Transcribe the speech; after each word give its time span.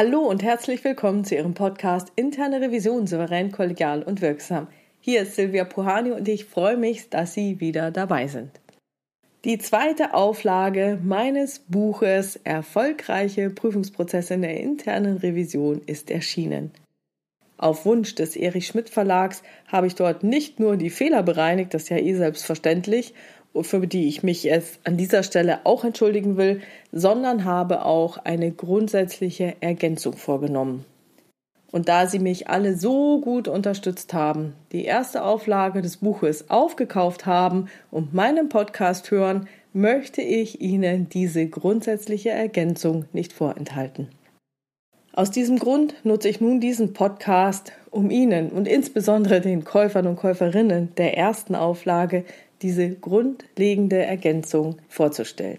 Hallo 0.00 0.20
und 0.20 0.44
herzlich 0.44 0.84
willkommen 0.84 1.24
zu 1.24 1.34
Ihrem 1.34 1.54
Podcast 1.54 2.12
Interne 2.14 2.60
Revision 2.60 3.08
souverän, 3.08 3.50
kollegial 3.50 4.04
und 4.04 4.20
wirksam. 4.20 4.68
Hier 5.00 5.22
ist 5.22 5.34
Silvia 5.34 5.64
Puhani 5.64 6.12
und 6.12 6.28
ich 6.28 6.44
freue 6.44 6.76
mich, 6.76 7.10
dass 7.10 7.34
Sie 7.34 7.58
wieder 7.58 7.90
dabei 7.90 8.28
sind. 8.28 8.60
Die 9.44 9.58
zweite 9.58 10.14
Auflage 10.14 11.00
meines 11.02 11.58
Buches 11.58 12.36
Erfolgreiche 12.44 13.50
Prüfungsprozesse 13.50 14.34
in 14.34 14.42
der 14.42 14.60
internen 14.60 15.16
Revision 15.16 15.82
ist 15.84 16.12
erschienen. 16.12 16.70
Auf 17.56 17.84
Wunsch 17.84 18.14
des 18.14 18.36
Erich 18.36 18.68
Schmidt 18.68 18.90
Verlags 18.90 19.42
habe 19.66 19.88
ich 19.88 19.96
dort 19.96 20.22
nicht 20.22 20.60
nur 20.60 20.76
die 20.76 20.90
Fehler 20.90 21.24
bereinigt, 21.24 21.74
das 21.74 21.82
ist 21.82 21.88
ja 21.88 21.96
eh 21.96 22.14
selbstverständlich, 22.14 23.14
für 23.60 23.86
die 23.86 24.08
ich 24.08 24.22
mich 24.22 24.44
jetzt 24.44 24.80
an 24.84 24.96
dieser 24.96 25.22
Stelle 25.22 25.60
auch 25.64 25.84
entschuldigen 25.84 26.36
will, 26.36 26.60
sondern 26.92 27.44
habe 27.44 27.84
auch 27.84 28.18
eine 28.18 28.50
grundsätzliche 28.52 29.56
Ergänzung 29.60 30.14
vorgenommen. 30.14 30.84
Und 31.70 31.88
da 31.88 32.06
Sie 32.06 32.18
mich 32.18 32.48
alle 32.48 32.76
so 32.76 33.20
gut 33.20 33.46
unterstützt 33.46 34.14
haben, 34.14 34.54
die 34.72 34.84
erste 34.84 35.22
Auflage 35.22 35.82
des 35.82 35.98
Buches 35.98 36.48
aufgekauft 36.48 37.26
haben 37.26 37.68
und 37.90 38.14
meinen 38.14 38.48
Podcast 38.48 39.10
hören, 39.10 39.48
möchte 39.74 40.22
ich 40.22 40.62
Ihnen 40.62 41.10
diese 41.10 41.46
grundsätzliche 41.46 42.30
Ergänzung 42.30 43.04
nicht 43.12 43.34
vorenthalten. 43.34 44.08
Aus 45.12 45.30
diesem 45.30 45.58
Grund 45.58 45.94
nutze 46.04 46.28
ich 46.28 46.40
nun 46.40 46.60
diesen 46.60 46.92
Podcast, 46.92 47.72
um 47.90 48.10
Ihnen 48.10 48.50
und 48.50 48.68
insbesondere 48.68 49.40
den 49.40 49.64
Käufern 49.64 50.06
und 50.06 50.16
Käuferinnen 50.16 50.94
der 50.96 51.18
ersten 51.18 51.54
Auflage 51.54 52.24
diese 52.62 52.90
grundlegende 52.90 54.04
Ergänzung 54.04 54.76
vorzustellen. 54.88 55.58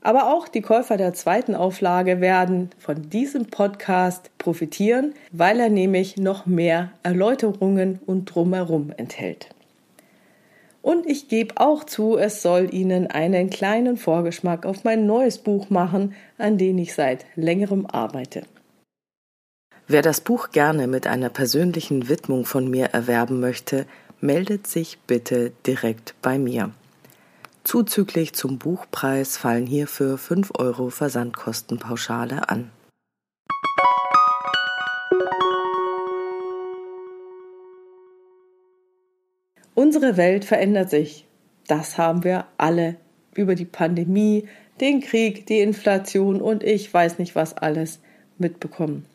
Aber 0.00 0.34
auch 0.34 0.48
die 0.48 0.62
Käufer 0.62 0.96
der 0.96 1.14
zweiten 1.14 1.54
Auflage 1.54 2.20
werden 2.20 2.70
von 2.78 3.08
diesem 3.08 3.46
Podcast 3.46 4.36
profitieren, 4.36 5.14
weil 5.30 5.60
er 5.60 5.68
nämlich 5.68 6.16
noch 6.16 6.44
mehr 6.44 6.90
Erläuterungen 7.04 8.00
und 8.04 8.24
drumherum 8.26 8.92
enthält. 8.96 9.48
Und 10.82 11.06
ich 11.06 11.28
gebe 11.28 11.54
auch 11.58 11.84
zu, 11.84 12.18
es 12.18 12.42
soll 12.42 12.74
Ihnen 12.74 13.06
einen 13.06 13.50
kleinen 13.50 13.96
Vorgeschmack 13.96 14.66
auf 14.66 14.82
mein 14.82 15.06
neues 15.06 15.38
Buch 15.38 15.70
machen, 15.70 16.14
an 16.38 16.58
dem 16.58 16.78
ich 16.78 16.94
seit 16.94 17.24
längerem 17.36 17.86
arbeite. 17.86 18.42
Wer 19.86 20.02
das 20.02 20.20
Buch 20.20 20.50
gerne 20.50 20.86
mit 20.88 21.06
einer 21.06 21.28
persönlichen 21.28 22.08
Widmung 22.08 22.44
von 22.44 22.68
mir 22.68 22.86
erwerben 22.86 23.40
möchte, 23.40 23.86
meldet 24.22 24.66
sich 24.66 24.98
bitte 25.06 25.52
direkt 25.66 26.14
bei 26.22 26.38
mir. 26.38 26.70
Zuzüglich 27.64 28.32
zum 28.32 28.58
Buchpreis 28.58 29.36
fallen 29.36 29.66
hierfür 29.66 30.16
5 30.16 30.52
Euro 30.58 30.90
Versandkostenpauschale 30.90 32.48
an. 32.48 32.70
Unsere 39.74 40.16
Welt 40.16 40.44
verändert 40.44 40.90
sich. 40.90 41.26
Das 41.66 41.98
haben 41.98 42.24
wir 42.24 42.46
alle 42.58 42.96
über 43.34 43.54
die 43.54 43.64
Pandemie, 43.64 44.48
den 44.80 45.00
Krieg, 45.00 45.46
die 45.46 45.60
Inflation 45.60 46.40
und 46.40 46.62
ich 46.62 46.92
weiß 46.92 47.18
nicht 47.18 47.34
was 47.34 47.56
alles 47.56 48.00
mitbekommen. 48.38 49.06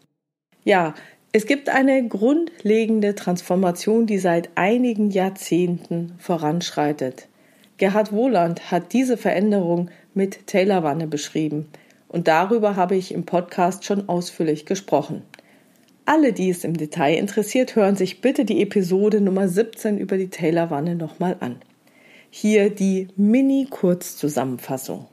Ja, 0.63 0.95
es 1.37 1.45
gibt 1.45 1.69
eine 1.69 2.07
grundlegende 2.07 3.13
Transformation, 3.13 4.07
die 4.07 4.17
seit 4.17 4.49
einigen 4.55 5.11
Jahrzehnten 5.11 6.15
voranschreitet. 6.17 7.27
Gerhard 7.77 8.11
Wohland 8.11 8.71
hat 8.71 8.91
diese 8.91 9.17
Veränderung 9.17 9.91
mit 10.15 10.47
Taylorwanne 10.47 11.05
beschrieben 11.05 11.67
und 12.07 12.27
darüber 12.27 12.75
habe 12.75 12.95
ich 12.95 13.13
im 13.13 13.27
Podcast 13.27 13.85
schon 13.85 14.09
ausführlich 14.09 14.65
gesprochen. 14.65 15.21
Alle, 16.05 16.33
die 16.33 16.49
es 16.49 16.63
im 16.63 16.75
Detail 16.75 17.13
interessiert, 17.13 17.75
hören 17.75 17.95
sich 17.95 18.19
bitte 18.19 18.43
die 18.43 18.63
Episode 18.63 19.21
Nummer 19.21 19.47
17 19.47 19.99
über 19.99 20.17
die 20.17 20.31
Taylorwanne 20.31 20.95
nochmal 20.95 21.37
an. 21.39 21.57
Hier 22.31 22.71
die 22.71 23.09
Mini-Kurzzusammenfassung. 23.15 25.05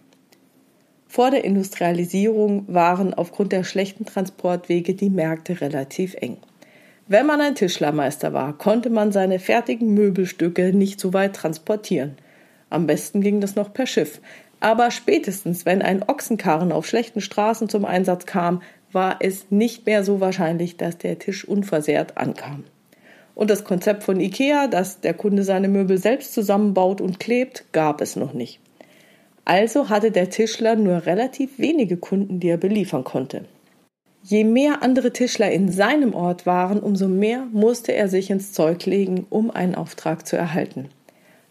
Vor 1.14 1.30
der 1.30 1.44
Industrialisierung 1.44 2.64
waren 2.66 3.14
aufgrund 3.14 3.52
der 3.52 3.62
schlechten 3.62 4.04
Transportwege 4.04 4.94
die 4.94 5.10
Märkte 5.10 5.60
relativ 5.60 6.16
eng. 6.20 6.38
Wenn 7.06 7.24
man 7.24 7.40
ein 7.40 7.54
Tischlermeister 7.54 8.32
war, 8.32 8.58
konnte 8.58 8.90
man 8.90 9.12
seine 9.12 9.38
fertigen 9.38 9.94
Möbelstücke 9.94 10.72
nicht 10.72 10.98
so 10.98 11.12
weit 11.12 11.36
transportieren. 11.36 12.16
Am 12.68 12.88
besten 12.88 13.20
ging 13.20 13.40
das 13.40 13.54
noch 13.54 13.72
per 13.72 13.86
Schiff. 13.86 14.20
Aber 14.58 14.90
spätestens, 14.90 15.64
wenn 15.64 15.82
ein 15.82 16.02
Ochsenkarren 16.02 16.72
auf 16.72 16.84
schlechten 16.84 17.20
Straßen 17.20 17.68
zum 17.68 17.84
Einsatz 17.84 18.26
kam, 18.26 18.60
war 18.90 19.18
es 19.20 19.52
nicht 19.52 19.86
mehr 19.86 20.02
so 20.02 20.18
wahrscheinlich, 20.18 20.78
dass 20.78 20.98
der 20.98 21.20
Tisch 21.20 21.46
unversehrt 21.46 22.18
ankam. 22.18 22.64
Und 23.36 23.50
das 23.50 23.62
Konzept 23.62 24.02
von 24.02 24.18
IKEA, 24.18 24.66
dass 24.66 24.98
der 24.98 25.14
Kunde 25.14 25.44
seine 25.44 25.68
Möbel 25.68 25.96
selbst 25.96 26.34
zusammenbaut 26.34 27.00
und 27.00 27.20
klebt, 27.20 27.66
gab 27.70 28.00
es 28.00 28.16
noch 28.16 28.32
nicht. 28.32 28.63
Also 29.44 29.88
hatte 29.88 30.10
der 30.10 30.30
Tischler 30.30 30.76
nur 30.76 31.06
relativ 31.06 31.58
wenige 31.58 31.96
Kunden, 31.96 32.40
die 32.40 32.48
er 32.48 32.56
beliefern 32.56 33.04
konnte. 33.04 33.44
Je 34.22 34.44
mehr 34.44 34.82
andere 34.82 35.12
Tischler 35.12 35.50
in 35.52 35.70
seinem 35.70 36.14
Ort 36.14 36.46
waren, 36.46 36.80
umso 36.80 37.08
mehr 37.08 37.46
musste 37.52 37.92
er 37.92 38.08
sich 38.08 38.30
ins 38.30 38.52
Zeug 38.52 38.86
legen, 38.86 39.26
um 39.28 39.50
einen 39.50 39.74
Auftrag 39.74 40.26
zu 40.26 40.36
erhalten. 40.36 40.88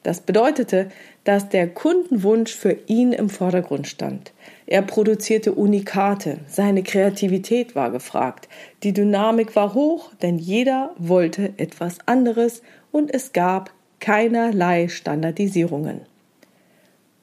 Das 0.01 0.21
bedeutete, 0.21 0.89
dass 1.23 1.49
der 1.49 1.67
Kundenwunsch 1.67 2.53
für 2.53 2.75
ihn 2.87 3.13
im 3.13 3.29
Vordergrund 3.29 3.87
stand. 3.87 4.33
Er 4.65 4.81
produzierte 4.81 5.53
Unikate, 5.53 6.39
seine 6.47 6.83
Kreativität 6.83 7.75
war 7.75 7.91
gefragt, 7.91 8.49
die 8.81 8.91
Dynamik 8.91 9.55
war 9.55 9.73
hoch, 9.75 10.11
denn 10.21 10.39
jeder 10.39 10.93
wollte 10.97 11.53
etwas 11.57 11.99
anderes 12.05 12.63
und 12.91 13.13
es 13.13 13.33
gab 13.33 13.71
keinerlei 13.99 14.89
Standardisierungen. 14.89 16.01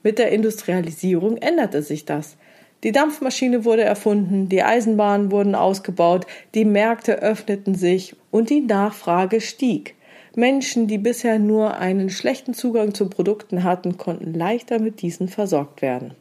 Mit 0.03 0.19
der 0.19 0.33
Industrialisierung 0.33 1.37
änderte 1.37 1.83
sich 1.83 2.07
das. 2.07 2.37
Die 2.83 2.93
Dampfmaschine 2.93 3.67
wurde 3.67 3.83
erfunden, 3.83 4.49
die 4.49 4.63
Eisenbahnen 4.63 5.31
wurden 5.31 5.55
ausgebaut, 5.55 6.27
die 6.55 6.65
Märkte 6.65 7.21
öffneten 7.21 7.75
sich 7.75 8.17
und 8.31 8.49
die 8.49 8.63
Nachfrage 8.63 9.43
stieg. 9.43 9.95
Menschen, 10.35 10.87
die 10.87 10.97
bisher 10.97 11.39
nur 11.39 11.77
einen 11.77 12.09
schlechten 12.09 12.55
Zugang 12.55 12.95
zu 12.95 13.11
Produkten 13.11 13.65
hatten, 13.65 13.99
konnten 13.99 14.33
leichter 14.33 14.79
mit 14.79 15.03
diesen 15.03 15.29
versorgt 15.29 15.83
werden. 15.83 16.15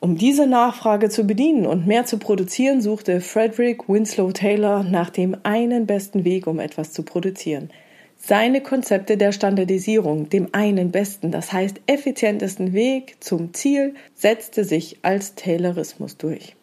Um 0.00 0.16
diese 0.16 0.48
Nachfrage 0.48 1.10
zu 1.10 1.24
bedienen 1.24 1.64
und 1.64 1.86
mehr 1.86 2.04
zu 2.06 2.18
produzieren, 2.18 2.80
suchte 2.80 3.20
Frederick 3.20 3.88
Winslow 3.88 4.32
Taylor 4.32 4.82
nach 4.82 5.10
dem 5.10 5.36
einen 5.44 5.86
besten 5.86 6.24
Weg, 6.24 6.48
um 6.48 6.58
etwas 6.58 6.92
zu 6.92 7.04
produzieren– 7.04 7.70
seine 8.24 8.60
Konzepte 8.60 9.16
der 9.16 9.32
Standardisierung, 9.32 10.28
dem 10.28 10.48
einen 10.52 10.92
besten, 10.92 11.32
das 11.32 11.52
heißt 11.52 11.80
effizientesten 11.86 12.72
Weg 12.72 13.16
zum 13.18 13.52
Ziel, 13.52 13.94
setzte 14.14 14.62
sich 14.64 14.98
als 15.02 15.34
Taylorismus 15.34 16.18
durch. 16.18 16.54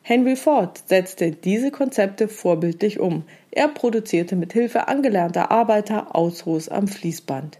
Henry 0.00 0.34
Ford 0.34 0.82
setzte 0.86 1.30
diese 1.30 1.70
Konzepte 1.70 2.26
vorbildlich 2.26 3.00
um. 3.00 3.24
Er 3.50 3.68
produzierte 3.68 4.34
mit 4.34 4.54
Hilfe 4.54 4.88
angelernter 4.88 5.50
Arbeiter 5.50 6.16
Ausruhs 6.16 6.70
am 6.70 6.88
Fließband. 6.88 7.58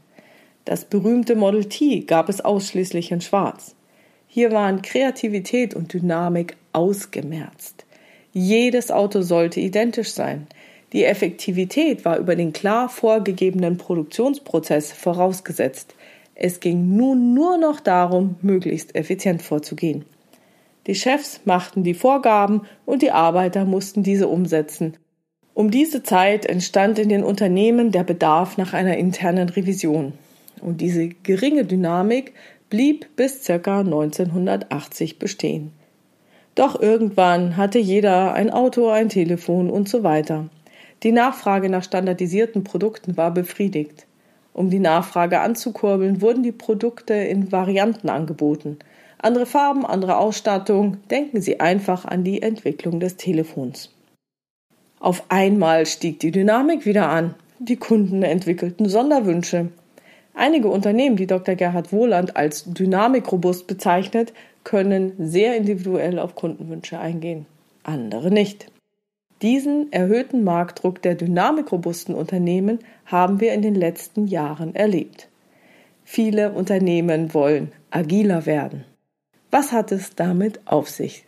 Das 0.65 0.87
berühmte 0.87 1.37
Model 1.37 1.67
T 1.67 2.01
gab 2.01 2.31
es 2.31 2.41
ausschließlich 2.41 3.13
in 3.13 3.21
Schwarz. 3.21 3.75
Hier 4.27 4.53
waren 4.53 4.81
Kreativität 4.81 5.75
und 5.75 5.93
Dynamik 5.93 6.57
ausgemerzt. 6.73 7.85
Jedes 8.33 8.91
Auto 8.91 9.21
sollte 9.21 9.61
identisch 9.61 10.13
sein. 10.13 10.47
Die 10.95 11.05
Effektivität 11.05 12.05
war 12.05 12.19
über 12.19 12.37
den 12.37 12.53
klar 12.53 12.89
vorgegebenen 12.89 13.79
Produktionsprozess 13.79 14.93
vorausgesetzt. 14.93 15.97
Es 16.37 16.61
ging 16.61 16.97
nun 16.97 17.35
nur 17.35 17.59
noch 17.59 17.81
darum, 17.81 18.37
möglichst 18.43 18.95
effizient 18.95 19.43
vorzugehen. 19.43 20.05
Die 20.87 20.95
Chefs 20.95 21.41
machten 21.45 21.83
die 21.83 21.95
Vorgaben 21.95 22.63
und 22.87 23.03
die 23.03 23.11
Arbeiter 23.11 23.65
mussten 23.65 24.05
diese 24.05 24.29
umsetzen. 24.29 24.97
Um 25.53 25.73
diese 25.73 26.05
Zeit 26.05 26.47
entstand 26.47 27.01
in 27.01 27.09
den 27.09 27.25
Unternehmen 27.25 27.91
der 27.91 28.05
Bedarf 28.05 28.57
nach 28.57 28.73
einer 28.73 28.97
internen 28.97 29.49
Revision. 29.49 30.13
Und 30.61 30.81
diese 30.81 31.09
geringe 31.09 31.65
Dynamik 31.65 32.35
blieb 32.71 33.17
bis 33.17 33.45
ca. 33.45 33.81
1980 33.81 35.19
bestehen. 35.19 35.73
Doch 36.55 36.81
irgendwann 36.81 37.57
hatte 37.57 37.81
jeder 37.81 38.35
ein 38.35 38.51
Auto, 38.51 38.91
ein 38.91 39.09
Telefon 39.09 39.71
und 39.71 39.89
so 39.89 40.05
weiter. 40.05 40.51
Die 41.05 41.13
Nachfrage 41.13 41.69
nach 41.69 41.85
standardisierten 41.85 42.65
Produkten 42.65 43.19
war 43.19 43.31
befriedigt. 43.31 44.07
Um 44.55 44.71
die 44.71 44.79
Nachfrage 44.79 45.41
anzukurbeln, 45.41 46.23
wurden 46.23 46.43
die 46.43 46.53
Produkte 46.53 47.13
in 47.13 47.53
Varianten 47.53 48.09
angeboten. 48.09 48.79
Andere 49.19 49.45
Farben, 49.45 49.85
andere 49.85 50.17
Ausstattung, 50.17 50.97
denken 51.11 51.43
Sie 51.43 51.61
einfach 51.61 52.07
an 52.07 52.25
die 52.25 52.41
Entwicklung 52.41 53.01
des 53.01 53.17
Telefons. 53.17 53.91
Auf 54.99 55.25
einmal 55.29 55.85
stieg 55.85 56.21
die 56.21 56.31
Dynamik 56.31 56.87
wieder 56.87 57.11
an. 57.11 57.35
Die 57.59 57.77
Kunden 57.77 58.23
entwickelten 58.23 58.89
Sonderwünsche. 58.89 59.69
Einige 60.33 60.69
Unternehmen, 60.69 61.17
die 61.17 61.27
Dr. 61.27 61.55
Gerhard 61.55 61.93
Wohland 61.93 62.37
als 62.37 62.65
dynamikrobust 62.65 63.67
bezeichnet, 63.67 64.33
können 64.65 65.13
sehr 65.19 65.57
individuell 65.57 66.19
auf 66.19 66.35
Kundenwünsche 66.35 66.99
eingehen. 66.99 67.45
andere 67.83 68.31
nicht. 68.31 68.74
Diesen 69.43 69.93
erhöhten 69.93 70.45
Marktdruck 70.45 71.03
der 71.03 71.15
dynamikrobusten 71.15 72.15
Unternehmen 72.15 72.79
haben 73.07 73.41
wir 73.41 73.53
in 73.53 73.63
den 73.63 73.75
letzten 73.75 74.27
Jahren 74.27 74.75
erlebt. 74.75 75.29
Viele 76.05 76.53
Unternehmen 76.53 77.35
wollen 77.35 77.73
agiler 77.91 78.47
werden. 78.47 78.85
Was 79.51 79.73
hat 79.73 79.93
es 79.93 80.15
damit 80.15 80.61
auf 80.67 80.89
sich? 80.89 81.25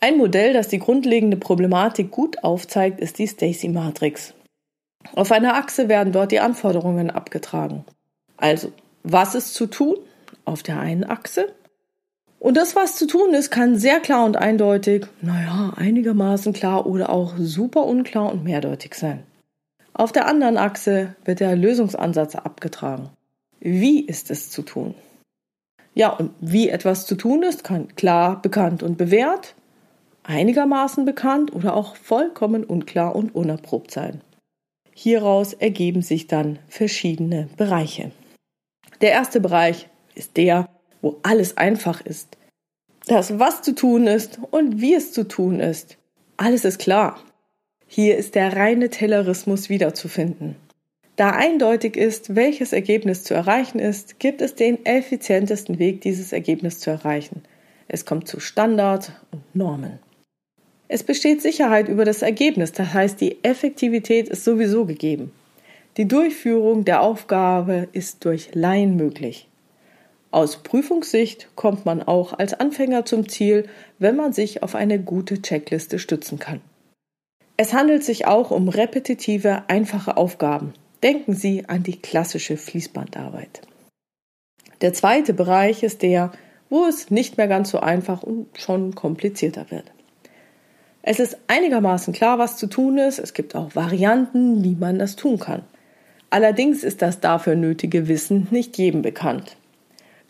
Ein 0.00 0.18
Modell, 0.18 0.52
das 0.52 0.68
die 0.68 0.78
grundlegende 0.78 1.36
Problematik 1.36 2.10
gut 2.10 2.44
aufzeigt, 2.44 3.00
ist 3.00 3.18
die 3.18 3.26
Stacy-Matrix. 3.26 4.34
Auf 5.14 5.32
einer 5.32 5.54
Achse 5.54 5.88
werden 5.88 6.12
dort 6.12 6.32
die 6.32 6.40
Anforderungen 6.40 7.10
abgetragen. 7.10 7.84
Also, 8.36 8.72
was 9.02 9.34
ist 9.34 9.54
zu 9.54 9.66
tun? 9.66 9.96
Auf 10.44 10.62
der 10.62 10.78
einen 10.78 11.04
Achse. 11.04 11.54
Und 12.44 12.58
das, 12.58 12.76
was 12.76 12.96
zu 12.96 13.06
tun 13.06 13.32
ist, 13.32 13.50
kann 13.50 13.78
sehr 13.78 14.00
klar 14.00 14.26
und 14.26 14.36
eindeutig, 14.36 15.06
naja, 15.22 15.72
einigermaßen 15.76 16.52
klar 16.52 16.84
oder 16.84 17.08
auch 17.08 17.36
super 17.38 17.86
unklar 17.86 18.30
und 18.30 18.44
mehrdeutig 18.44 18.96
sein. 18.96 19.22
Auf 19.94 20.12
der 20.12 20.26
anderen 20.26 20.58
Achse 20.58 21.16
wird 21.24 21.40
der 21.40 21.56
Lösungsansatz 21.56 22.34
abgetragen. 22.34 23.08
Wie 23.60 24.04
ist 24.04 24.30
es 24.30 24.50
zu 24.50 24.60
tun? 24.60 24.94
Ja, 25.94 26.10
und 26.10 26.32
wie 26.38 26.68
etwas 26.68 27.06
zu 27.06 27.14
tun 27.14 27.42
ist, 27.44 27.64
kann 27.64 27.96
klar, 27.96 28.42
bekannt 28.42 28.82
und 28.82 28.98
bewährt 28.98 29.54
einigermaßen 30.22 31.06
bekannt 31.06 31.54
oder 31.54 31.74
auch 31.74 31.96
vollkommen 31.96 32.62
unklar 32.62 33.16
und 33.16 33.34
unerprobt 33.34 33.90
sein. 33.90 34.20
Hieraus 34.92 35.54
ergeben 35.54 36.02
sich 36.02 36.26
dann 36.26 36.58
verschiedene 36.68 37.48
Bereiche. 37.56 38.10
Der 39.00 39.12
erste 39.12 39.40
Bereich 39.40 39.88
ist 40.14 40.36
der, 40.36 40.68
wo 41.04 41.18
alles 41.22 41.58
einfach 41.58 42.00
ist. 42.00 42.38
Das, 43.06 43.38
was 43.38 43.60
zu 43.60 43.74
tun 43.74 44.06
ist 44.06 44.40
und 44.50 44.80
wie 44.80 44.94
es 44.94 45.12
zu 45.12 45.28
tun 45.28 45.60
ist. 45.60 45.98
Alles 46.38 46.64
ist 46.64 46.78
klar. 46.78 47.22
Hier 47.86 48.16
ist 48.16 48.34
der 48.34 48.56
reine 48.56 48.88
Taylorismus 48.88 49.68
wiederzufinden. 49.68 50.56
Da 51.16 51.32
eindeutig 51.32 51.98
ist, 51.98 52.34
welches 52.34 52.72
Ergebnis 52.72 53.22
zu 53.22 53.34
erreichen 53.34 53.78
ist, 53.78 54.18
gibt 54.18 54.40
es 54.40 54.54
den 54.54 54.86
effizientesten 54.86 55.78
Weg, 55.78 56.00
dieses 56.00 56.32
Ergebnis 56.32 56.80
zu 56.80 56.90
erreichen. 56.90 57.42
Es 57.86 58.06
kommt 58.06 58.26
zu 58.26 58.40
Standards 58.40 59.12
und 59.30 59.42
Normen. 59.54 59.98
Es 60.88 61.02
besteht 61.02 61.42
Sicherheit 61.42 61.88
über 61.88 62.06
das 62.06 62.22
Ergebnis, 62.22 62.72
das 62.72 62.94
heißt 62.94 63.20
die 63.20 63.44
Effektivität 63.44 64.30
ist 64.30 64.42
sowieso 64.42 64.86
gegeben. 64.86 65.32
Die 65.98 66.08
Durchführung 66.08 66.86
der 66.86 67.02
Aufgabe 67.02 67.88
ist 67.92 68.24
durch 68.24 68.54
Laien 68.54 68.96
möglich. 68.96 69.48
Aus 70.34 70.56
Prüfungssicht 70.56 71.46
kommt 71.54 71.86
man 71.86 72.02
auch 72.02 72.36
als 72.36 72.54
Anfänger 72.54 73.04
zum 73.04 73.28
Ziel, 73.28 73.68
wenn 74.00 74.16
man 74.16 74.32
sich 74.32 74.64
auf 74.64 74.74
eine 74.74 74.98
gute 74.98 75.40
Checkliste 75.40 76.00
stützen 76.00 76.40
kann. 76.40 76.60
Es 77.56 77.72
handelt 77.72 78.02
sich 78.02 78.26
auch 78.26 78.50
um 78.50 78.68
repetitive, 78.68 79.62
einfache 79.68 80.16
Aufgaben. 80.16 80.74
Denken 81.04 81.34
Sie 81.34 81.68
an 81.68 81.84
die 81.84 82.00
klassische 82.00 82.56
Fließbandarbeit. 82.56 83.60
Der 84.80 84.92
zweite 84.92 85.34
Bereich 85.34 85.84
ist 85.84 86.02
der, 86.02 86.32
wo 86.68 86.84
es 86.84 87.12
nicht 87.12 87.36
mehr 87.36 87.46
ganz 87.46 87.70
so 87.70 87.78
einfach 87.78 88.24
und 88.24 88.48
schon 88.58 88.96
komplizierter 88.96 89.70
wird. 89.70 89.92
Es 91.02 91.20
ist 91.20 91.38
einigermaßen 91.46 92.12
klar, 92.12 92.40
was 92.40 92.56
zu 92.56 92.66
tun 92.66 92.98
ist. 92.98 93.20
Es 93.20 93.34
gibt 93.34 93.54
auch 93.54 93.76
Varianten, 93.76 94.64
wie 94.64 94.74
man 94.74 94.98
das 94.98 95.14
tun 95.14 95.38
kann. 95.38 95.62
Allerdings 96.28 96.82
ist 96.82 97.02
das 97.02 97.20
dafür 97.20 97.54
nötige 97.54 98.08
Wissen 98.08 98.48
nicht 98.50 98.76
jedem 98.78 99.02
bekannt. 99.02 99.56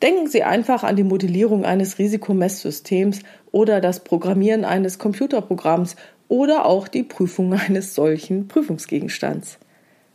Denken 0.05 0.27
Sie 0.27 0.43
einfach 0.43 0.83
an 0.83 0.97
die 0.97 1.03
Modellierung 1.03 1.65
eines 1.65 1.99
Risikomesssystems 1.99 3.21
oder 3.53 3.81
das 3.81 4.01
Programmieren 4.01 4.67
eines 4.67 4.99
Computerprogramms 4.99 5.97
oder 6.29 6.67
auch 6.67 6.89
die 6.89 7.05
Prüfung 7.05 7.55
eines 7.59 7.95
solchen 7.95 8.47
Prüfungsgegenstands. 8.47 9.59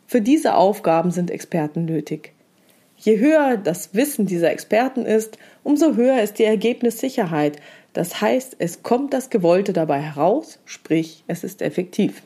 Für 0.05 0.21
diese 0.21 0.53
Aufgaben 0.53 1.09
sind 1.09 1.31
Experten 1.31 1.85
nötig. 1.85 2.33
Je 2.97 3.17
höher 3.17 3.57
das 3.57 3.95
Wissen 3.95 4.27
dieser 4.27 4.51
Experten 4.51 5.07
ist, 5.07 5.39
umso 5.63 5.95
höher 5.95 6.21
ist 6.21 6.37
die 6.37 6.43
Ergebnissicherheit, 6.43 7.59
das 7.93 8.21
heißt, 8.21 8.57
es 8.59 8.83
kommt 8.83 9.11
das 9.11 9.31
Gewollte 9.31 9.73
dabei 9.73 10.01
heraus, 10.01 10.59
sprich 10.65 11.23
es 11.25 11.43
ist 11.43 11.63
effektiv. 11.63 12.21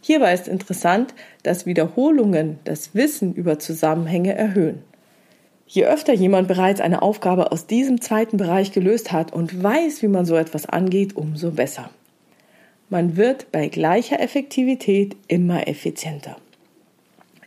Hierbei 0.00 0.32
ist 0.32 0.48
interessant, 0.48 1.12
dass 1.42 1.66
Wiederholungen 1.66 2.60
das 2.64 2.94
Wissen 2.94 3.34
über 3.34 3.58
Zusammenhänge 3.58 4.34
erhöhen. 4.34 4.85
Je 5.66 5.84
öfter 5.84 6.14
jemand 6.14 6.46
bereits 6.46 6.80
eine 6.80 7.02
Aufgabe 7.02 7.50
aus 7.50 7.66
diesem 7.66 8.00
zweiten 8.00 8.36
Bereich 8.36 8.72
gelöst 8.72 9.10
hat 9.10 9.32
und 9.32 9.62
weiß, 9.62 10.02
wie 10.02 10.08
man 10.08 10.24
so 10.24 10.36
etwas 10.36 10.66
angeht, 10.66 11.16
umso 11.16 11.50
besser. 11.50 11.90
Man 12.88 13.16
wird 13.16 13.50
bei 13.50 13.66
gleicher 13.66 14.20
Effektivität 14.20 15.16
immer 15.26 15.66
effizienter. 15.66 16.36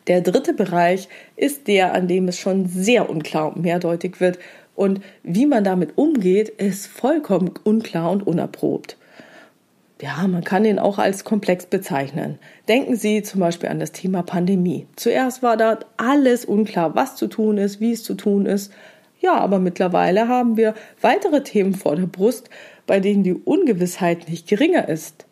Der 0.07 0.21
dritte 0.21 0.54
Bereich 0.54 1.07
ist 1.38 1.68
der, 1.68 1.94
an 1.94 2.07
dem 2.07 2.27
es 2.27 2.38
schon 2.38 2.68
sehr 2.68 3.10
unklar 3.10 3.56
und 3.56 3.62
mehrdeutig 3.62 4.19
wird 4.19 4.38
und 4.75 5.01
wie 5.24 5.45
man 5.45 5.63
damit 5.63 5.98
umgeht, 5.98 6.50
ist 6.50 6.88
vollkommen 6.88 7.51
unklar 7.63 8.12
und 8.12 8.25
unerprobt. 8.25 8.98
Ja, 10.01 10.25
man 10.28 10.44
kann 10.44 10.63
ihn 10.63 10.80
auch 10.80 10.98
als 10.98 11.25
komplex 11.25 11.66
bezeichnen. 11.66 12.40
Denken 12.68 12.96
Sie 12.96 13.22
zum 13.22 13.42
Beispiel 13.42 13.69
an 13.69 13.80
das 13.80 13.92
Thema 13.92 14.24
Pandemie. 14.24 14.88
Zuerst 14.96 15.44
war 15.44 15.57
dort 15.57 15.86
alles 15.98 16.46
unklar, 16.46 16.96
was 16.96 17.16
zu 17.16 17.28
tun 17.28 17.57
ist, 17.57 17.81
wie 17.81 17.92
es 17.92 18.04
zu 18.04 18.13
tun 18.13 18.46
ist. 18.46 18.72
Ja, 19.19 19.36
aber 19.36 19.60
mittlerweile 19.60 20.30
haben 20.30 20.56
wir 20.56 20.74
weitere 21.01 21.44
Themen 21.44 21.74
vor 21.74 21.98
der 21.98 22.06
Brust, 22.06 22.50
bei 22.88 23.01
denen 23.01 23.24
die 23.24 23.34
Ungewissheit 23.34 24.30
nicht 24.30 24.48
geringer 24.48 24.88
ist. 24.88 25.25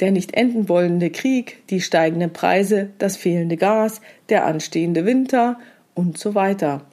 Der 0.00 0.10
nicht 0.10 0.34
enden 0.34 0.68
wollende 0.68 1.10
Krieg, 1.10 1.66
die 1.68 1.82
steigenden 1.82 2.32
Preise, 2.32 2.90
das 2.98 3.16
fehlende 3.16 3.56
Gas, 3.58 4.00
der 4.30 4.46
anstehende 4.46 5.04
Winter 5.04 5.58
und 5.94 6.16
so 6.16 6.34
weiter 6.34 6.86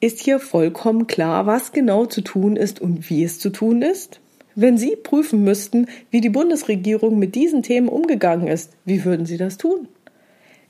ist 0.00 0.20
hier 0.20 0.38
vollkommen 0.38 1.06
klar, 1.06 1.46
was 1.46 1.72
genau 1.72 2.06
zu 2.06 2.20
tun 2.20 2.56
ist 2.56 2.80
und 2.80 3.08
wie 3.08 3.24
es 3.24 3.38
zu 3.38 3.50
tun 3.50 3.82
ist? 3.82 4.20
Wenn 4.58 4.78
Sie 4.78 4.96
prüfen 4.96 5.44
müssten, 5.44 5.86
wie 6.10 6.22
die 6.22 6.30
Bundesregierung 6.30 7.18
mit 7.18 7.34
diesen 7.34 7.62
Themen 7.62 7.88
umgegangen 7.88 8.48
ist, 8.48 8.72
wie 8.86 9.04
würden 9.04 9.26
Sie 9.26 9.36
das 9.36 9.58
tun? 9.58 9.86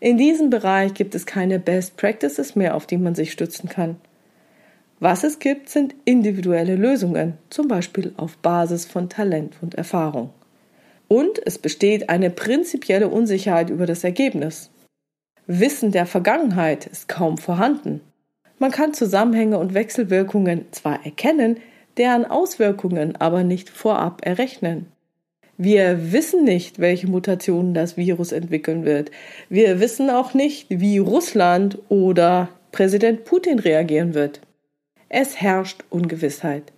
In 0.01 0.19
diesem 0.19 0.51
Bereich 0.51 0.93
gibt 0.93 1.15
es 1.15 1.25
keine 1.25 1.61
Best 1.61 1.97
Practices 1.97 2.57
mehr, 2.57 2.75
auf 2.75 2.89
die 2.89 2.99
man 2.99 3.15
sich 3.15 3.31
stützen 3.31 3.69
kann. 3.69 3.97
Was 4.99 5.23
es 5.23 5.39
gibt, 5.39 5.69
sind 5.69 5.95
individuelle 6.05 6.75
Lösungen, 6.75 7.35
zum 7.49 7.69
Beispiel 7.69 8.13
auf 8.17 8.37
Basis 8.39 8.87
von 8.87 9.09
Talent 9.09 9.55
und 9.63 9.77
Erfahrung. 9.77 10.31
Und 11.07 11.41
es 11.47 11.57
besteht 11.57 12.09
eine 12.09 12.31
prinzipielle 12.31 13.09
Unsicherheit 13.09 13.71
über 13.71 13.87
das 13.87 14.03
Ergebnis. 14.03 14.71
Wissen 15.47 15.93
der 15.93 16.07
Vergangenheit 16.07 16.87
ist 16.87 17.07
kaum 17.07 17.39
vorhanden. 17.39 18.01
Man 18.59 18.73
kann 18.73 18.95
Zusammenhänge 18.95 19.59
und 19.59 19.75
Wechselwirkungen 19.75 20.65
zwar 20.73 21.05
erkennen, 21.05 21.59
deren 21.97 22.25
Auswirkungen 22.25 23.17
aber 23.17 23.45
nicht 23.45 23.71
vorab 23.71 24.25
errechnen. 24.25 24.87
Wir 25.59 26.13
wissen 26.13 26.45
nicht, 26.45 26.79
welche 26.81 27.07
Mutationen 27.07 27.73
das 27.73 27.97
Virus 27.97 28.33
entwickeln 28.33 28.85
wird. 28.85 29.11
Wir 29.49 29.81
wissen 29.81 30.11
auch 30.11 30.35
nicht, 30.35 30.67
wie 30.69 30.99
Russland 30.99 31.79
oder 31.89 32.51
Präsident 32.73 33.25
Putin 33.25 33.59
reagieren 33.59 34.13
wird. 34.13 34.43
Es 35.09 35.41
herrscht 35.41 35.85
Ungewissheit. 35.89 36.73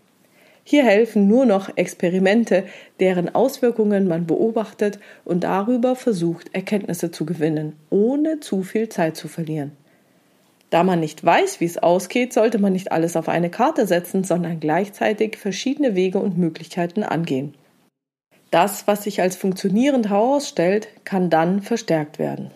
Hier 0.62 0.84
helfen 0.84 1.26
nur 1.26 1.46
noch 1.46 1.76
Experimente, 1.76 2.64
deren 3.00 3.34
Auswirkungen 3.34 4.06
man 4.06 4.26
beobachtet 4.26 5.00
und 5.24 5.42
darüber 5.42 5.96
versucht, 5.96 6.54
Erkenntnisse 6.54 7.10
zu 7.10 7.24
gewinnen, 7.24 7.72
ohne 7.90 8.40
zu 8.40 8.62
viel 8.62 8.88
Zeit 8.88 9.16
zu 9.16 9.28
verlieren. 9.28 9.72
Da 10.70 10.82
man 10.82 11.00
nicht 11.00 11.24
weiß, 11.24 11.60
wie 11.60 11.64
es 11.64 11.78
ausgeht, 11.78 12.32
sollte 12.32 12.58
man 12.58 12.74
nicht 12.74 12.92
alles 12.92 13.16
auf 13.16 13.28
eine 13.28 13.50
Karte 13.50 13.86
setzen, 13.86 14.24
sondern 14.24 14.60
gleichzeitig 14.60 15.36
verschiedene 15.36 15.94
Wege 15.94 16.18
und 16.18 16.36
Möglichkeiten 16.36 17.02
angehen. 17.02 17.54
Das, 18.50 18.86
was 18.86 19.04
sich 19.04 19.20
als 19.20 19.36
funktionierend 19.36 20.08
herausstellt, 20.08 20.88
kann 21.04 21.30
dann 21.30 21.62
verstärkt 21.62 22.18
werden. 22.18 22.50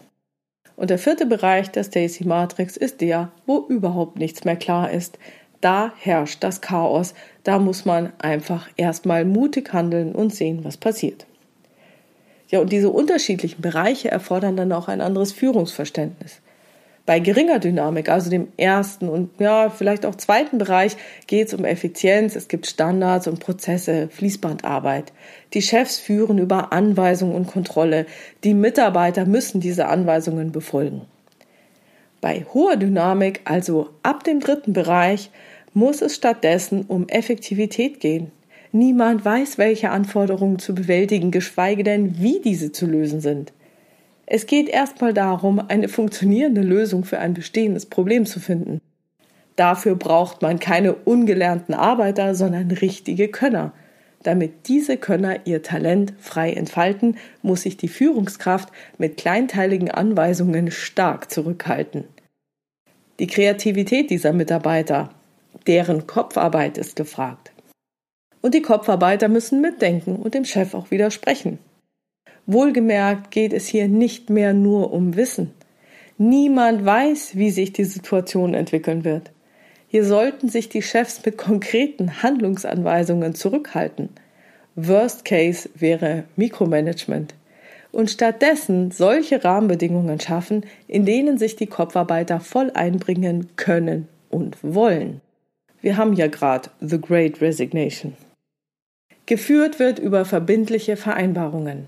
Und 0.76 0.90
der 0.90 0.98
vierte 0.98 1.26
Bereich 1.26 1.70
der 1.70 1.84
Stacy 1.84 2.24
Matrix 2.24 2.76
ist 2.76 3.00
der, 3.00 3.30
wo 3.46 3.58
überhaupt 3.68 4.18
nichts 4.18 4.44
mehr 4.44 4.56
klar 4.56 4.90
ist. 4.90 5.18
Da 5.60 5.92
herrscht 5.98 6.42
das 6.42 6.60
Chaos, 6.60 7.14
da 7.44 7.58
muss 7.58 7.84
man 7.84 8.12
einfach 8.18 8.68
erstmal 8.76 9.24
mutig 9.24 9.72
handeln 9.72 10.12
und 10.12 10.34
sehen, 10.34 10.64
was 10.64 10.76
passiert. 10.76 11.26
Ja, 12.48 12.60
und 12.60 12.72
diese 12.72 12.90
unterschiedlichen 12.90 13.62
Bereiche 13.62 14.10
erfordern 14.10 14.56
dann 14.56 14.72
auch 14.72 14.88
ein 14.88 15.00
anderes 15.00 15.32
Führungsverständnis. 15.32 16.40
Bei 17.04 17.18
geringer 17.18 17.58
Dynamik, 17.58 18.08
also 18.08 18.30
dem 18.30 18.48
ersten 18.56 19.08
und 19.08 19.30
ja, 19.40 19.70
vielleicht 19.70 20.06
auch 20.06 20.14
zweiten 20.14 20.58
Bereich, 20.58 20.96
geht 21.26 21.48
es 21.48 21.54
um 21.54 21.64
Effizienz, 21.64 22.36
es 22.36 22.46
gibt 22.46 22.66
Standards 22.66 23.26
und 23.26 23.40
Prozesse, 23.40 24.08
Fließbandarbeit. 24.08 25.12
Die 25.52 25.62
Chefs 25.62 25.98
führen 25.98 26.38
über 26.38 26.72
Anweisungen 26.72 27.34
und 27.34 27.48
Kontrolle. 27.48 28.06
Die 28.44 28.54
Mitarbeiter 28.54 29.26
müssen 29.26 29.60
diese 29.60 29.88
Anweisungen 29.88 30.52
befolgen. 30.52 31.02
Bei 32.20 32.46
hoher 32.54 32.76
Dynamik, 32.76 33.40
also 33.44 33.90
ab 34.04 34.22
dem 34.22 34.38
dritten 34.38 34.72
Bereich, 34.72 35.30
muss 35.74 36.02
es 36.02 36.14
stattdessen 36.14 36.84
um 36.86 37.08
Effektivität 37.08 37.98
gehen. 37.98 38.30
Niemand 38.70 39.24
weiß, 39.24 39.58
welche 39.58 39.90
Anforderungen 39.90 40.60
zu 40.60 40.72
bewältigen, 40.72 41.32
geschweige 41.32 41.82
denn, 41.82 42.20
wie 42.20 42.40
diese 42.40 42.70
zu 42.70 42.86
lösen 42.86 43.20
sind. 43.20 43.52
Es 44.34 44.46
geht 44.46 44.70
erstmal 44.70 45.12
darum, 45.12 45.62
eine 45.68 45.90
funktionierende 45.90 46.62
Lösung 46.62 47.04
für 47.04 47.18
ein 47.18 47.34
bestehendes 47.34 47.84
Problem 47.84 48.24
zu 48.24 48.40
finden. 48.40 48.80
Dafür 49.56 49.94
braucht 49.94 50.40
man 50.40 50.58
keine 50.58 50.94
ungelernten 50.94 51.74
Arbeiter, 51.74 52.34
sondern 52.34 52.70
richtige 52.70 53.28
Könner. 53.28 53.74
Damit 54.22 54.68
diese 54.68 54.96
Könner 54.96 55.40
ihr 55.44 55.62
Talent 55.62 56.14
frei 56.18 56.54
entfalten, 56.54 57.18
muss 57.42 57.64
sich 57.64 57.76
die 57.76 57.88
Führungskraft 57.88 58.70
mit 58.96 59.18
kleinteiligen 59.18 59.90
Anweisungen 59.90 60.70
stark 60.70 61.30
zurückhalten. 61.30 62.04
Die 63.18 63.26
Kreativität 63.26 64.08
dieser 64.08 64.32
Mitarbeiter, 64.32 65.10
deren 65.66 66.06
Kopfarbeit 66.06 66.78
ist 66.78 66.96
gefragt. 66.96 67.52
Und 68.40 68.54
die 68.54 68.62
Kopfarbeiter 68.62 69.28
müssen 69.28 69.60
mitdenken 69.60 70.16
und 70.16 70.32
dem 70.32 70.46
Chef 70.46 70.72
auch 70.72 70.90
widersprechen. 70.90 71.58
Wohlgemerkt 72.46 73.30
geht 73.30 73.52
es 73.52 73.66
hier 73.66 73.88
nicht 73.88 74.30
mehr 74.30 74.52
nur 74.52 74.92
um 74.92 75.16
Wissen. 75.16 75.52
Niemand 76.18 76.84
weiß, 76.84 77.36
wie 77.36 77.50
sich 77.50 77.72
die 77.72 77.84
Situation 77.84 78.54
entwickeln 78.54 79.04
wird. 79.04 79.30
Hier 79.88 80.04
sollten 80.04 80.48
sich 80.48 80.68
die 80.68 80.82
Chefs 80.82 81.24
mit 81.24 81.36
konkreten 81.36 82.22
Handlungsanweisungen 82.22 83.34
zurückhalten. 83.34 84.08
Worst 84.74 85.24
Case 85.24 85.68
wäre 85.74 86.24
Mikromanagement. 86.36 87.34
Und 87.90 88.10
stattdessen 88.10 88.90
solche 88.90 89.44
Rahmenbedingungen 89.44 90.18
schaffen, 90.18 90.64
in 90.88 91.04
denen 91.04 91.36
sich 91.36 91.56
die 91.56 91.66
Kopfarbeiter 91.66 92.40
voll 92.40 92.70
einbringen 92.72 93.48
können 93.56 94.08
und 94.30 94.56
wollen. 94.62 95.20
Wir 95.82 95.98
haben 95.98 96.14
ja 96.14 96.28
gerade 96.28 96.70
The 96.80 97.00
Great 97.00 97.40
Resignation. 97.42 98.14
Geführt 99.26 99.78
wird 99.78 99.98
über 99.98 100.24
verbindliche 100.24 100.96
Vereinbarungen. 100.96 101.86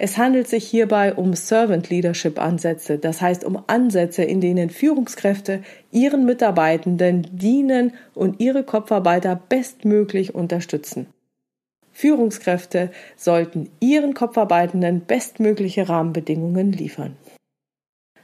Es 0.00 0.16
handelt 0.16 0.46
sich 0.46 0.64
hierbei 0.64 1.12
um 1.12 1.34
Servant 1.34 1.90
Leadership 1.90 2.38
Ansätze, 2.40 2.98
das 2.98 3.20
heißt 3.20 3.42
um 3.44 3.64
Ansätze, 3.66 4.22
in 4.22 4.40
denen 4.40 4.70
Führungskräfte 4.70 5.64
ihren 5.90 6.24
Mitarbeitenden 6.24 7.26
dienen 7.32 7.92
und 8.14 8.38
ihre 8.38 8.62
Kopfarbeiter 8.62 9.34
bestmöglich 9.48 10.36
unterstützen. 10.36 11.08
Führungskräfte 11.90 12.92
sollten 13.16 13.70
ihren 13.80 14.14
Kopfarbeitenden 14.14 15.00
bestmögliche 15.00 15.88
Rahmenbedingungen 15.88 16.70
liefern. 16.70 17.16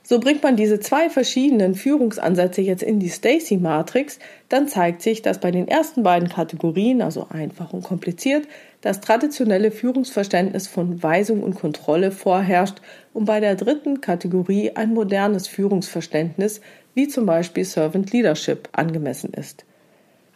So 0.07 0.21
bringt 0.21 0.43
man 0.43 0.55
diese 0.55 0.81
zwei 0.81 1.09
verschiedenen 1.09 1.75
Führungsansätze 1.75 2.61
jetzt 2.61 2.83
in 2.83 3.01
die 3.01 3.09
Stacy-Matrix, 3.09 4.19
dann 4.51 4.69
zeigt 4.69 5.01
sich, 5.01 5.23
dass 5.23 5.41
bei 5.41 5.51
den 5.51 5.67
ersten 5.67 6.03
beiden 6.03 6.29
Kategorien, 6.29 7.01
also 7.01 7.29
einfach 7.31 7.73
und 7.73 7.85
kompliziert, 7.85 8.47
das 8.83 9.01
traditionelle 9.01 9.71
Führungsverständnis 9.71 10.69
von 10.69 11.03
Weisung 11.03 11.43
und 11.43 11.55
Kontrolle 11.55 12.11
vorherrscht 12.11 12.83
und 13.15 13.25
bei 13.25 13.41
der 13.41 13.55
dritten 13.55 14.03
Kategorie 14.03 14.73
ein 14.75 14.93
modernes 14.93 15.49
Führungsverständnis, 15.49 16.61
wie 16.93 17.09
zum 17.09 17.25
Beispiel 17.25 17.65
Servant 17.65 18.13
Leadership, 18.13 18.69
angemessen 18.73 19.33
ist. 19.33 19.65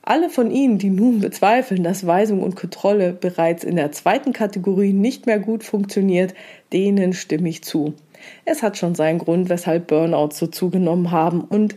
Alle 0.01 0.31
von 0.31 0.51
Ihnen, 0.51 0.79
die 0.79 0.89
nun 0.89 1.21
bezweifeln, 1.21 1.83
dass 1.83 2.07
Weisung 2.07 2.43
und 2.43 2.57
Kontrolle 2.57 3.13
bereits 3.13 3.65
in 3.65 3.77
der 3.77 3.93
zweiten 3.93 4.33
Kategorie 4.33 4.95
nicht 4.95 5.27
mehr 5.27 5.39
gut 5.39 5.63
funktioniert, 5.63 6.33
denen 6.73 7.13
stimme 7.13 7.51
ich 7.51 7.63
zu. 7.63 7.93
Es 8.45 8.63
hat 8.63 8.77
schon 8.77 8.95
seinen 8.95 9.19
Grund, 9.19 9.49
weshalb 9.49 9.87
Burnouts 9.87 10.39
so 10.39 10.47
zugenommen 10.47 11.11
haben 11.11 11.41
und 11.43 11.77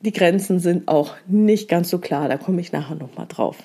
die 0.00 0.12
Grenzen 0.12 0.58
sind 0.58 0.88
auch 0.88 1.14
nicht 1.26 1.68
ganz 1.68 1.88
so 1.88 1.98
klar, 1.98 2.28
da 2.28 2.36
komme 2.36 2.60
ich 2.60 2.72
nachher 2.72 2.96
nochmal 2.96 3.26
drauf. 3.26 3.56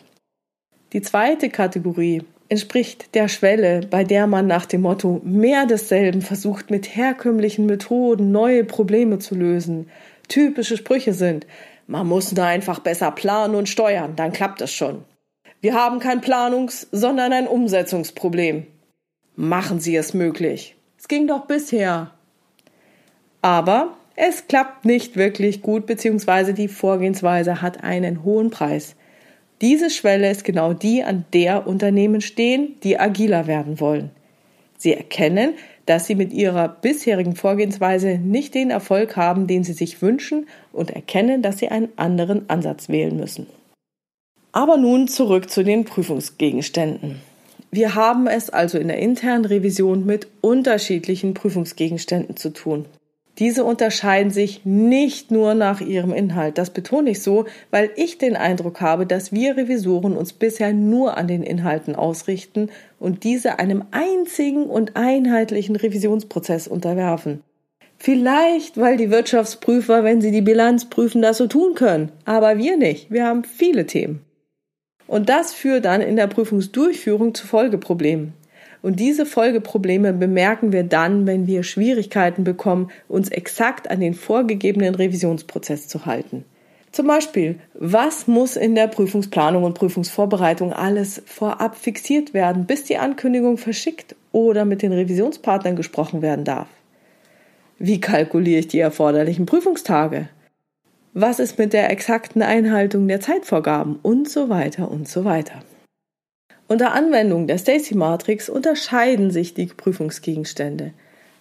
Die 0.93 1.01
zweite 1.01 1.49
Kategorie 1.49 2.23
entspricht 2.47 3.13
der 3.13 3.27
Schwelle, 3.27 3.81
bei 3.89 4.03
der 4.03 4.25
man 4.25 4.47
nach 4.47 4.65
dem 4.65 4.81
Motto 4.81 5.21
mehr 5.23 5.65
desselben 5.65 6.21
versucht, 6.21 6.71
mit 6.71 6.95
herkömmlichen 6.95 7.65
Methoden 7.65 8.31
neue 8.31 8.63
Probleme 8.63 9.19
zu 9.19 9.35
lösen. 9.35 9.89
Typische 10.27 10.77
Sprüche 10.77 11.13
sind, 11.13 11.45
man 11.87 12.07
muss 12.07 12.31
da 12.31 12.47
einfach 12.47 12.79
besser 12.79 13.11
planen 13.11 13.55
und 13.55 13.69
steuern, 13.69 14.15
dann 14.15 14.31
klappt 14.31 14.61
es 14.61 14.71
schon. 14.71 15.03
Wir 15.61 15.73
haben 15.73 15.99
kein 15.99 16.21
Planungs-, 16.21 16.87
sondern 16.91 17.33
ein 17.33 17.47
Umsetzungsproblem. 17.47 18.65
Machen 19.35 19.79
Sie 19.79 19.95
es 19.95 20.13
möglich. 20.13 20.75
Es 20.97 21.07
ging 21.07 21.27
doch 21.27 21.47
bisher. 21.47 22.11
Aber 23.41 23.95
es 24.15 24.47
klappt 24.47 24.85
nicht 24.85 25.15
wirklich 25.15 25.61
gut, 25.61 25.85
beziehungsweise 25.85 26.53
die 26.53 26.67
Vorgehensweise 26.67 27.61
hat 27.61 27.83
einen 27.83 28.23
hohen 28.23 28.49
Preis. 28.49 28.95
Diese 29.61 29.89
Schwelle 29.89 30.29
ist 30.29 30.43
genau 30.43 30.73
die, 30.73 31.03
an 31.03 31.25
der 31.33 31.67
Unternehmen 31.67 32.21
stehen, 32.21 32.75
die 32.83 32.99
agiler 32.99 33.47
werden 33.47 33.79
wollen. 33.79 34.11
Sie 34.77 34.93
erkennen, 34.93 35.53
dass 35.85 36.05
sie 36.05 36.15
mit 36.15 36.31
ihrer 36.31 36.69
bisherigen 36.69 37.35
Vorgehensweise 37.35 38.17
nicht 38.17 38.55
den 38.55 38.71
Erfolg 38.71 39.17
haben, 39.17 39.47
den 39.47 39.63
sie 39.63 39.73
sich 39.73 40.01
wünschen 40.01 40.47
und 40.71 40.91
erkennen, 40.91 41.41
dass 41.41 41.57
sie 41.57 41.67
einen 41.67 41.89
anderen 41.97 42.49
Ansatz 42.49 42.87
wählen 42.87 43.17
müssen. 43.17 43.47
Aber 44.51 44.77
nun 44.77 45.07
zurück 45.07 45.49
zu 45.49 45.63
den 45.63 45.85
Prüfungsgegenständen. 45.85 47.21
Wir 47.71 47.95
haben 47.95 48.27
es 48.27 48.49
also 48.49 48.77
in 48.77 48.87
der 48.87 48.99
internen 48.99 49.45
Revision 49.45 50.05
mit 50.05 50.27
unterschiedlichen 50.41 51.33
Prüfungsgegenständen 51.33 52.35
zu 52.35 52.51
tun. 52.51 52.85
Diese 53.39 53.63
unterscheiden 53.63 54.31
sich 54.31 54.65
nicht 54.65 55.31
nur 55.31 55.53
nach 55.53 55.79
ihrem 55.79 56.13
Inhalt. 56.13 56.57
Das 56.57 56.71
betone 56.71 57.11
ich 57.11 57.23
so, 57.23 57.45
weil 57.71 57.89
ich 57.95 58.17
den 58.17 58.35
Eindruck 58.35 58.81
habe, 58.81 59.05
dass 59.05 59.31
wir 59.31 59.55
Revisoren 59.55 60.17
uns 60.17 60.33
bisher 60.33 60.73
nur 60.73 61.15
an 61.15 61.27
den 61.27 61.43
Inhalten 61.43 61.95
ausrichten 61.95 62.69
und 62.99 63.23
diese 63.23 63.57
einem 63.57 63.85
einzigen 63.91 64.65
und 64.65 64.97
einheitlichen 64.97 65.77
Revisionsprozess 65.77 66.67
unterwerfen. 66.67 67.41
Vielleicht, 67.97 68.77
weil 68.77 68.97
die 68.97 69.09
Wirtschaftsprüfer, 69.09 70.03
wenn 70.03 70.21
sie 70.21 70.31
die 70.31 70.41
Bilanz 70.41 70.85
prüfen, 70.85 71.21
das 71.21 71.37
so 71.37 71.47
tun 71.47 71.75
können. 71.75 72.11
Aber 72.25 72.57
wir 72.57 72.77
nicht. 72.77 73.09
Wir 73.09 73.25
haben 73.25 73.43
viele 73.45 73.85
Themen. 73.85 74.21
Und 75.07 75.29
das 75.29 75.53
führt 75.53 75.85
dann 75.85 76.01
in 76.01 76.17
der 76.17 76.27
Prüfungsdurchführung 76.27 77.33
zu 77.33 77.47
Folgeproblemen. 77.47 78.33
Und 78.81 78.99
diese 78.99 79.25
Folgeprobleme 79.25 80.13
bemerken 80.13 80.71
wir 80.71 80.83
dann, 80.83 81.27
wenn 81.27 81.47
wir 81.47 81.63
Schwierigkeiten 81.63 82.43
bekommen, 82.43 82.91
uns 83.07 83.29
exakt 83.29 83.91
an 83.91 83.99
den 83.99 84.13
vorgegebenen 84.13 84.95
Revisionsprozess 84.95 85.87
zu 85.87 86.05
halten. 86.05 86.45
Zum 86.91 87.05
Beispiel, 87.05 87.59
was 87.75 88.27
muss 88.27 88.55
in 88.55 88.73
der 88.73 88.87
Prüfungsplanung 88.87 89.63
und 89.63 89.75
Prüfungsvorbereitung 89.75 90.73
alles 90.73 91.21
vorab 91.25 91.75
fixiert 91.75 92.33
werden, 92.33 92.65
bis 92.65 92.83
die 92.83 92.97
Ankündigung 92.97 93.57
verschickt 93.57 94.15
oder 94.31 94.65
mit 94.65 94.81
den 94.81 94.93
Revisionspartnern 94.93 95.75
gesprochen 95.75 96.21
werden 96.21 96.45
darf? 96.45 96.67
Wie 97.77 98.01
kalkuliere 98.01 98.59
ich 98.59 98.67
die 98.67 98.79
erforderlichen 98.79 99.45
Prüfungstage? 99.45 100.29
Was 101.13 101.39
ist 101.39 101.57
mit 101.59 101.73
der 101.73 101.89
exakten 101.91 102.41
Einhaltung 102.41 103.07
der 103.07 103.19
Zeitvorgaben 103.19 103.99
und 104.01 104.29
so 104.29 104.49
weiter 104.49 104.89
und 104.89 105.07
so 105.07 105.25
weiter. 105.25 105.63
Unter 106.69 106.93
Anwendung 106.93 107.47
der 107.47 107.57
Stacy-Matrix 107.57 108.47
unterscheiden 108.47 109.31
sich 109.31 109.55
die 109.55 109.65
Prüfungsgegenstände 109.65 110.93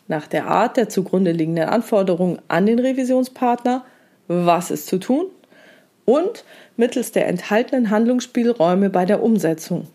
nach 0.06 0.26
der 0.26 0.47
Art 0.47 0.78
der 0.78 0.88
zugrunde 0.88 1.32
liegenden 1.32 1.68
Anforderungen 1.68 2.38
an 2.49 2.64
den 2.64 2.78
Revisionspartner, 2.78 3.85
was 4.26 4.70
ist 4.70 4.87
zu 4.87 4.99
tun 4.99 5.26
und 6.06 6.44
mittels 6.78 7.12
der 7.12 7.28
enthaltenen 7.28 7.90
Handlungsspielräume 7.90 8.88
bei 8.88 9.04
der 9.04 9.23
Umsetzung. 9.23 9.87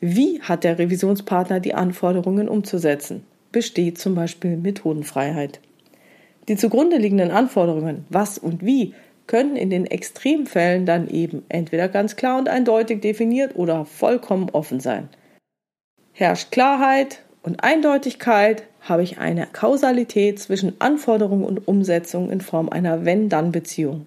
Wie 0.00 0.42
hat 0.42 0.62
der 0.62 0.78
Revisionspartner 0.78 1.58
die 1.58 1.72
Anforderungen 1.72 2.46
umzusetzen? 2.46 3.24
Besteht 3.50 3.98
zum 3.98 4.14
Beispiel 4.14 4.58
Methodenfreiheit. 4.58 5.60
Die 6.48 6.56
zugrunde 6.56 6.98
liegenden 6.98 7.30
Anforderungen, 7.30 8.04
was 8.10 8.36
und 8.36 8.62
wie, 8.62 8.92
können 9.32 9.56
in 9.56 9.70
den 9.70 9.86
Extremfällen 9.86 10.84
dann 10.84 11.08
eben 11.08 11.42
entweder 11.48 11.88
ganz 11.88 12.16
klar 12.16 12.38
und 12.38 12.50
eindeutig 12.50 13.00
definiert 13.00 13.56
oder 13.56 13.86
vollkommen 13.86 14.50
offen 14.50 14.78
sein. 14.78 15.08
Herrscht 16.12 16.50
Klarheit 16.50 17.22
und 17.42 17.64
Eindeutigkeit, 17.64 18.64
habe 18.82 19.02
ich 19.02 19.16
eine 19.16 19.46
Kausalität 19.50 20.38
zwischen 20.38 20.78
Anforderung 20.82 21.44
und 21.44 21.66
Umsetzung 21.66 22.30
in 22.30 22.42
Form 22.42 22.68
einer 22.68 23.06
Wenn-Dann-Beziehung. 23.06 24.06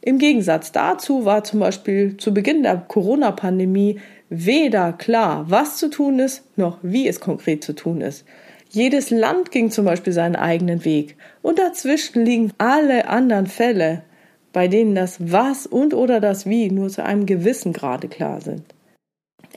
Im 0.00 0.16
Gegensatz 0.16 0.72
dazu 0.72 1.26
war 1.26 1.44
zum 1.44 1.60
Beispiel 1.60 2.16
zu 2.16 2.32
Beginn 2.32 2.62
der 2.62 2.78
Corona-Pandemie 2.78 4.00
weder 4.30 4.94
klar, 4.94 5.44
was 5.50 5.76
zu 5.76 5.90
tun 5.90 6.20
ist, 6.20 6.42
noch 6.56 6.78
wie 6.80 7.06
es 7.06 7.20
konkret 7.20 7.62
zu 7.62 7.74
tun 7.74 8.00
ist. 8.00 8.24
Jedes 8.70 9.10
Land 9.10 9.50
ging 9.50 9.70
zum 9.70 9.84
Beispiel 9.84 10.14
seinen 10.14 10.36
eigenen 10.36 10.86
Weg 10.86 11.16
und 11.42 11.58
dazwischen 11.58 12.24
liegen 12.24 12.52
alle 12.56 13.08
anderen 13.08 13.46
Fälle, 13.46 14.04
bei 14.52 14.68
denen 14.68 14.94
das 14.94 15.32
Was 15.32 15.66
und 15.66 15.94
oder 15.94 16.20
das 16.20 16.46
Wie 16.46 16.70
nur 16.70 16.88
zu 16.88 17.04
einem 17.04 17.26
gewissen 17.26 17.72
Grade 17.72 18.08
klar 18.08 18.40
sind. 18.40 18.62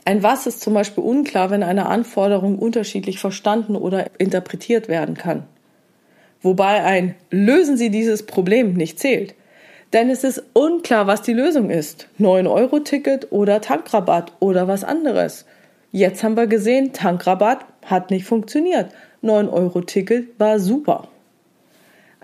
Ein 0.04 0.22
Was 0.22 0.46
ist 0.46 0.60
zum 0.60 0.74
Beispiel 0.74 1.04
unklar, 1.04 1.50
wenn 1.50 1.62
eine 1.62 1.86
Anforderung 1.86 2.58
unterschiedlich 2.58 3.18
verstanden 3.18 3.76
oder 3.76 4.10
interpretiert 4.18 4.88
werden 4.88 5.16
kann. 5.16 5.44
Wobei 6.40 6.82
ein 6.82 7.14
Lösen 7.30 7.76
Sie 7.76 7.90
dieses 7.90 8.26
Problem 8.26 8.74
nicht 8.74 8.98
zählt. 8.98 9.34
Denn 9.92 10.10
es 10.10 10.24
ist 10.24 10.42
unklar, 10.54 11.06
was 11.06 11.22
die 11.22 11.34
Lösung 11.34 11.70
ist. 11.70 12.08
9-Euro-Ticket 12.18 13.30
oder 13.30 13.60
Tankrabatt 13.60 14.32
oder 14.40 14.66
was 14.66 14.84
anderes. 14.84 15.44
Jetzt 15.92 16.24
haben 16.24 16.36
wir 16.36 16.46
gesehen, 16.46 16.92
Tankrabatt 16.92 17.66
hat 17.84 18.10
nicht 18.10 18.24
funktioniert. 18.24 18.92
9-Euro-Ticket 19.22 20.40
war 20.40 20.58
super. 20.58 21.08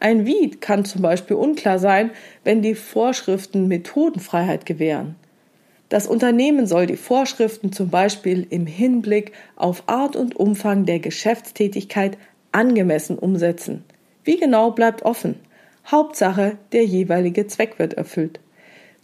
Ein 0.00 0.26
Wie 0.26 0.50
kann 0.50 0.84
zum 0.84 1.02
Beispiel 1.02 1.36
unklar 1.36 1.78
sein, 1.80 2.10
wenn 2.44 2.62
die 2.62 2.76
Vorschriften 2.76 3.66
Methodenfreiheit 3.66 4.64
gewähren. 4.64 5.16
Das 5.88 6.06
Unternehmen 6.06 6.66
soll 6.66 6.86
die 6.86 6.96
Vorschriften 6.96 7.72
zum 7.72 7.88
Beispiel 7.88 8.46
im 8.50 8.66
Hinblick 8.66 9.32
auf 9.56 9.82
Art 9.86 10.14
und 10.14 10.36
Umfang 10.36 10.84
der 10.84 11.00
Geschäftstätigkeit 11.00 12.16
angemessen 12.52 13.18
umsetzen. 13.18 13.84
Wie 14.22 14.36
genau 14.36 14.70
bleibt 14.70 15.02
offen. 15.02 15.36
Hauptsache, 15.90 16.58
der 16.72 16.84
jeweilige 16.84 17.46
Zweck 17.46 17.78
wird 17.78 17.94
erfüllt. 17.94 18.40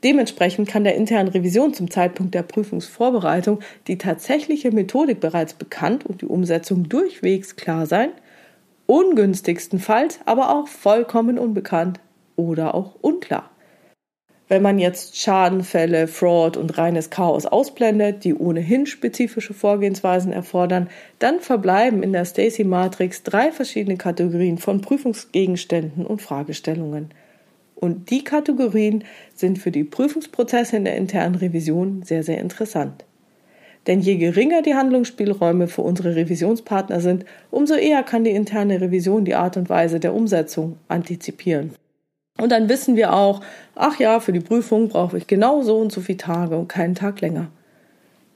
Dementsprechend 0.04 0.68
kann 0.68 0.84
der 0.84 0.96
internen 0.96 1.30
Revision 1.30 1.72
zum 1.72 1.90
Zeitpunkt 1.90 2.34
der 2.34 2.42
Prüfungsvorbereitung 2.42 3.60
die 3.86 3.96
tatsächliche 3.96 4.70
Methodik 4.70 5.18
bereits 5.18 5.54
bekannt 5.54 6.04
und 6.04 6.20
die 6.20 6.26
Umsetzung 6.26 6.88
durchwegs 6.90 7.56
klar 7.56 7.86
sein, 7.86 8.10
ungünstigstenfalls 8.86 10.20
aber 10.24 10.50
auch 10.50 10.68
vollkommen 10.68 11.38
unbekannt 11.38 12.00
oder 12.36 12.74
auch 12.74 12.96
unklar. 13.00 13.50
Wenn 14.46 14.60
man 14.60 14.78
jetzt 14.78 15.16
Schadenfälle, 15.16 16.06
Fraud 16.06 16.58
und 16.58 16.76
reines 16.76 17.08
Chaos 17.08 17.46
ausblendet, 17.46 18.24
die 18.24 18.34
ohnehin 18.34 18.86
spezifische 18.86 19.54
Vorgehensweisen 19.54 20.32
erfordern, 20.32 20.90
dann 21.18 21.40
verbleiben 21.40 22.02
in 22.02 22.12
der 22.12 22.26
Stacy-Matrix 22.26 23.22
drei 23.22 23.52
verschiedene 23.52 23.96
Kategorien 23.96 24.58
von 24.58 24.82
Prüfungsgegenständen 24.82 26.04
und 26.04 26.20
Fragestellungen. 26.20 27.08
Und 27.74 28.10
die 28.10 28.22
Kategorien 28.22 29.04
sind 29.34 29.58
für 29.58 29.70
die 29.70 29.84
Prüfungsprozesse 29.84 30.76
in 30.76 30.84
der 30.84 30.96
internen 30.96 31.34
Revision 31.36 32.02
sehr, 32.02 32.22
sehr 32.22 32.38
interessant. 32.38 33.04
Denn 33.86 34.00
je 34.00 34.16
geringer 34.16 34.62
die 34.62 34.74
Handlungsspielräume 34.74 35.68
für 35.68 35.82
unsere 35.82 36.16
Revisionspartner 36.16 37.00
sind, 37.00 37.24
umso 37.50 37.74
eher 37.74 38.02
kann 38.02 38.24
die 38.24 38.30
interne 38.30 38.80
Revision 38.80 39.24
die 39.24 39.34
Art 39.34 39.56
und 39.56 39.68
Weise 39.68 40.00
der 40.00 40.14
Umsetzung 40.14 40.78
antizipieren. 40.88 41.74
Und 42.40 42.50
dann 42.50 42.68
wissen 42.68 42.96
wir 42.96 43.12
auch, 43.12 43.42
ach 43.74 43.98
ja, 44.00 44.20
für 44.20 44.32
die 44.32 44.40
Prüfung 44.40 44.88
brauche 44.88 45.18
ich 45.18 45.26
genau 45.26 45.62
so 45.62 45.76
und 45.76 45.92
so 45.92 46.00
viele 46.00 46.18
Tage 46.18 46.56
und 46.56 46.68
keinen 46.68 46.94
Tag 46.94 47.20
länger. 47.20 47.48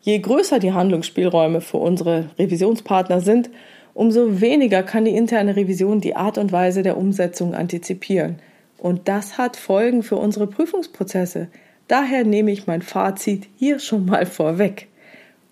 Je 0.01 0.19
größer 0.19 0.59
die 0.59 0.73
Handlungsspielräume 0.73 1.61
für 1.61 1.79
unsere 1.79 2.31
Revisionspartner 2.39 3.21
sind, 3.21 3.51
umso 3.95 4.41
weniger 4.41 4.83
kann 4.85 5.05
die 5.05 5.17
interne 5.17 5.57
Revision 5.57 6.01
die 6.01 6.15
Art 6.15 6.39
und 6.39 6.53
Weise 6.53 6.83
der 6.83 6.97
Umsetzung 6.97 7.55
antizipieren. 7.55 8.37
Und 8.79 9.09
das 9.09 9.39
hat 9.39 9.57
Folgen 9.57 10.05
für 10.05 10.17
unsere 10.17 10.47
Prüfungsprozesse. 10.47 11.49
Daher 11.89 12.25
nehme 12.25 12.53
ich 12.53 12.69
mein 12.69 12.83
Fazit 12.83 13.49
hier 13.57 13.81
schon 13.81 14.07
mal 14.07 14.25
vorweg. 14.25 14.87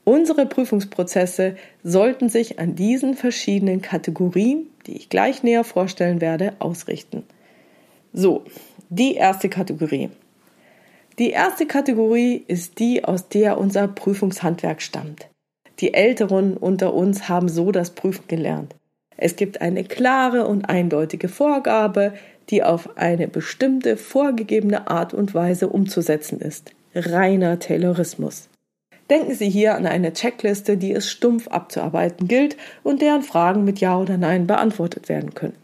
Unsere 0.09 0.47
Prüfungsprozesse 0.47 1.57
sollten 1.83 2.29
sich 2.29 2.61
an 2.61 2.77
diesen 2.77 3.15
verschiedenen 3.15 3.83
Kategorien, 3.83 4.69
die 4.87 4.97
ich 4.97 5.09
gleich 5.09 5.43
näher 5.43 5.65
vorstellen 5.65 6.21
werde, 6.21 6.53
ausrichten. 6.61 7.25
So, 8.13 8.45
die 8.89 9.15
erste 9.15 9.49
Kategorie. 9.49 10.11
Die 11.19 11.31
erste 11.31 11.67
Kategorie 11.67 12.45
ist 12.47 12.79
die, 12.79 13.03
aus 13.03 13.29
der 13.29 13.59
unser 13.59 13.89
Prüfungshandwerk 13.89 14.81
stammt. 14.81 15.27
Die 15.81 15.93
Älteren 15.93 16.57
unter 16.57 16.95
uns 16.95 17.28
haben 17.28 17.49
so 17.49 17.73
das 17.73 17.91
Prüfen 17.91 18.28
gelernt. 18.28 18.76
Es 19.17 19.35
gibt 19.35 19.61
eine 19.61 19.83
klare 19.83 20.47
und 20.47 20.69
eindeutige 20.69 21.28
Vorgabe, 21.28 22.13
die 22.50 22.63
auf 22.63 22.97
eine 22.97 23.26
bestimmte 23.26 23.97
vorgegebene 23.97 24.89
Art 24.89 25.15
und 25.15 25.35
Weise 25.35 25.69
umzusetzen 25.69 26.41
ist. 26.41 26.71
Reiner 26.95 27.59
Taylorismus. 27.59 28.49
Denken 29.10 29.34
Sie 29.34 29.49
hier 29.49 29.75
an 29.76 29.86
eine 29.86 30.12
Checkliste, 30.12 30.76
die 30.76 30.92
es 30.92 31.08
stumpf 31.08 31.49
abzuarbeiten 31.49 32.26
gilt 32.26 32.56
und 32.82 33.02
deren 33.02 33.23
Fragen 33.23 33.64
mit 33.64 33.78
Ja 33.80 33.99
oder 33.99 34.16
Nein 34.16 34.47
beantwortet 34.47 35.08
werden 35.08 35.34
können. 35.34 35.56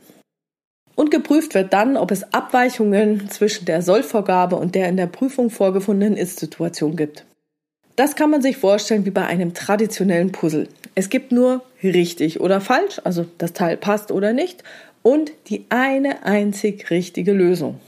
Und 0.95 1.11
geprüft 1.11 1.55
wird 1.55 1.73
dann, 1.73 1.97
ob 1.97 2.11
es 2.11 2.33
Abweichungen 2.33 3.29
zwischen 3.31 3.65
der 3.65 3.83
Sollvorgabe 3.83 4.57
und 4.57 4.75
der 4.75 4.89
in 4.89 4.97
der 4.97 5.07
Prüfung 5.07 5.51
vorgefundenen 5.51 6.17
Ist-Situation 6.17 6.97
gibt. 6.97 7.25
Das 7.97 8.15
kann 8.17 8.31
man 8.31 8.43
sich 8.43 8.57
vorstellen 8.57 9.05
wie 9.05 9.11
bei 9.11 9.27
einem 9.27 9.55
traditionellen 9.55 10.33
Puzzle. 10.33 10.69
Es 10.95 11.09
gibt 11.09 11.33
nur 11.33 11.63
richtig 11.83 12.41
oder 12.41 12.61
falsch, 12.61 13.01
also 13.05 13.27
das 13.39 13.53
Teil 13.53 13.77
passt 13.77 14.13
oder 14.13 14.33
nicht, 14.33 14.63
und 15.03 15.33
die 15.49 15.65
eine 15.69 16.25
einzig 16.25 16.91
richtige 16.91 17.33
Lösung. 17.33 17.81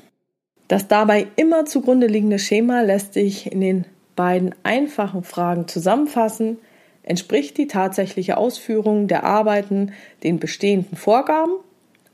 Das 0.69 0.89
dabei 0.89 1.27
immer 1.37 1.67
zugrunde 1.67 2.07
liegende 2.07 2.39
Schema 2.39 2.81
lässt 2.81 3.15
sich 3.15 3.53
in 3.53 3.61
den 3.61 3.85
beiden 4.17 4.55
einfachen 4.63 5.25
Fragen 5.25 5.69
zusammenfassen. 5.69 6.59
Entspricht 7.03 7.59
die 7.59 7.67
tatsächliche 7.67 8.37
Ausführung 8.37 9.09
der 9.09 9.25
Arbeiten 9.25 9.93
den 10.23 10.39
bestehenden 10.39 10.97
Vorgaben 10.97 11.53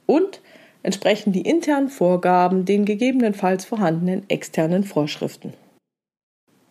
und 0.06 0.40
entsprechen 0.82 1.32
die 1.32 1.42
internen 1.42 1.88
Vorgaben 1.88 2.64
den 2.64 2.84
gegebenenfalls 2.84 3.64
vorhandenen 3.64 4.28
externen 4.28 4.84
Vorschriften. 4.84 5.54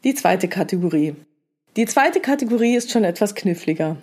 Die 0.03 0.13
zweite 0.13 0.47
Kategorie. 0.47 1.15
Die 1.75 1.85
zweite 1.85 2.19
Kategorie 2.19 2.75
ist 2.75 2.91
schon 2.91 3.03
etwas 3.03 3.35
kniffliger. 3.35 3.97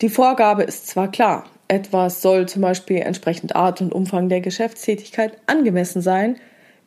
Die 0.00 0.08
Vorgabe 0.08 0.62
ist 0.62 0.88
zwar 0.88 1.10
klar, 1.10 1.44
etwas 1.68 2.22
soll 2.22 2.48
zum 2.48 2.62
Beispiel 2.62 2.98
entsprechend 2.98 3.54
Art 3.54 3.80
und 3.80 3.92
Umfang 3.92 4.28
der 4.28 4.40
Geschäftstätigkeit 4.40 5.36
angemessen 5.46 6.02
sein, 6.02 6.36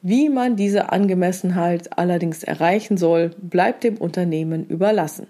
wie 0.01 0.29
man 0.29 0.55
diese 0.55 0.91
Angemessenheit 0.91 1.97
allerdings 1.97 2.43
erreichen 2.43 2.97
soll, 2.97 3.31
bleibt 3.41 3.84
dem 3.84 3.97
Unternehmen 3.97 4.65
überlassen. 4.67 5.27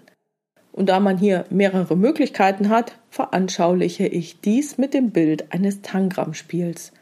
Und 0.72 0.90
da 0.90 1.00
man 1.00 1.16
hier 1.16 1.46
mehrere 1.48 1.96
Möglichkeiten 1.96 2.68
hat, 2.68 2.98
veranschauliche 3.08 4.06
ich 4.06 4.40
dies 4.40 4.76
mit 4.76 4.92
dem 4.92 5.10
Bild 5.10 5.52
eines 5.52 5.80
Tangrammspiels. 5.80 6.92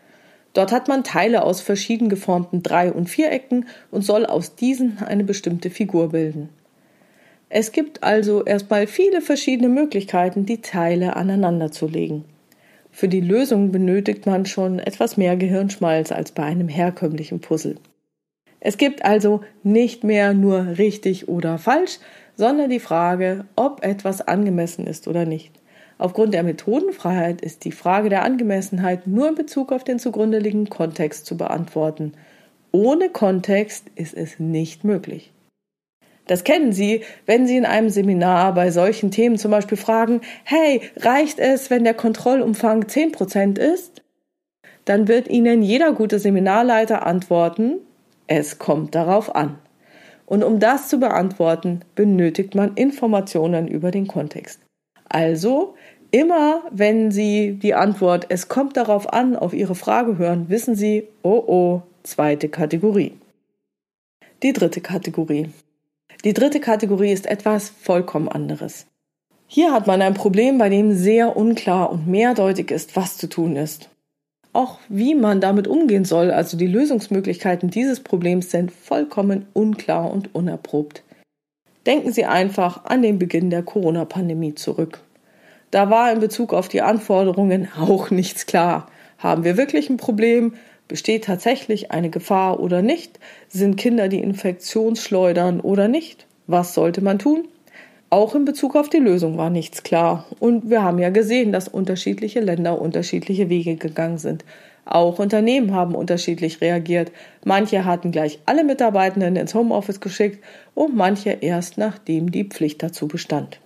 Dort 0.53 0.71
hat 0.71 0.87
man 0.87 1.03
Teile 1.03 1.43
aus 1.43 1.61
verschieden 1.61 2.09
geformten 2.09 2.63
Drei- 2.63 2.93
und 2.93 3.11
Vierecken 3.11 3.67
und 3.91 4.03
soll 4.03 4.25
aus 4.25 4.55
diesen 4.55 4.99
eine 4.99 5.25
bestimmte 5.25 5.71
Figur 5.71 6.11
bilden. 6.11 6.49
Es 7.49 7.73
gibt 7.73 8.05
also 8.05 8.45
erstmal 8.45 8.87
viele 8.87 9.21
verschiedene 9.21 9.69
Möglichkeiten, 9.69 10.47
die 10.47 10.61
Teile 10.61 11.17
aneinander 11.17 11.73
zu 11.73 11.89
legen. 11.89 12.25
Für 12.97 13.09
die 13.09 13.21
Lösung 13.21 13.73
benötigt 13.73 14.25
man 14.25 14.47
schon 14.47 14.79
etwas 14.79 15.17
mehr 15.17 15.37
Gehirnschmalz 15.37 16.13
als 16.13 16.31
bei 16.31 16.45
einem 16.45 16.69
herkömmlichen 16.69 17.41
Puzzle. 17.41 17.75
Es 18.61 18.79
gibt 18.79 19.05
also 19.05 19.41
nicht 19.65 20.05
mehr 20.05 20.33
nur 20.33 20.79
richtig 20.79 21.27
oder 21.27 21.59
falsch, 21.59 21.99
sondern 22.37 22.71
die 22.71 22.79
Frage, 22.79 23.47
ob 23.57 23.85
etwas 23.85 24.21
angemessen 24.21 24.87
ist 24.87 25.09
oder 25.09 25.27
nicht. 25.27 25.51
Aufgrund 25.99 26.35
der 26.35 26.45
Methodenfreiheit 26.45 27.41
ist 27.41 27.65
die 27.65 27.73
Frage 27.73 28.11
der 28.11 28.23
Angemessenheit 28.23 29.09
nur 29.09 29.29
in 29.29 29.35
Bezug 29.35 29.73
auf 29.73 29.83
den 29.83 29.99
zugrunde 29.99 30.39
liegenden 30.39 30.71
Kontext 30.71 31.27
zu 31.27 31.37
beantworten. 31.37 32.13
Ohne 32.71 33.09
Kontext 33.09 33.87
ist 33.97 34.15
es 34.15 34.39
nicht 34.39 34.85
möglich. 34.85 35.33
Das 36.27 36.45
kennen 36.45 36.73
Sie, 36.73 37.03
wenn 37.27 37.47
Sie 37.47 37.57
in 37.57 37.67
einem 37.67 37.91
Seminar 37.91 38.55
bei 38.55 38.71
solchen 38.71 39.11
Themen 39.11 39.37
zum 39.37 39.51
Beispiel 39.51 39.77
fragen, 39.77 40.21
hey, 40.45 40.81
reicht 40.97 41.39
es, 41.39 41.71
wenn 41.71 41.85
der 41.85 41.95
Kontrollumfang 41.95 42.85
10% 42.85 43.59
ist? 43.59 44.03
Dann 44.85 45.09
wird 45.09 45.29
Ihnen 45.29 45.63
jeder 45.63 45.93
gute 45.93 46.19
Seminarleiter 46.19 47.07
antworten, 47.07 47.81
es 48.27 48.59
kommt 48.59 48.95
darauf 48.95 49.35
an. 49.35 49.59
Und 50.27 50.43
um 50.43 50.59
das 50.59 50.89
zu 50.89 50.99
beantworten, 50.99 51.81
benötigt 51.95 52.55
man 52.55 52.75
Informationen 52.75 53.69
über 53.69 53.91
den 53.91 54.07
Kontext. 54.07 54.61
Also 55.09 55.75
Immer 56.15 56.63
wenn 56.71 57.11
Sie 57.11 57.59
die 57.61 57.75
Antwort 57.75 58.27
Es 58.29 58.47
kommt 58.47 58.77
darauf 58.77 59.13
an 59.13 59.35
auf 59.35 59.53
Ihre 59.53 59.75
Frage 59.75 60.17
hören, 60.17 60.49
wissen 60.49 60.77
Sie, 60.77 61.09
oh 61.25 61.43
oh, 61.45 61.83
zweite 62.05 62.49
Kategorie. 62.49 63.15
Die 64.45 64.53
dritte 64.53 64.81
Kategorie. 64.81 65.49
Die 66.25 66.33
dritte 66.33 66.59
Kategorie 66.59 67.13
ist 67.13 67.27
etwas 67.27 67.69
vollkommen 67.69 68.29
anderes. 68.29 68.87
Hier 69.47 69.73
hat 69.73 69.87
man 69.87 70.01
ein 70.01 70.15
Problem, 70.15 70.57
bei 70.57 70.71
dem 70.71 70.95
sehr 70.95 71.37
unklar 71.37 71.93
und 71.93 72.09
mehrdeutig 72.09 72.71
ist, 72.71 72.97
was 72.97 73.19
zu 73.19 73.29
tun 73.29 73.57
ist. 73.57 73.91
Auch 74.55 74.79
wie 74.89 75.15
man 75.15 75.43
damit 75.43 75.69
umgehen 75.69 76.07
soll, 76.07 76.31
also 76.31 76.57
die 76.57 76.67
Lösungsmöglichkeiten 76.67 77.69
dieses 77.69 78.01
Problems 78.01 78.51
sind 78.51 78.73
vollkommen 78.73 79.47
unklar 79.53 80.11
und 80.11 80.35
unerprobt. 80.35 81.03
Denken 81.85 82.11
Sie 82.11 82.25
einfach 82.25 82.87
an 82.87 83.03
den 83.03 83.19
Beginn 83.19 83.51
der 83.51 83.63
Corona-Pandemie 83.63 84.55
zurück. 84.55 85.01
Da 85.71 85.91
war 85.91 86.11
in 86.11 86.21
Bezug 86.21 86.55
auf 86.55 86.69
die 86.69 86.81
Anforderungen 86.81 87.69
auch 87.79 88.11
nichts 88.11 88.47
klar. 88.47 88.87
Haben 89.19 89.45
wir 89.45 89.59
wirklich 89.59 89.91
ein 89.91 89.99
Problem? 89.99 90.55
Besteht 90.89 91.25
tatsächlich 91.25 91.91
eine 91.91 92.11
Gefahr 92.11 92.61
oder 92.61 92.83
nicht? 92.83 93.19
Sind 93.49 93.77
Kinder 93.77 94.09
die 94.09 94.21
Infektionsschleudern 94.21 95.61
oder 95.61 95.89
nicht? 95.89 96.27
Was 96.47 96.75
sollte 96.75 97.01
man 97.01 97.19
tun? 97.19 97.49
Auch 98.11 98.35
in 98.35 98.45
Bezug 98.45 98.77
auf 98.77 98.91
die 98.91 98.99
Lösung 98.99 99.39
war 99.39 99.51
nichts 99.51 99.83
klar. 99.83 100.27
Und 100.39 100.71
wir 100.71 100.83
haben 100.83 100.99
ja 100.99 101.11
gesehen, 101.11 101.53
dass 101.53 101.69
unterschiedliche 101.69 102.41
Länder 102.41 102.81
unterschiedliche 102.81 103.49
Wege 103.49 103.77
gegangen 103.77 104.19
sind. 104.19 104.45
Auch 104.85 105.19
Unternehmen 105.19 105.75
haben 105.75 105.95
unterschiedlich 105.95 106.61
reagiert. 106.61 107.11
Manche 107.45 107.85
hatten 107.85 108.13
gleich 108.13 108.39
alle 108.45 108.65
Mitarbeitenden 108.65 109.37
ins 109.37 109.55
Homeoffice 109.55 110.01
geschickt 110.01 110.45
und 110.75 110.95
manche 110.95 111.31
erst 111.31 111.79
nachdem 111.79 112.31
die 112.31 112.45
Pflicht 112.45 112.83
dazu 112.83 113.09
bestand. 113.09 113.59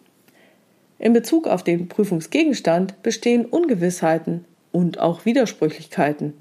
In 1.01 1.13
Bezug 1.13 1.47
auf 1.47 1.65
den 1.65 1.89
Prüfungsgegenstand 1.89 3.03
bestehen 3.03 3.45
Ungewissheiten 3.45 4.45
und 4.73 4.99
auch 5.01 5.25
Widersprüchlichkeiten. 5.25 6.35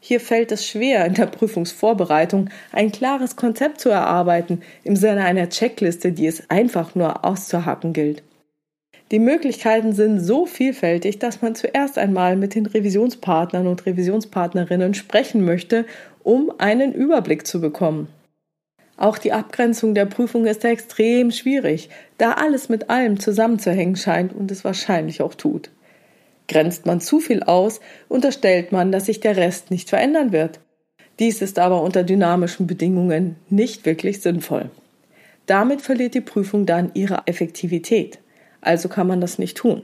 Hier 0.00 0.20
fällt 0.20 0.52
es 0.52 0.66
schwer, 0.66 1.04
in 1.04 1.14
der 1.14 1.26
Prüfungsvorbereitung 1.26 2.50
ein 2.72 2.92
klares 2.92 3.36
Konzept 3.36 3.80
zu 3.80 3.88
erarbeiten 3.88 4.62
im 4.84 4.96
Sinne 4.96 5.24
einer 5.24 5.48
Checkliste, 5.48 6.12
die 6.12 6.26
es 6.26 6.48
einfach 6.50 6.94
nur 6.94 7.24
auszuhacken 7.24 7.92
gilt. 7.92 8.22
Die 9.12 9.18
Möglichkeiten 9.20 9.92
sind 9.92 10.18
so 10.18 10.46
vielfältig, 10.46 11.20
dass 11.20 11.40
man 11.40 11.54
zuerst 11.54 11.96
einmal 11.96 12.36
mit 12.36 12.56
den 12.56 12.66
Revisionspartnern 12.66 13.68
und 13.68 13.86
Revisionspartnerinnen 13.86 14.94
sprechen 14.94 15.44
möchte, 15.44 15.86
um 16.24 16.52
einen 16.58 16.92
Überblick 16.92 17.46
zu 17.46 17.60
bekommen. 17.60 18.08
Auch 18.96 19.18
die 19.18 19.32
Abgrenzung 19.32 19.94
der 19.94 20.06
Prüfung 20.06 20.46
ist 20.46 20.64
extrem 20.64 21.30
schwierig, 21.30 21.90
da 22.18 22.32
alles 22.32 22.68
mit 22.68 22.90
allem 22.90 23.20
zusammenzuhängen 23.20 23.96
scheint 23.96 24.32
und 24.34 24.50
es 24.50 24.64
wahrscheinlich 24.64 25.22
auch 25.22 25.34
tut. 25.34 25.70
Grenzt 26.48 26.86
man 26.86 27.00
zu 27.00 27.20
viel 27.20 27.42
aus, 27.42 27.80
unterstellt 28.08 28.72
man, 28.72 28.92
dass 28.92 29.06
sich 29.06 29.20
der 29.20 29.36
Rest 29.36 29.70
nicht 29.70 29.88
verändern 29.88 30.32
wird. 30.32 30.60
Dies 31.18 31.42
ist 31.42 31.58
aber 31.58 31.82
unter 31.82 32.04
dynamischen 32.04 32.66
Bedingungen 32.66 33.36
nicht 33.48 33.86
wirklich 33.86 34.20
sinnvoll. 34.20 34.70
Damit 35.46 35.80
verliert 35.80 36.14
die 36.14 36.20
Prüfung 36.20 36.66
dann 36.66 36.90
ihre 36.94 37.22
Effektivität 37.26 38.18
also 38.66 38.88
kann 38.88 39.06
man 39.06 39.20
das 39.20 39.38
nicht 39.38 39.56
tun. 39.56 39.82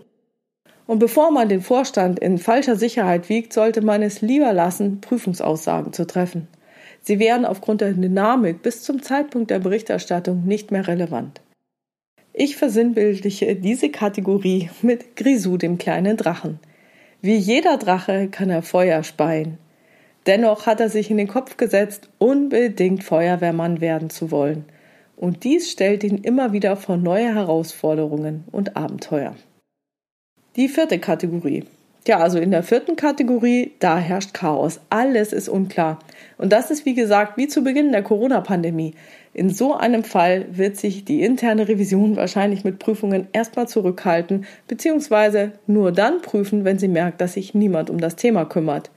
Und 0.87 0.98
bevor 0.98 1.31
man 1.31 1.48
den 1.48 1.62
Vorstand 1.62 2.18
in 2.18 2.38
falscher 2.38 2.77
Sicherheit 2.77 3.29
wiegt, 3.29 3.53
sollte 3.53 3.81
man 3.81 4.03
es 4.03 4.20
lieber 4.20 4.53
lassen, 4.53 5.01
Prüfungsaussagen 5.01 5.92
zu 5.92 6.07
treffen. 6.07 6.48
Sie 7.01 7.18
wären 7.18 7.44
aufgrund 7.44 7.81
der 7.81 7.92
Dynamik 7.92 8.62
bis 8.62 8.83
zum 8.83 9.03
Zeitpunkt 9.03 9.51
der 9.51 9.61
Berichterstattung 9.61 10.44
nicht 10.44 10.70
mehr 10.70 10.87
relevant. 10.87 11.40
Ich 12.35 12.57
versinnbildliche 12.57 13.57
diese 13.57 13.90
Kategorie 13.90 14.71
mit 14.81 15.16
Grisou, 15.16 15.57
dem 15.57 15.79
kleinen 15.79 16.16
Drachen. 16.16 16.59
Wie 17.21 17.37
jeder 17.37 17.77
Drache 17.77 18.29
kann 18.29 18.51
er 18.51 18.62
Feuer 18.62 19.03
speien. 19.03 19.59
Dennoch 20.27 20.66
hat 20.66 20.81
er 20.81 20.88
sich 20.88 21.11
in 21.11 21.16
den 21.16 21.29
Kopf 21.29 21.57
gesetzt, 21.57 22.09
unbedingt 22.18 23.05
Feuerwehrmann 23.05 23.81
werden 23.81 24.09
zu 24.09 24.31
wollen 24.31 24.64
und 25.23 25.45
dies 25.45 25.71
stellt 25.71 26.03
ihn 26.03 26.18
immer 26.18 26.53
wieder 26.53 26.75
vor 26.75 26.97
neue 26.97 27.33
Herausforderungen 27.33 28.42
und 28.51 28.77
Abenteuer. 28.77 29.37
Die 30.57 30.68
vierte 30.68 30.99
Kategorie. 30.99 31.62
Ja, 32.06 32.18
also 32.18 32.38
in 32.38 32.50
der 32.50 32.64
vierten 32.64 32.96
Kategorie, 32.96 33.72
da 33.78 33.96
herrscht 33.96 34.34
Chaos. 34.34 34.80
Alles 34.90 35.32
ist 35.32 35.48
unklar. 35.48 36.00
Und 36.36 36.52
das 36.52 36.72
ist 36.72 36.84
wie 36.84 36.94
gesagt 36.94 37.36
wie 37.36 37.46
zu 37.46 37.62
Beginn 37.62 37.92
der 37.92 38.02
Corona-Pandemie. 38.02 38.94
In 39.32 39.50
so 39.50 39.74
einem 39.74 40.02
Fall 40.02 40.46
wird 40.50 40.76
sich 40.76 41.04
die 41.04 41.22
interne 41.22 41.68
Revision 41.68 42.16
wahrscheinlich 42.16 42.64
mit 42.64 42.80
Prüfungen 42.80 43.28
erstmal 43.32 43.68
zurückhalten, 43.68 44.46
beziehungsweise 44.66 45.52
nur 45.68 45.92
dann 45.92 46.22
prüfen, 46.22 46.64
wenn 46.64 46.80
sie 46.80 46.88
merkt, 46.88 47.20
dass 47.20 47.34
sich 47.34 47.54
niemand 47.54 47.88
um 47.88 47.98
das 47.98 48.16
Thema 48.16 48.46
kümmert. 48.46 48.90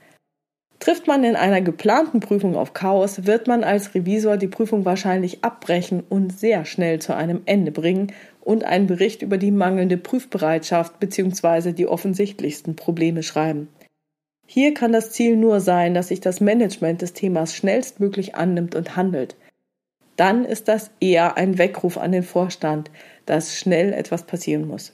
Trifft 0.80 1.06
man 1.06 1.24
in 1.24 1.36
einer 1.36 1.62
geplanten 1.62 2.20
Prüfung 2.20 2.54
auf 2.54 2.74
Chaos, 2.74 3.24
wird 3.24 3.46
man 3.46 3.64
als 3.64 3.94
Revisor 3.94 4.36
die 4.36 4.48
Prüfung 4.48 4.84
wahrscheinlich 4.84 5.42
abbrechen 5.42 6.02
und 6.08 6.38
sehr 6.38 6.64
schnell 6.64 6.98
zu 6.98 7.14
einem 7.14 7.42
Ende 7.46 7.70
bringen 7.70 8.12
und 8.46 8.62
einen 8.62 8.86
Bericht 8.86 9.22
über 9.22 9.38
die 9.38 9.50
mangelnde 9.50 9.96
Prüfbereitschaft 9.96 11.00
bzw. 11.00 11.72
die 11.72 11.88
offensichtlichsten 11.88 12.76
Probleme 12.76 13.24
schreiben. 13.24 13.68
Hier 14.46 14.72
kann 14.72 14.92
das 14.92 15.10
Ziel 15.10 15.36
nur 15.36 15.58
sein, 15.58 15.94
dass 15.94 16.08
sich 16.08 16.20
das 16.20 16.40
Management 16.40 17.02
des 17.02 17.12
Themas 17.12 17.56
schnellstmöglich 17.56 18.36
annimmt 18.36 18.76
und 18.76 18.94
handelt. 18.94 19.34
Dann 20.14 20.44
ist 20.44 20.68
das 20.68 20.92
eher 21.00 21.36
ein 21.36 21.58
Weckruf 21.58 21.98
an 21.98 22.12
den 22.12 22.22
Vorstand, 22.22 22.92
dass 23.26 23.58
schnell 23.58 23.92
etwas 23.92 24.22
passieren 24.22 24.68
muss. 24.68 24.92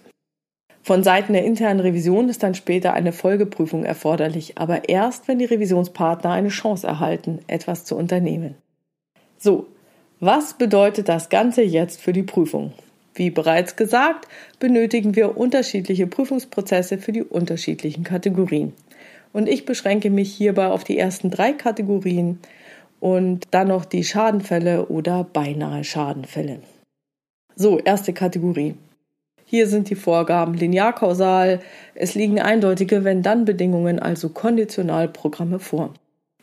Von 0.83 1.05
Seiten 1.05 1.35
der 1.35 1.45
internen 1.45 1.81
Revision 1.81 2.31
ist 2.31 2.43
dann 2.43 2.55
später 2.55 2.95
eine 2.95 3.13
Folgeprüfung 3.13 3.85
erforderlich, 3.85 4.57
aber 4.57 4.89
erst, 4.89 5.29
wenn 5.29 5.39
die 5.39 5.45
Revisionspartner 5.45 6.31
eine 6.31 6.49
Chance 6.49 6.87
erhalten, 6.87 7.41
etwas 7.49 7.85
zu 7.85 7.97
unternehmen. 7.97 8.55
So, 9.37 9.67
was 10.21 10.55
bedeutet 10.55 11.11
das 11.11 11.29
Ganze 11.29 11.61
jetzt 11.61 12.01
für 12.01 12.15
die 12.15 12.23
Prüfung? 12.23 12.73
Wie 13.15 13.31
bereits 13.31 13.77
gesagt, 13.77 14.27
benötigen 14.59 15.17
wir 15.17 15.37
unterschiedliche 15.37 16.07
Prüfungsprozesse 16.07 16.99
für 16.99 17.13
die 17.13 17.23
unterschiedlichen 17.23 18.05
Kategorien. 18.05 18.73
Und 19.33 19.49
ich 19.49 19.65
beschränke 19.65 20.11
mich 20.11 20.33
hierbei 20.33 20.67
auf 20.67 20.85
die 20.85 20.99
ersten 20.99 21.31
drei 21.31 21.53
Kategorien 21.53 22.39
und 23.01 23.49
dann 23.51 23.69
noch 23.69 23.85
die 23.85 24.05
Schadenfälle 24.05 24.87
oder 24.87 25.25
beinahe 25.25 25.85
Schadenfälle. 25.85 26.61
So, 27.57 27.79
erste 27.79 28.13
Kategorie. 28.13 28.75
Hier 29.45 29.67
sind 29.67 29.91
die 29.91 29.97
Vorgaben 29.97 30.55
linearkausal. 30.55 31.61
Es 31.95 32.15
liegen 32.15 32.41
eindeutige 32.41 33.05
Wenn-Dann-Bedingungen, 33.05 33.99
also 33.99 34.31
Konditionalprogramme 34.31 35.59
vor. 35.59 35.93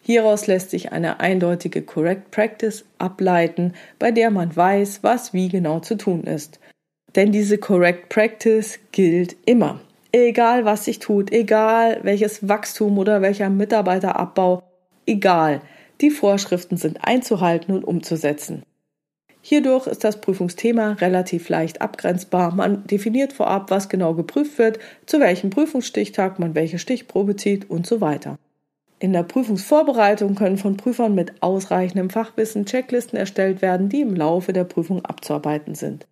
Hieraus 0.10 0.48
lässt 0.48 0.72
sich 0.72 0.91
eine 0.91 1.19
eindeutige 1.19 1.84
Correct 1.84 2.32
Practice 2.32 2.84
ableiten, 2.98 3.74
bei 4.00 4.10
der 4.10 4.32
man 4.32 4.56
weiß, 4.56 5.04
was 5.04 5.36
wie 5.36 5.50
genau 5.50 5.82
zu 5.82 5.98
tun 5.98 6.24
ist. 6.24 6.60
Denn 7.15 7.32
diese 7.32 7.60
Correct 7.60 8.10
Practice 8.10 8.80
gilt 8.91 9.36
immer. 9.45 9.82
Egal 10.12 10.65
was 10.65 10.86
sich 10.86 10.98
tut, 10.98 11.32
egal 11.32 12.00
welches 12.02 12.50
Wachstum 12.50 12.98
oder 12.98 13.22
welcher 13.22 13.52
Mitarbeiterabbau, 13.52 14.63
egal. 15.06 15.62
Die 16.02 16.10
Vorschriften 16.10 16.78
sind 16.78 16.98
einzuhalten 17.04 17.72
und 17.76 17.84
umzusetzen. 17.84 18.63
Hierdurch 19.41 19.86
ist 19.86 20.04
das 20.04 20.22
Prüfungsthema 20.22 20.93
relativ 20.93 21.50
leicht 21.50 21.84
abgrenzbar. 21.84 22.56
Man 22.56 22.88
definiert 22.88 23.32
vorab, 23.32 23.69
was 23.69 23.89
genau 23.89 24.15
geprüft 24.15 24.58
wird, 24.58 24.80
zu 25.06 25.19
welchem 25.19 25.52
Prüfungsstichtag 25.52 26.39
man 26.39 26.56
welche 26.56 26.80
Stichprobe 26.80 27.36
zieht 27.36 27.69
und 27.69 27.86
so 27.86 28.02
weiter. 28.02 28.39
In 29.02 29.14
der 29.14 29.24
Prüfungsvorbereitung 29.24 30.36
können 30.36 30.58
von 30.58 30.76
Prüfern 30.76 31.16
mit 31.16 31.42
ausreichendem 31.42 32.10
Fachwissen 32.10 32.66
Checklisten 32.66 33.18
erstellt 33.18 33.62
werden, 33.62 33.88
die 33.88 34.02
im 34.02 34.14
Laufe 34.14 34.52
der 34.52 34.66
Prüfung 34.66 35.06
abzuarbeiten 35.06 35.74
sind. 35.74 36.06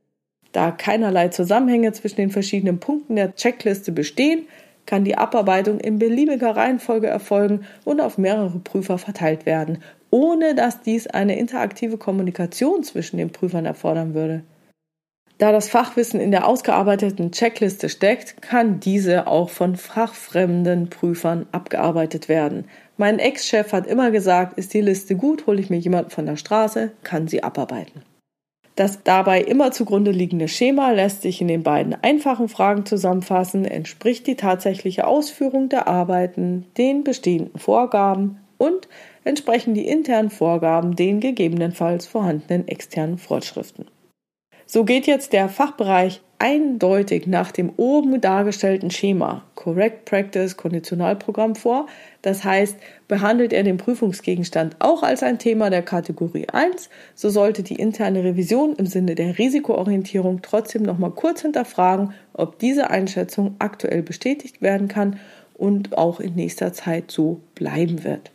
Da 0.53 0.71
keinerlei 0.71 1.27
Zusammenhänge 1.27 1.91
zwischen 1.91 2.15
den 2.15 2.31
verschiedenen 2.31 2.79
Punkten 2.79 3.17
der 3.17 3.35
Checkliste 3.35 3.91
bestehen, 3.91 4.47
kann 4.85 5.03
die 5.03 5.17
Abarbeitung 5.17 5.81
in 5.81 5.99
beliebiger 5.99 6.55
Reihenfolge 6.55 7.07
erfolgen 7.07 7.65
und 7.83 7.99
auf 7.99 8.17
mehrere 8.17 8.59
Prüfer 8.59 8.97
verteilt 8.97 9.45
werden, 9.45 9.83
ohne 10.09 10.55
dass 10.55 10.81
dies 10.81 11.07
eine 11.07 11.37
interaktive 11.37 11.97
Kommunikation 11.97 12.83
zwischen 12.83 13.17
den 13.17 13.31
Prüfern 13.31 13.65
erfordern 13.65 14.13
würde. 14.13 14.43
Da 15.37 15.51
das 15.51 15.69
Fachwissen 15.69 16.19
in 16.19 16.31
der 16.31 16.47
ausgearbeiteten 16.47 17.31
Checkliste 17.31 17.89
steckt, 17.89 18.41
kann 18.41 18.79
diese 18.79 19.27
auch 19.27 19.51
von 19.51 19.75
fachfremden 19.75 20.89
Prüfern 20.89 21.45
abgearbeitet 21.51 22.27
werden. 22.27 22.65
Mein 22.97 23.19
Ex-Chef 23.19 23.71
hat 23.71 23.85
immer 23.85 24.09
gesagt, 24.09 24.57
ist 24.57 24.73
die 24.73 24.81
Liste 24.81 25.15
gut, 25.15 25.45
hole 25.45 25.59
ich 25.59 25.69
mir 25.69 25.77
jemanden 25.77 26.09
von 26.09 26.25
der 26.25 26.37
Straße, 26.37 26.91
kann 27.03 27.27
sie 27.27 27.43
abarbeiten. 27.43 28.01
Das 28.75 29.03
dabei 29.03 29.41
immer 29.41 29.71
zugrunde 29.71 30.11
liegende 30.11 30.47
Schema 30.47 30.91
lässt 30.91 31.21
sich 31.21 31.41
in 31.41 31.47
den 31.47 31.63
beiden 31.63 31.95
einfachen 32.03 32.49
Fragen 32.49 32.85
zusammenfassen, 32.85 33.65
entspricht 33.65 34.25
die 34.25 34.35
tatsächliche 34.35 35.05
Ausführung 35.05 35.69
der 35.69 35.87
Arbeiten 35.87 36.65
den 36.77 37.03
bestehenden 37.03 37.59
Vorgaben 37.59 38.39
und 38.57 38.87
entsprechen 39.23 39.75
die 39.75 39.87
internen 39.87 40.29
Vorgaben 40.31 40.95
den 40.95 41.19
gegebenenfalls 41.19 42.07
vorhandenen 42.07 42.67
externen 42.67 43.17
Vorschriften. 43.17 43.85
So 44.69 44.83
geht 44.83 45.07
jetzt 45.07 45.31
der 45.31 45.47
Fachbereich 45.47 46.21
eindeutig 46.39 47.25
nach 47.25 47.53
dem 47.53 47.71
oben 47.77 48.19
dargestellten 48.19 48.91
Schema 48.91 49.43
Correct 49.55 50.03
Practice 50.03 50.57
Konditionalprogramm 50.57 51.55
vor. 51.55 51.87
Das 52.21 52.43
heißt, 52.43 52.75
behandelt 53.07 53.53
er 53.53 53.63
den 53.63 53.77
Prüfungsgegenstand 53.77 54.75
auch 54.79 55.03
als 55.03 55.23
ein 55.23 55.39
Thema 55.39 55.69
der 55.69 55.83
Kategorie 55.83 56.47
1, 56.51 56.89
so 57.15 57.29
sollte 57.29 57.63
die 57.63 57.77
interne 57.77 58.25
Revision 58.25 58.75
im 58.75 58.87
Sinne 58.87 59.15
der 59.15 59.37
Risikoorientierung 59.37 60.41
trotzdem 60.41 60.83
nochmal 60.83 61.11
kurz 61.11 61.43
hinterfragen, 61.43 62.13
ob 62.33 62.59
diese 62.59 62.89
Einschätzung 62.89 63.55
aktuell 63.59 64.03
bestätigt 64.03 64.61
werden 64.61 64.89
kann 64.89 65.17
und 65.53 65.97
auch 65.97 66.19
in 66.19 66.35
nächster 66.35 66.73
Zeit 66.73 67.09
so 67.09 67.39
bleiben 67.55 68.03
wird. 68.03 68.31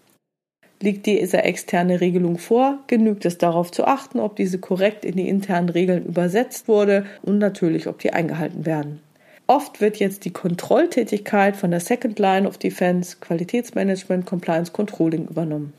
Liegt 0.83 1.07
diese 1.07 1.45
externe 1.45 2.01
Regelung 2.01 2.38
vor, 2.38 2.81
genügt 2.88 3.25
es 3.25 3.38
darauf 3.38 3.71
zu 3.71 3.85
achten, 3.85 4.18
ob 4.18 4.35
diese 4.35 4.59
korrekt 4.59 5.05
in 5.05 5.14
die 5.14 5.29
internen 5.29 5.68
Regeln 5.68 6.05
übersetzt 6.05 6.66
wurde 6.66 7.07
und 7.23 7.38
natürlich, 7.38 7.87
ob 7.87 8.01
die 8.01 8.12
eingehalten 8.12 8.66
werden. 8.66 9.01
Oft 9.47 9.81
wird 9.81 9.99
jetzt 9.99 10.25
die 10.25 10.33
Kontrolltätigkeit 10.33 11.57
von 11.57 11.71
der 11.71 11.79
Second 11.79 12.18
Line 12.18 12.49
of 12.49 12.59
Defense, 12.59 13.18
Qualitätsmanagement, 13.21 14.27
Compliance 14.27 14.73
Controlling 14.73 15.29
übernommen. 15.29 15.73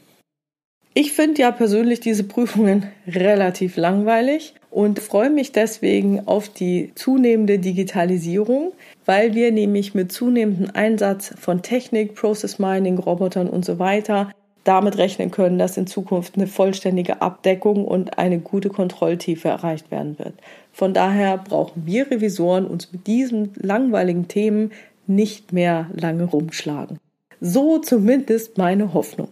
Ich 0.93 1.11
finde 1.11 1.41
ja 1.41 1.51
persönlich 1.51 1.99
diese 1.99 2.23
Prüfungen 2.23 2.87
relativ 3.07 3.75
langweilig 3.75 4.53
und 4.71 4.99
freue 4.99 5.29
mich 5.29 5.51
deswegen 5.51 6.29
auf 6.29 6.47
die 6.47 6.93
zunehmende 6.95 7.59
Digitalisierung, 7.59 8.71
weil 9.05 9.35
wir 9.35 9.51
nämlich 9.51 9.95
mit 9.95 10.13
zunehmendem 10.13 10.69
Einsatz 10.73 11.33
von 11.37 11.61
Technik, 11.61 12.15
Process 12.15 12.57
Mining, 12.57 12.99
Robotern 12.99 13.49
und 13.49 13.65
so 13.65 13.79
weiter 13.79 14.31
damit 14.63 14.97
rechnen 14.97 15.31
können, 15.31 15.59
dass 15.59 15.77
in 15.77 15.87
Zukunft 15.87 16.35
eine 16.35 16.47
vollständige 16.47 17.21
Abdeckung 17.21 17.85
und 17.85 18.17
eine 18.17 18.39
gute 18.39 18.69
Kontrolltiefe 18.69 19.49
erreicht 19.49 19.91
werden 19.91 20.17
wird. 20.19 20.33
Von 20.71 20.93
daher 20.93 21.37
brauchen 21.37 21.85
wir 21.85 22.09
Revisoren 22.09 22.65
uns 22.65 22.91
mit 22.91 23.07
diesen 23.07 23.51
langweiligen 23.55 24.27
Themen 24.27 24.71
nicht 25.05 25.51
mehr 25.51 25.89
lange 25.93 26.23
rumschlagen. 26.23 26.97
So 27.41 27.79
zumindest 27.79 28.57
meine 28.57 28.93
Hoffnung. 28.93 29.27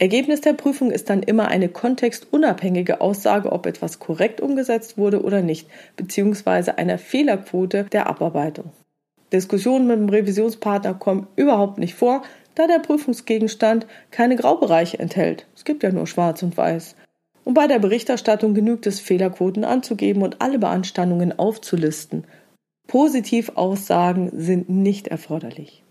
Ergebnis 0.00 0.40
der 0.40 0.54
Prüfung 0.54 0.90
ist 0.90 1.10
dann 1.10 1.22
immer 1.22 1.48
eine 1.48 1.68
kontextunabhängige 1.68 3.02
Aussage, 3.02 3.52
ob 3.52 3.66
etwas 3.66 3.98
korrekt 3.98 4.40
umgesetzt 4.40 4.96
wurde 4.96 5.22
oder 5.22 5.42
nicht, 5.42 5.68
beziehungsweise 5.96 6.78
einer 6.78 6.96
Fehlerquote 6.96 7.84
der 7.84 8.06
Abarbeitung. 8.06 8.72
Diskussionen 9.30 9.86
mit 9.86 9.98
dem 9.98 10.08
Revisionspartner 10.08 10.94
kommen 10.94 11.26
überhaupt 11.36 11.78
nicht 11.78 11.94
vor, 11.94 12.22
da 12.54 12.66
der 12.66 12.78
Prüfungsgegenstand 12.78 13.86
keine 14.10 14.36
Graubereiche 14.36 14.98
enthält. 14.98 15.46
Es 15.54 15.64
gibt 15.64 15.82
ja 15.82 15.90
nur 15.90 16.06
Schwarz 16.06 16.42
und 16.42 16.56
Weiß. 16.56 16.96
Und 17.44 17.54
bei 17.54 17.66
der 17.66 17.78
Berichterstattung 17.78 18.54
genügt 18.54 18.86
es, 18.86 19.00
Fehlerquoten 19.00 19.64
anzugeben 19.64 20.22
und 20.22 20.40
alle 20.40 20.58
Beanstandungen 20.58 21.38
aufzulisten. 21.38 22.24
Positivaussagen 22.86 24.30
sind 24.32 24.68
nicht 24.68 25.08
erforderlich. 25.08 25.84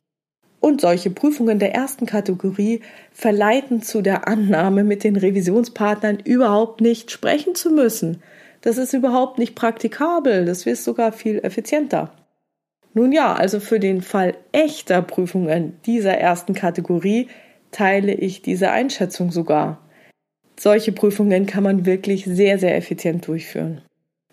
Und 0.59 0.81
solche 0.81 1.09
Prüfungen 1.09 1.57
der 1.57 1.73
ersten 1.73 2.05
Kategorie 2.05 2.81
verleiten 3.13 3.81
zu 3.81 4.01
der 4.01 4.27
Annahme, 4.27 4.83
mit 4.83 5.05
den 5.05 5.15
Revisionspartnern 5.15 6.19
überhaupt 6.19 6.81
nicht 6.81 7.11
sprechen 7.11 7.55
zu 7.55 7.71
müssen. 7.71 8.21
Das 8.61 8.77
ist 8.77 8.93
überhaupt 8.93 9.39
nicht 9.39 9.55
praktikabel, 9.55 10.45
das 10.45 10.65
ist 10.65 10.83
sogar 10.83 11.13
viel 11.13 11.39
effizienter. 11.39 12.11
Nun 12.93 13.11
ja, 13.11 13.33
also 13.33 13.59
für 13.59 13.79
den 13.79 14.01
Fall 14.01 14.35
echter 14.51 15.01
Prüfungen 15.01 15.79
dieser 15.85 16.17
ersten 16.17 16.53
Kategorie 16.53 17.27
teile 17.71 18.13
ich 18.13 18.41
diese 18.41 18.71
Einschätzung 18.71 19.31
sogar. 19.31 19.79
Solche 20.59 20.91
Prüfungen 20.91 21.45
kann 21.45 21.63
man 21.63 21.85
wirklich 21.85 22.25
sehr, 22.25 22.57
sehr 22.59 22.75
effizient 22.75 23.27
durchführen. 23.27 23.81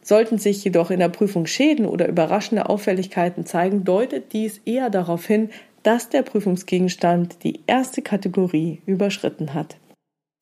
Sollten 0.02 0.38
sich 0.38 0.64
jedoch 0.64 0.90
in 0.90 1.00
der 1.00 1.08
Prüfung 1.08 1.46
Schäden 1.46 1.84
oder 1.84 2.08
überraschende 2.08 2.68
Auffälligkeiten 2.68 3.44
zeigen, 3.44 3.84
deutet 3.84 4.32
dies 4.32 4.60
eher 4.64 4.88
darauf 4.88 5.26
hin, 5.26 5.50
dass 5.82 6.08
der 6.08 6.22
Prüfungsgegenstand 6.22 7.44
die 7.44 7.60
erste 7.66 8.02
Kategorie 8.02 8.80
überschritten 8.86 9.54
hat. 9.54 9.76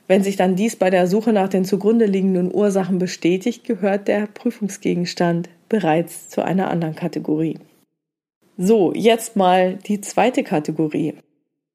Wenn 0.07 0.22
sich 0.22 0.37
dann 0.37 0.55
dies 0.55 0.77
bei 0.77 0.90
der 0.90 1.07
Suche 1.07 1.33
nach 1.33 1.48
den 1.48 1.64
zugrunde 1.64 2.07
liegenden 2.07 2.55
Ursachen 2.55 2.98
bestätigt, 2.98 3.64
gehört 3.64 4.07
der 4.07 4.27
Prüfungsgegenstand 4.27 5.48
bereits 5.68 6.29
zu 6.29 6.42
einer 6.42 6.70
anderen 6.70 6.94
Kategorie. 6.94 7.59
So, 8.57 8.93
jetzt 8.95 9.37
mal 9.37 9.77
die 9.77 10.01
zweite 10.01 10.45
Kategorie. 10.45 11.14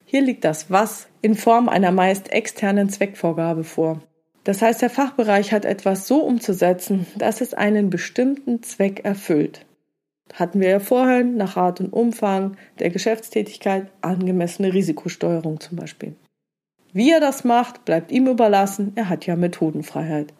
Hier 0.05 0.21
liegt 0.21 0.43
das 0.43 0.71
Was 0.71 1.07
in 1.21 1.35
Form 1.35 1.69
einer 1.69 1.91
meist 1.91 2.31
externen 2.31 2.89
Zweckvorgabe 2.89 3.63
vor. 3.63 4.01
Das 4.43 4.61
heißt, 4.61 4.81
der 4.81 4.89
Fachbereich 4.89 5.51
hat 5.51 5.65
etwas 5.65 6.07
so 6.07 6.23
umzusetzen, 6.23 7.05
dass 7.17 7.41
es 7.41 7.53
einen 7.53 7.89
bestimmten 7.89 8.63
Zweck 8.63 9.03
erfüllt 9.03 9.65
hatten 10.33 10.59
wir 10.59 10.69
ja 10.69 10.79
vorhin 10.79 11.37
nach 11.37 11.57
Art 11.57 11.79
und 11.79 11.93
Umfang 11.93 12.57
der 12.79 12.89
Geschäftstätigkeit 12.89 13.87
angemessene 14.01 14.73
Risikosteuerung 14.73 15.59
zum 15.59 15.77
Beispiel. 15.77 16.15
Wie 16.91 17.11
er 17.11 17.19
das 17.19 17.43
macht, 17.43 17.85
bleibt 17.85 18.11
ihm 18.11 18.27
überlassen, 18.27 18.93
er 18.95 19.09
hat 19.09 19.25
ja 19.25 19.35
Methodenfreiheit. 19.35 20.33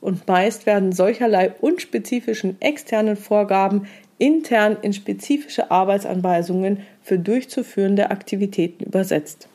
Und 0.00 0.28
meist 0.28 0.66
werden 0.66 0.92
solcherlei 0.92 1.52
unspezifischen 1.60 2.60
externen 2.60 3.16
Vorgaben 3.16 3.86
intern 4.18 4.76
in 4.82 4.92
spezifische 4.92 5.70
Arbeitsanweisungen 5.70 6.80
für 7.02 7.18
durchzuführende 7.18 8.10
Aktivitäten 8.10 8.84
übersetzt. 8.84 9.48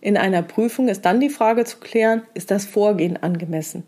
In 0.00 0.16
einer 0.16 0.42
Prüfung 0.42 0.88
ist 0.88 1.04
dann 1.04 1.20
die 1.20 1.30
Frage 1.30 1.64
zu 1.64 1.78
klären, 1.78 2.22
ist 2.34 2.50
das 2.50 2.64
Vorgehen 2.64 3.16
angemessen? 3.16 3.84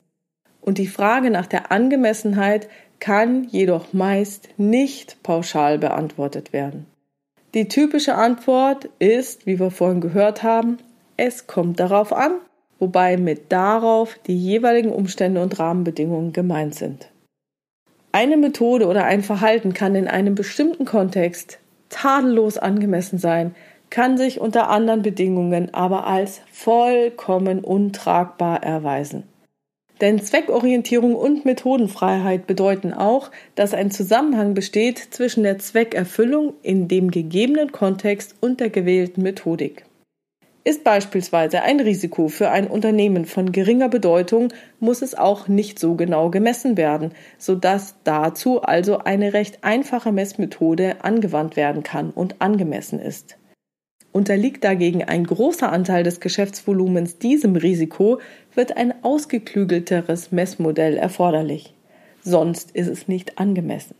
Und 0.61 0.79
die 0.79 0.87
Frage 0.87 1.31
nach 1.31 1.47
der 1.47 1.71
Angemessenheit 1.71 2.69
kann 3.01 3.45
jedoch 3.45 3.93
meist 3.93 4.49
nicht 4.57 5.23
pauschal 5.23 5.79
beantwortet 5.79 6.53
werden. 6.53 6.87
Die 7.55 7.69
typische 7.69 8.15
Antwort 8.15 8.91
ist, 8.99 9.47
wie 9.47 9.59
wir 9.59 9.71
vorhin 9.71 10.01
gehört 10.01 10.43
haben, 10.43 10.79
es 11.17 11.47
kommt 11.47 11.81
darauf 11.81 12.13
an, 12.13 12.33
wobei 12.79 13.17
mit 13.17 13.51
darauf 13.51 14.19
die 14.27 14.37
jeweiligen 14.37 14.93
Umstände 14.93 15.43
und 15.43 15.59
Rahmenbedingungen 15.59 16.33
gemeint 16.33 16.75
sind. 16.75 17.09
Eine 18.21 18.37
Methode 18.37 18.89
oder 18.89 19.05
ein 19.05 19.23
Verhalten 19.23 19.75
kann 19.75 19.95
in 19.95 20.09
einem 20.09 20.35
bestimmten 20.35 20.85
Kontext 20.85 21.61
tadellos 21.89 22.59
angemessen 22.59 23.17
sein, 23.21 23.55
kann 23.91 24.19
sich 24.19 24.41
unter 24.41 24.71
anderen 24.71 25.03
Bedingungen 25.03 25.73
aber 25.73 26.05
als 26.09 26.41
vollkommen 26.51 27.61
untragbar 27.61 28.65
erweisen. 28.65 29.23
Denn 30.01 30.21
Zweckorientierung 30.21 31.15
und 31.15 31.45
Methodenfreiheit 31.45 32.49
bedeuten 32.49 32.93
auch, 32.93 33.31
dass 33.55 33.73
ein 33.73 33.93
Zusammenhang 33.93 34.53
besteht 34.53 34.99
zwischen 34.99 35.45
der 35.45 35.61
Zweckerfüllung 35.61 36.55
in 36.63 36.89
dem 36.89 37.13
gegebenen 37.13 37.71
Kontext 37.71 38.35
und 38.41 38.59
der 38.59 38.71
gewählten 38.71 39.23
Methodik. 39.23 39.85
Ist 40.69 40.85
beispielsweise 40.85 41.63
ein 41.63 41.81
Risiko 41.81 42.29
für 42.29 42.51
ein 42.51 42.67
Unternehmen 42.67 43.25
von 43.25 43.53
geringer 43.53 43.89
Bedeutung, 43.89 44.53
muss 44.81 45.01
es 45.01 45.15
auch 45.15 45.49
nicht 45.49 45.79
so 45.79 45.95
genau 45.95 46.29
gemessen 46.29 46.77
werden, 46.77 47.13
sodass 47.39 47.95
dazu 48.05 48.61
also 48.61 48.99
eine 48.99 49.33
recht 49.33 49.65
einfache 49.65 50.13
Messmethode 50.13 51.03
angewandt 51.03 51.57
werden 51.57 51.85
kann 51.85 52.11
und 52.11 52.43
angemessen 52.43 53.01
ist. 53.01 53.39
Unterliegt 54.13 54.63
dagegen 54.63 55.03
ein 55.03 55.25
großer 55.25 55.73
Anteil 55.73 56.03
des 56.03 56.21
Geschäftsvolumens 56.21 57.17
diesem 57.17 57.57
Risiko, 57.57 58.21
wird 58.55 58.77
ein 58.77 58.93
ausgeklügelteres 59.03 60.33
Messmodell 60.33 60.99
erforderlich. 60.99 61.73
Sonst 62.23 62.73
ist 62.73 62.89
es 62.89 63.09
nicht 63.09 63.39
angemessen. 63.39 63.95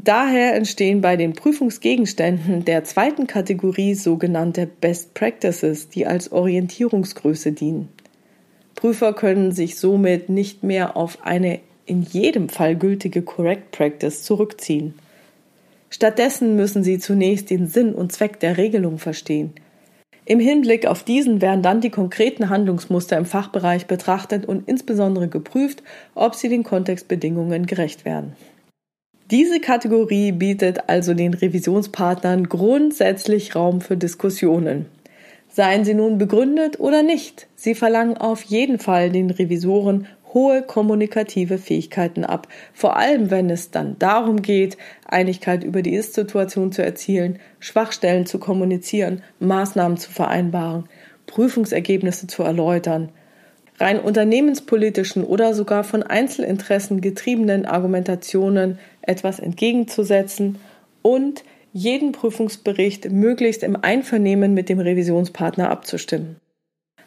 Daher 0.00 0.54
entstehen 0.54 1.00
bei 1.00 1.16
den 1.16 1.32
Prüfungsgegenständen 1.32 2.64
der 2.64 2.84
zweiten 2.84 3.26
Kategorie 3.26 3.94
sogenannte 3.94 4.68
Best 4.68 5.12
Practices, 5.12 5.88
die 5.88 6.06
als 6.06 6.30
Orientierungsgröße 6.30 7.50
dienen. 7.50 7.88
Prüfer 8.76 9.12
können 9.12 9.50
sich 9.50 9.76
somit 9.76 10.28
nicht 10.28 10.62
mehr 10.62 10.96
auf 10.96 11.18
eine 11.24 11.58
in 11.84 12.02
jedem 12.02 12.48
Fall 12.48 12.76
gültige 12.76 13.22
Correct 13.22 13.72
Practice 13.72 14.22
zurückziehen. 14.22 14.94
Stattdessen 15.90 16.54
müssen 16.54 16.84
sie 16.84 17.00
zunächst 17.00 17.50
den 17.50 17.66
Sinn 17.66 17.92
und 17.92 18.12
Zweck 18.12 18.38
der 18.38 18.56
Regelung 18.56 18.98
verstehen. 18.98 19.52
Im 20.24 20.38
Hinblick 20.38 20.86
auf 20.86 21.02
diesen 21.02 21.42
werden 21.42 21.62
dann 21.62 21.80
die 21.80 21.90
konkreten 21.90 22.50
Handlungsmuster 22.50 23.16
im 23.16 23.24
Fachbereich 23.24 23.86
betrachtet 23.86 24.46
und 24.46 24.68
insbesondere 24.68 25.26
geprüft, 25.26 25.82
ob 26.14 26.36
sie 26.36 26.48
den 26.48 26.62
Kontextbedingungen 26.62 27.66
gerecht 27.66 28.04
werden. 28.04 28.36
Diese 29.30 29.60
Kategorie 29.60 30.32
bietet 30.32 30.88
also 30.88 31.12
den 31.12 31.34
Revisionspartnern 31.34 32.48
grundsätzlich 32.48 33.54
Raum 33.54 33.82
für 33.82 33.98
Diskussionen. 33.98 34.86
Seien 35.50 35.84
sie 35.84 35.92
nun 35.92 36.16
begründet 36.16 36.80
oder 36.80 37.02
nicht, 37.02 37.46
sie 37.54 37.74
verlangen 37.74 38.16
auf 38.16 38.42
jeden 38.44 38.78
Fall 38.78 39.10
den 39.10 39.28
Revisoren 39.28 40.06
hohe 40.32 40.62
kommunikative 40.62 41.58
Fähigkeiten 41.58 42.24
ab, 42.24 42.48
vor 42.72 42.96
allem 42.96 43.30
wenn 43.30 43.50
es 43.50 43.70
dann 43.70 43.98
darum 43.98 44.40
geht, 44.40 44.78
Einigkeit 45.06 45.62
über 45.62 45.82
die 45.82 45.92
Ist-Situation 45.92 46.72
zu 46.72 46.82
erzielen, 46.82 47.38
Schwachstellen 47.60 48.24
zu 48.24 48.38
kommunizieren, 48.38 49.22
Maßnahmen 49.40 49.98
zu 49.98 50.10
vereinbaren, 50.10 50.88
Prüfungsergebnisse 51.26 52.28
zu 52.28 52.44
erläutern, 52.44 53.10
rein 53.78 54.00
unternehmenspolitischen 54.00 55.24
oder 55.24 55.54
sogar 55.54 55.84
von 55.84 56.02
Einzelinteressen 56.02 57.00
getriebenen 57.00 57.66
Argumentationen 57.66 58.78
etwas 59.02 59.38
entgegenzusetzen 59.38 60.58
und 61.02 61.44
jeden 61.72 62.12
Prüfungsbericht 62.12 63.10
möglichst 63.10 63.62
im 63.62 63.76
Einvernehmen 63.80 64.54
mit 64.54 64.68
dem 64.68 64.80
Revisionspartner 64.80 65.70
abzustimmen. 65.70 66.36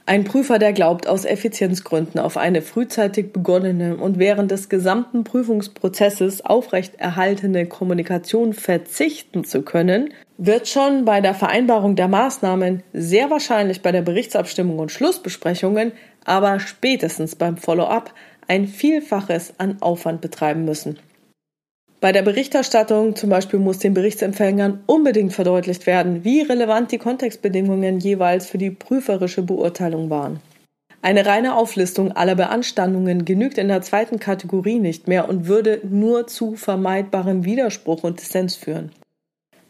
Ein 0.07 0.23
Prüfer, 0.23 0.57
der 0.57 0.73
glaubt, 0.73 1.07
aus 1.07 1.25
Effizienzgründen 1.25 2.19
auf 2.19 2.35
eine 2.35 2.61
frühzeitig 2.61 3.31
begonnene 3.31 3.95
und 3.97 4.17
während 4.17 4.49
des 4.49 4.67
gesamten 4.67 5.23
Prüfungsprozesses 5.23 6.43
aufrechterhaltene 6.43 7.67
Kommunikation 7.67 8.53
verzichten 8.53 9.43
zu 9.43 9.61
können, 9.61 10.13
wird 10.37 10.67
schon 10.67 11.05
bei 11.05 11.21
der 11.21 11.35
Vereinbarung 11.35 11.95
der 11.95 12.07
Maßnahmen, 12.07 12.81
sehr 12.93 13.29
wahrscheinlich 13.29 13.81
bei 13.83 13.91
der 13.91 14.01
Berichtsabstimmung 14.01 14.79
und 14.79 14.91
Schlussbesprechungen, 14.91 15.91
aber 16.25 16.59
spätestens 16.59 17.35
beim 17.35 17.57
Follow-up 17.57 18.11
ein 18.47 18.67
Vielfaches 18.67 19.53
an 19.59 19.77
Aufwand 19.81 20.19
betreiben 20.19 20.65
müssen. 20.65 20.97
Bei 22.01 22.11
der 22.11 22.23
Berichterstattung 22.23 23.15
zum 23.15 23.29
Beispiel 23.29 23.59
muss 23.59 23.77
den 23.77 23.93
Berichtsempfängern 23.93 24.83
unbedingt 24.87 25.33
verdeutlicht 25.33 25.85
werden, 25.85 26.23
wie 26.23 26.41
relevant 26.41 26.91
die 26.91 26.97
Kontextbedingungen 26.97 27.99
jeweils 27.99 28.47
für 28.47 28.57
die 28.57 28.71
prüferische 28.71 29.43
Beurteilung 29.43 30.09
waren. 30.09 30.39
Eine 31.03 31.27
reine 31.27 31.55
Auflistung 31.55 32.11
aller 32.11 32.33
Beanstandungen 32.33 33.23
genügt 33.23 33.59
in 33.59 33.67
der 33.67 33.83
zweiten 33.83 34.19
Kategorie 34.19 34.79
nicht 34.79 35.07
mehr 35.07 35.29
und 35.29 35.45
würde 35.45 35.79
nur 35.87 36.25
zu 36.25 36.55
vermeidbarem 36.55 37.45
Widerspruch 37.45 38.03
und 38.03 38.19
Dissens 38.19 38.55
führen. 38.55 38.91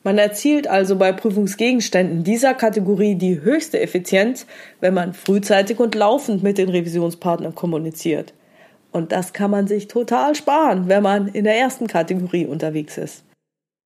Man 0.04 0.18
erzielt 0.18 0.68
also 0.68 0.96
bei 0.96 1.12
Prüfungsgegenständen 1.12 2.24
dieser 2.24 2.54
Kategorie 2.54 3.16
die 3.16 3.42
höchste 3.42 3.82
Effizienz, 3.82 4.46
wenn 4.80 4.94
man 4.94 5.14
frühzeitig 5.14 5.80
und 5.80 5.96
laufend 5.96 6.44
mit 6.44 6.58
den 6.58 6.70
Revisionspartnern 6.70 7.56
kommuniziert. 7.56 8.34
Und 8.92 9.12
das 9.12 9.34
kann 9.34 9.52
man 9.52 9.68
sich 9.68 9.88
total 9.88 10.36
sparen, 10.36 10.88
wenn 10.88 11.04
man 11.04 11.28
in 11.30 11.46
der 11.46 11.58
ersten 11.58 11.88
Kategorie 11.88 12.46
unterwegs 12.46 12.98
ist. 12.98 13.24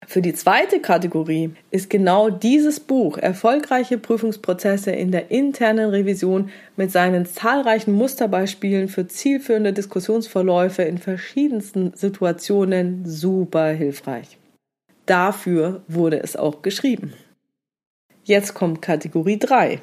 Für 0.07 0.21
die 0.21 0.33
zweite 0.33 0.79
Kategorie 0.81 1.51
ist 1.71 1.89
genau 1.89 2.29
dieses 2.29 2.79
Buch 2.79 3.17
Erfolgreiche 3.17 3.97
Prüfungsprozesse 3.97 4.91
in 4.91 5.11
der 5.11 5.31
internen 5.31 5.89
Revision 5.89 6.49
mit 6.75 6.91
seinen 6.91 7.25
zahlreichen 7.25 7.93
Musterbeispielen 7.93 8.87
für 8.87 9.07
zielführende 9.07 9.73
Diskussionsverläufe 9.73 10.83
in 10.83 10.99
verschiedensten 10.99 11.93
Situationen 11.95 13.03
super 13.05 13.69
hilfreich. 13.69 14.37
Dafür 15.05 15.81
wurde 15.87 16.21
es 16.21 16.35
auch 16.35 16.61
geschrieben. 16.61 17.13
Jetzt 18.23 18.53
kommt 18.53 18.81
Kategorie 18.81 19.37
3 19.37 19.81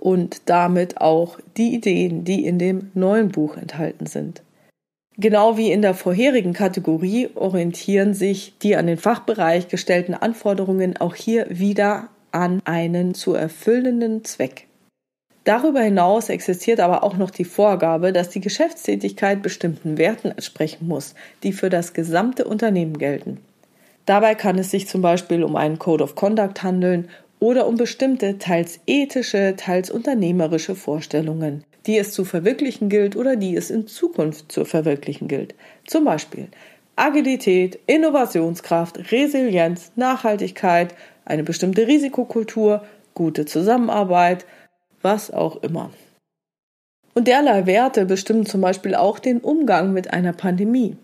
und 0.00 0.42
damit 0.48 1.00
auch 1.00 1.38
die 1.56 1.74
Ideen, 1.74 2.24
die 2.24 2.44
in 2.44 2.58
dem 2.58 2.90
neuen 2.94 3.30
Buch 3.30 3.56
enthalten 3.56 4.06
sind. 4.06 4.43
Genau 5.16 5.56
wie 5.56 5.70
in 5.70 5.82
der 5.82 5.94
vorherigen 5.94 6.52
Kategorie 6.52 7.28
orientieren 7.36 8.14
sich 8.14 8.54
die 8.58 8.74
an 8.74 8.88
den 8.88 8.98
Fachbereich 8.98 9.68
gestellten 9.68 10.14
Anforderungen 10.14 10.96
auch 10.96 11.14
hier 11.14 11.46
wieder 11.50 12.08
an 12.32 12.60
einen 12.64 13.14
zu 13.14 13.34
erfüllenden 13.34 14.24
Zweck. 14.24 14.66
Darüber 15.44 15.82
hinaus 15.82 16.30
existiert 16.30 16.80
aber 16.80 17.04
auch 17.04 17.16
noch 17.16 17.30
die 17.30 17.44
Vorgabe, 17.44 18.12
dass 18.12 18.30
die 18.30 18.40
Geschäftstätigkeit 18.40 19.42
bestimmten 19.42 19.98
Werten 19.98 20.30
entsprechen 20.30 20.88
muss, 20.88 21.14
die 21.42 21.52
für 21.52 21.70
das 21.70 21.92
gesamte 21.92 22.46
Unternehmen 22.46 22.98
gelten. 22.98 23.38
Dabei 24.06 24.34
kann 24.34 24.58
es 24.58 24.70
sich 24.70 24.88
zum 24.88 25.00
Beispiel 25.00 25.44
um 25.44 25.54
einen 25.54 25.78
Code 25.78 26.02
of 26.02 26.14
Conduct 26.14 26.62
handeln 26.62 27.08
oder 27.40 27.66
um 27.66 27.76
bestimmte 27.76 28.38
teils 28.38 28.80
ethische, 28.86 29.54
teils 29.56 29.90
unternehmerische 29.90 30.74
Vorstellungen, 30.74 31.62
die 31.86 31.98
es 31.98 32.12
zu 32.12 32.24
verwirklichen 32.24 32.88
gilt 32.88 33.16
oder 33.16 33.36
die 33.36 33.56
es 33.56 33.70
in 33.70 33.86
Zukunft 33.86 34.50
zu 34.50 34.64
verwirklichen 34.64 35.28
gilt. 35.28 35.54
Zum 35.86 36.04
Beispiel 36.04 36.48
Agilität, 36.96 37.78
Innovationskraft, 37.86 39.10
Resilienz, 39.10 39.92
Nachhaltigkeit, 39.96 40.94
eine 41.24 41.42
bestimmte 41.42 41.86
Risikokultur, 41.86 42.84
gute 43.14 43.46
Zusammenarbeit, 43.46 44.46
was 45.02 45.30
auch 45.30 45.62
immer. 45.62 45.90
Und 47.14 47.28
derlei 47.28 47.66
Werte 47.66 48.06
bestimmen 48.06 48.46
zum 48.46 48.60
Beispiel 48.60 48.94
auch 48.94 49.18
den 49.18 49.40
Umgang 49.40 49.92
mit 49.92 50.12
einer 50.12 50.32
Pandemie 50.32 50.96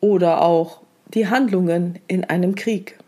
oder 0.00 0.42
auch 0.42 0.80
die 1.14 1.28
Handlungen 1.28 1.98
in 2.06 2.24
einem 2.24 2.54
Krieg. 2.54 2.98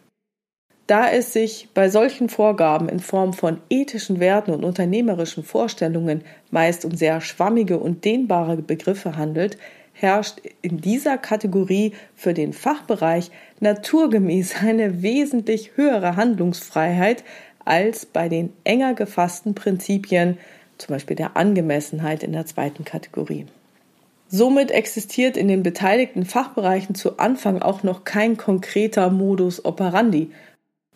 Da 0.91 1.09
es 1.09 1.33
sich 1.33 1.69
bei 1.73 1.89
solchen 1.89 2.29
Vorgaben 2.29 2.89
in 2.89 2.99
Form 2.99 3.33
von 3.33 3.59
ethischen 3.71 4.19
Werten 4.19 4.51
und 4.51 4.65
unternehmerischen 4.65 5.45
Vorstellungen 5.45 6.25
meist 6.51 6.85
um 6.85 6.97
sehr 6.97 7.21
schwammige 7.21 7.79
und 7.79 8.05
dehnbare 8.05 8.57
Begriffe 8.57 9.17
handelt, 9.17 9.57
herrscht 9.93 10.39
in 10.63 10.81
dieser 10.81 11.17
Kategorie 11.17 11.93
für 12.17 12.35
den 12.35 12.53
Fachbereich 12.53 13.31
naturgemäß 13.61 14.57
eine 14.65 15.01
wesentlich 15.01 15.77
höhere 15.77 16.17
Handlungsfreiheit 16.17 17.23
als 17.65 18.05
bei 18.05 18.29
den 18.29 18.53
enger 18.65 18.95
gefassten 18.95 19.55
Prinzipien, 19.55 20.39
zum 20.77 20.95
Beispiel 20.95 21.15
der 21.15 21.37
Angemessenheit 21.37 22.25
in 22.25 22.33
der 22.33 22.47
zweiten 22.47 22.85
Kategorie. 22.85 23.47
Somit 24.29 24.73
existiert 24.73 25.37
in 25.37 25.47
den 25.47 25.63
beteiligten 25.63 26.25
Fachbereichen 26.25 26.97
zu 26.97 27.19
Anfang 27.19 27.63
auch 27.63 27.85
noch 27.85 28.03
kein 28.05 28.37
konkreter 28.37 29.11
Modus 29.11 29.65
operandi, 29.65 30.31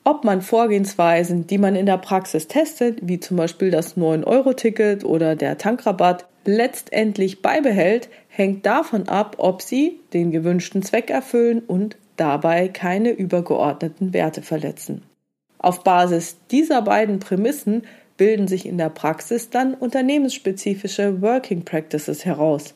ob 0.05 0.23
man 0.25 0.43
Vorgehensweisen, 0.43 1.47
die 1.47 1.59
man 1.59 1.75
in 1.75 1.87
der 1.87 1.97
Praxis 1.97 2.47
testet, 2.47 2.99
wie 3.03 3.21
zum 3.21 3.39
Beispiel 3.39 3.71
das 3.71 3.97
9-Euro-Ticket 3.97 5.05
oder 5.05 5.35
der 5.35 5.59
Tankrabatt, 5.59 6.27
letztendlich 6.45 7.41
beibehält, 7.41 8.11
hängt 8.29 8.67
davon 8.67 9.09
ab, 9.09 9.37
ob 9.39 9.63
sie 9.63 9.99
den 10.13 10.31
gewünschten 10.31 10.83
Zweck 10.83 11.09
erfüllen 11.09 11.61
und 11.67 11.97
dabei 12.17 12.69
keine 12.69 13.11
übergeordneten 13.11 14.13
Werte 14.13 14.43
verletzen. 14.43 15.03
Auf 15.59 15.83
Basis 15.83 16.37
dieser 16.51 16.83
beiden 16.83 17.19
Prämissen 17.19 17.85
bilden 18.19 18.47
sich 18.47 18.67
in 18.67 18.77
der 18.77 18.91
Praxis 18.91 19.49
dann 19.49 19.73
unternehmensspezifische 19.73 21.23
Working 21.23 21.65
Practices 21.65 22.27
heraus. 22.27 22.75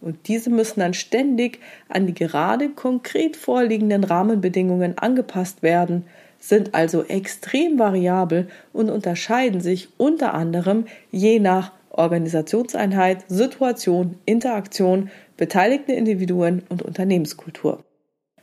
Und 0.00 0.28
diese 0.28 0.50
müssen 0.50 0.80
dann 0.80 0.94
ständig 0.94 1.58
an 1.88 2.06
die 2.06 2.14
gerade 2.14 2.68
konkret 2.68 3.36
vorliegenden 3.36 4.04
Rahmenbedingungen 4.04 4.98
angepasst 4.98 5.62
werden, 5.62 6.04
sind 6.38 6.74
also 6.74 7.04
extrem 7.04 7.78
variabel 7.78 8.48
und 8.72 8.90
unterscheiden 8.90 9.60
sich 9.60 9.88
unter 9.96 10.34
anderem 10.34 10.86
je 11.10 11.40
nach 11.40 11.72
Organisationseinheit, 11.90 13.24
Situation, 13.28 14.16
Interaktion, 14.24 15.10
beteiligte 15.36 15.92
Individuen 15.92 16.62
und 16.68 16.82
Unternehmenskultur. 16.82 17.82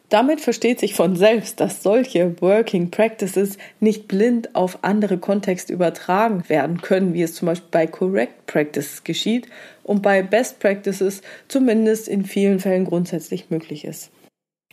Damit 0.10 0.40
versteht 0.40 0.80
sich 0.80 0.94
von 0.94 1.16
selbst, 1.16 1.60
dass 1.60 1.82
solche 1.82 2.40
Working 2.40 2.92
Practices 2.92 3.58
nicht 3.80 4.08
blind 4.08 4.54
auf 4.54 4.80
andere 4.84 5.18
Kontexte 5.18 5.74
übertragen 5.74 6.44
werden 6.48 6.82
können, 6.82 7.16
wie 7.16 7.24
es 7.24 7.34
zum 7.34 7.48
Beispiel 7.48 7.70
bei 7.72 7.88
Correct 7.88 8.46
Practices 8.46 9.04
geschieht 9.04 9.48
und 9.84 10.04
bei 10.04 10.22
Best 10.22 10.60
Practices 10.60 11.22
zumindest 11.48 12.08
in 12.08 12.24
vielen 12.24 12.60
Fällen 12.60 12.86
grundsätzlich 12.86 13.50
möglich 13.50 13.84
ist. 13.84 14.12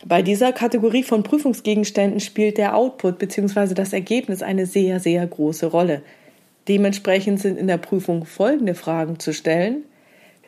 Bei 0.05 0.21
dieser 0.21 0.51
Kategorie 0.51 1.03
von 1.03 1.23
Prüfungsgegenständen 1.23 2.19
spielt 2.19 2.57
der 2.57 2.75
Output 2.75 3.19
bzw. 3.19 3.73
das 3.73 3.93
Ergebnis 3.93 4.41
eine 4.41 4.65
sehr, 4.65 4.99
sehr 4.99 5.25
große 5.25 5.67
Rolle. 5.67 6.01
Dementsprechend 6.67 7.39
sind 7.39 7.57
in 7.57 7.67
der 7.67 7.77
Prüfung 7.77 8.25
folgende 8.25 8.75
Fragen 8.75 9.19
zu 9.19 9.33
stellen. 9.33 9.83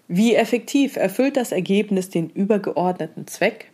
Wie 0.07 0.35
effektiv 0.35 0.97
erfüllt 0.97 1.37
das 1.37 1.51
Ergebnis 1.51 2.09
den 2.09 2.29
übergeordneten 2.29 3.27
Zweck? 3.27 3.71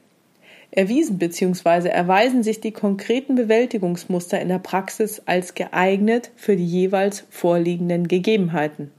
Erwiesen 0.69 1.17
bzw. 1.17 1.89
erweisen 1.89 2.43
sich 2.43 2.61
die 2.61 2.71
konkreten 2.71 3.35
Bewältigungsmuster 3.35 4.39
in 4.39 4.47
der 4.47 4.59
Praxis 4.59 5.21
als 5.25 5.55
geeignet 5.55 6.31
für 6.35 6.55
die 6.55 6.65
jeweils 6.65 7.25
vorliegenden 7.29 8.07
Gegebenheiten. 8.07 8.91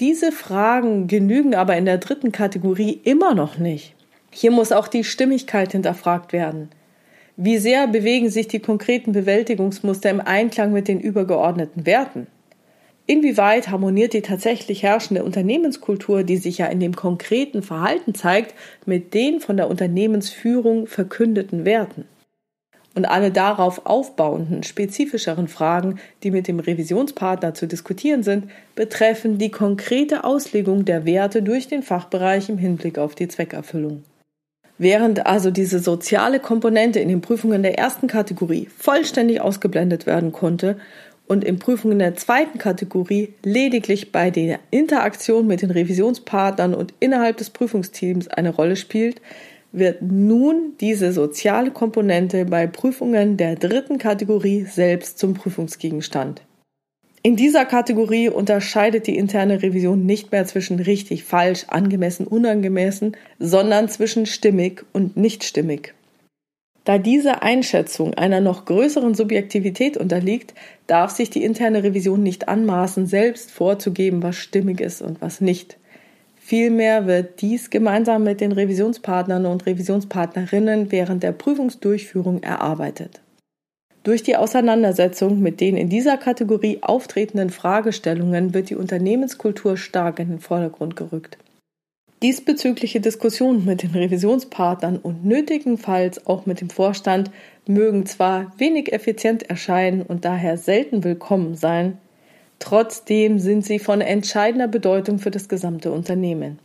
Diese 0.00 0.32
Fragen 0.32 1.06
genügen 1.06 1.54
aber 1.54 1.76
in 1.76 1.84
der 1.84 1.98
dritten 1.98 2.32
Kategorie 2.32 3.00
immer 3.04 3.34
noch 3.34 3.58
nicht. 3.58 3.93
Hier 4.36 4.50
muss 4.50 4.72
auch 4.72 4.88
die 4.88 5.04
Stimmigkeit 5.04 5.70
hinterfragt 5.70 6.32
werden. 6.32 6.68
Wie 7.36 7.56
sehr 7.56 7.86
bewegen 7.86 8.30
sich 8.30 8.48
die 8.48 8.58
konkreten 8.58 9.12
Bewältigungsmuster 9.12 10.10
im 10.10 10.20
Einklang 10.20 10.72
mit 10.72 10.88
den 10.88 10.98
übergeordneten 10.98 11.86
Werten? 11.86 12.26
Inwieweit 13.06 13.68
harmoniert 13.68 14.12
die 14.12 14.22
tatsächlich 14.22 14.82
herrschende 14.82 15.22
Unternehmenskultur, 15.22 16.24
die 16.24 16.36
sich 16.36 16.58
ja 16.58 16.66
in 16.66 16.80
dem 16.80 16.96
konkreten 16.96 17.62
Verhalten 17.62 18.12
zeigt, 18.12 18.54
mit 18.86 19.14
den 19.14 19.38
von 19.38 19.56
der 19.56 19.70
Unternehmensführung 19.70 20.88
verkündeten 20.88 21.64
Werten? 21.64 22.04
Und 22.96 23.04
alle 23.04 23.30
darauf 23.30 23.86
aufbauenden, 23.86 24.64
spezifischeren 24.64 25.46
Fragen, 25.46 26.00
die 26.24 26.32
mit 26.32 26.48
dem 26.48 26.58
Revisionspartner 26.58 27.54
zu 27.54 27.68
diskutieren 27.68 28.24
sind, 28.24 28.50
betreffen 28.74 29.38
die 29.38 29.52
konkrete 29.52 30.24
Auslegung 30.24 30.84
der 30.84 31.04
Werte 31.04 31.40
durch 31.40 31.68
den 31.68 31.84
Fachbereich 31.84 32.48
im 32.48 32.58
Hinblick 32.58 32.98
auf 32.98 33.14
die 33.14 33.28
Zweckerfüllung. 33.28 34.02
Während 34.78 35.24
also 35.26 35.50
diese 35.50 35.78
soziale 35.78 36.40
Komponente 36.40 36.98
in 36.98 37.08
den 37.08 37.20
Prüfungen 37.20 37.62
der 37.62 37.78
ersten 37.78 38.08
Kategorie 38.08 38.68
vollständig 38.76 39.40
ausgeblendet 39.40 40.06
werden 40.06 40.32
konnte 40.32 40.78
und 41.26 41.44
in 41.44 41.58
Prüfungen 41.58 42.00
der 42.00 42.16
zweiten 42.16 42.58
Kategorie 42.58 43.34
lediglich 43.42 44.10
bei 44.10 44.30
der 44.30 44.58
Interaktion 44.70 45.46
mit 45.46 45.62
den 45.62 45.70
Revisionspartnern 45.70 46.74
und 46.74 46.92
innerhalb 46.98 47.36
des 47.36 47.50
Prüfungsteams 47.50 48.28
eine 48.28 48.50
Rolle 48.50 48.76
spielt, 48.76 49.20
wird 49.72 50.02
nun 50.02 50.74
diese 50.80 51.12
soziale 51.12 51.70
Komponente 51.70 52.44
bei 52.44 52.66
Prüfungen 52.66 53.36
der 53.36 53.56
dritten 53.56 53.98
Kategorie 53.98 54.64
selbst 54.64 55.18
zum 55.18 55.34
Prüfungsgegenstand. 55.34 56.42
In 57.26 57.36
dieser 57.36 57.64
Kategorie 57.64 58.28
unterscheidet 58.28 59.06
die 59.06 59.16
interne 59.16 59.62
Revision 59.62 60.04
nicht 60.04 60.30
mehr 60.30 60.44
zwischen 60.44 60.78
richtig, 60.78 61.24
falsch, 61.24 61.64
angemessen, 61.68 62.26
unangemessen, 62.26 63.16
sondern 63.38 63.88
zwischen 63.88 64.26
stimmig 64.26 64.84
und 64.92 65.16
nicht 65.16 65.42
stimmig. 65.42 65.94
Da 66.84 66.98
diese 66.98 67.40
Einschätzung 67.40 68.12
einer 68.12 68.42
noch 68.42 68.66
größeren 68.66 69.14
Subjektivität 69.14 69.96
unterliegt, 69.96 70.52
darf 70.86 71.12
sich 71.12 71.30
die 71.30 71.42
interne 71.42 71.82
Revision 71.82 72.22
nicht 72.22 72.46
anmaßen, 72.46 73.06
selbst 73.06 73.50
vorzugeben, 73.50 74.22
was 74.22 74.36
stimmig 74.36 74.82
ist 74.82 75.00
und 75.00 75.22
was 75.22 75.40
nicht. 75.40 75.78
Vielmehr 76.38 77.06
wird 77.06 77.40
dies 77.40 77.70
gemeinsam 77.70 78.24
mit 78.24 78.42
den 78.42 78.52
Revisionspartnern 78.52 79.46
und 79.46 79.64
Revisionspartnerinnen 79.64 80.92
während 80.92 81.22
der 81.22 81.32
Prüfungsdurchführung 81.32 82.42
erarbeitet. 82.42 83.22
Durch 84.04 84.22
die 84.22 84.36
Auseinandersetzung 84.36 85.40
mit 85.40 85.60
den 85.62 85.78
in 85.78 85.88
dieser 85.88 86.18
Kategorie 86.18 86.78
auftretenden 86.82 87.48
Fragestellungen 87.48 88.52
wird 88.52 88.68
die 88.68 88.76
Unternehmenskultur 88.76 89.78
stark 89.78 90.18
in 90.18 90.28
den 90.28 90.40
Vordergrund 90.40 90.94
gerückt. 90.94 91.38
Diesbezügliche 92.22 93.00
Diskussionen 93.00 93.64
mit 93.64 93.82
den 93.82 93.92
Revisionspartnern 93.92 94.98
und 94.98 95.24
nötigenfalls 95.24 96.26
auch 96.26 96.44
mit 96.44 96.60
dem 96.60 96.68
Vorstand 96.68 97.30
mögen 97.66 98.04
zwar 98.04 98.52
wenig 98.58 98.92
effizient 98.92 99.42
erscheinen 99.44 100.02
und 100.02 100.26
daher 100.26 100.58
selten 100.58 101.02
willkommen 101.02 101.54
sein, 101.54 101.96
trotzdem 102.58 103.38
sind 103.38 103.64
sie 103.64 103.78
von 103.78 104.02
entscheidender 104.02 104.68
Bedeutung 104.68 105.18
für 105.18 105.30
das 105.30 105.48
gesamte 105.48 105.90
Unternehmen. 105.90 106.58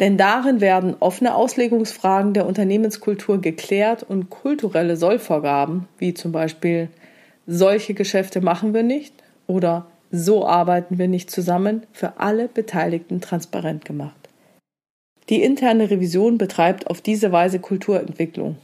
Denn 0.00 0.16
darin 0.16 0.60
werden 0.60 0.94
offene 1.00 1.34
Auslegungsfragen 1.34 2.32
der 2.32 2.46
Unternehmenskultur 2.46 3.40
geklärt 3.40 4.04
und 4.04 4.30
kulturelle 4.30 4.96
Sollvorgaben, 4.96 5.88
wie 5.98 6.14
zum 6.14 6.30
Beispiel 6.30 6.88
solche 7.46 7.94
Geschäfte 7.94 8.40
machen 8.40 8.74
wir 8.74 8.82
nicht 8.82 9.14
oder 9.46 9.86
so 10.10 10.46
arbeiten 10.46 10.98
wir 10.98 11.08
nicht 11.08 11.30
zusammen, 11.30 11.82
für 11.92 12.18
alle 12.18 12.48
Beteiligten 12.48 13.20
transparent 13.20 13.84
gemacht. 13.84 14.14
Die 15.28 15.42
interne 15.42 15.90
Revision 15.90 16.38
betreibt 16.38 16.86
auf 16.86 17.02
diese 17.02 17.32
Weise 17.32 17.58
Kulturentwicklung. 17.58 18.56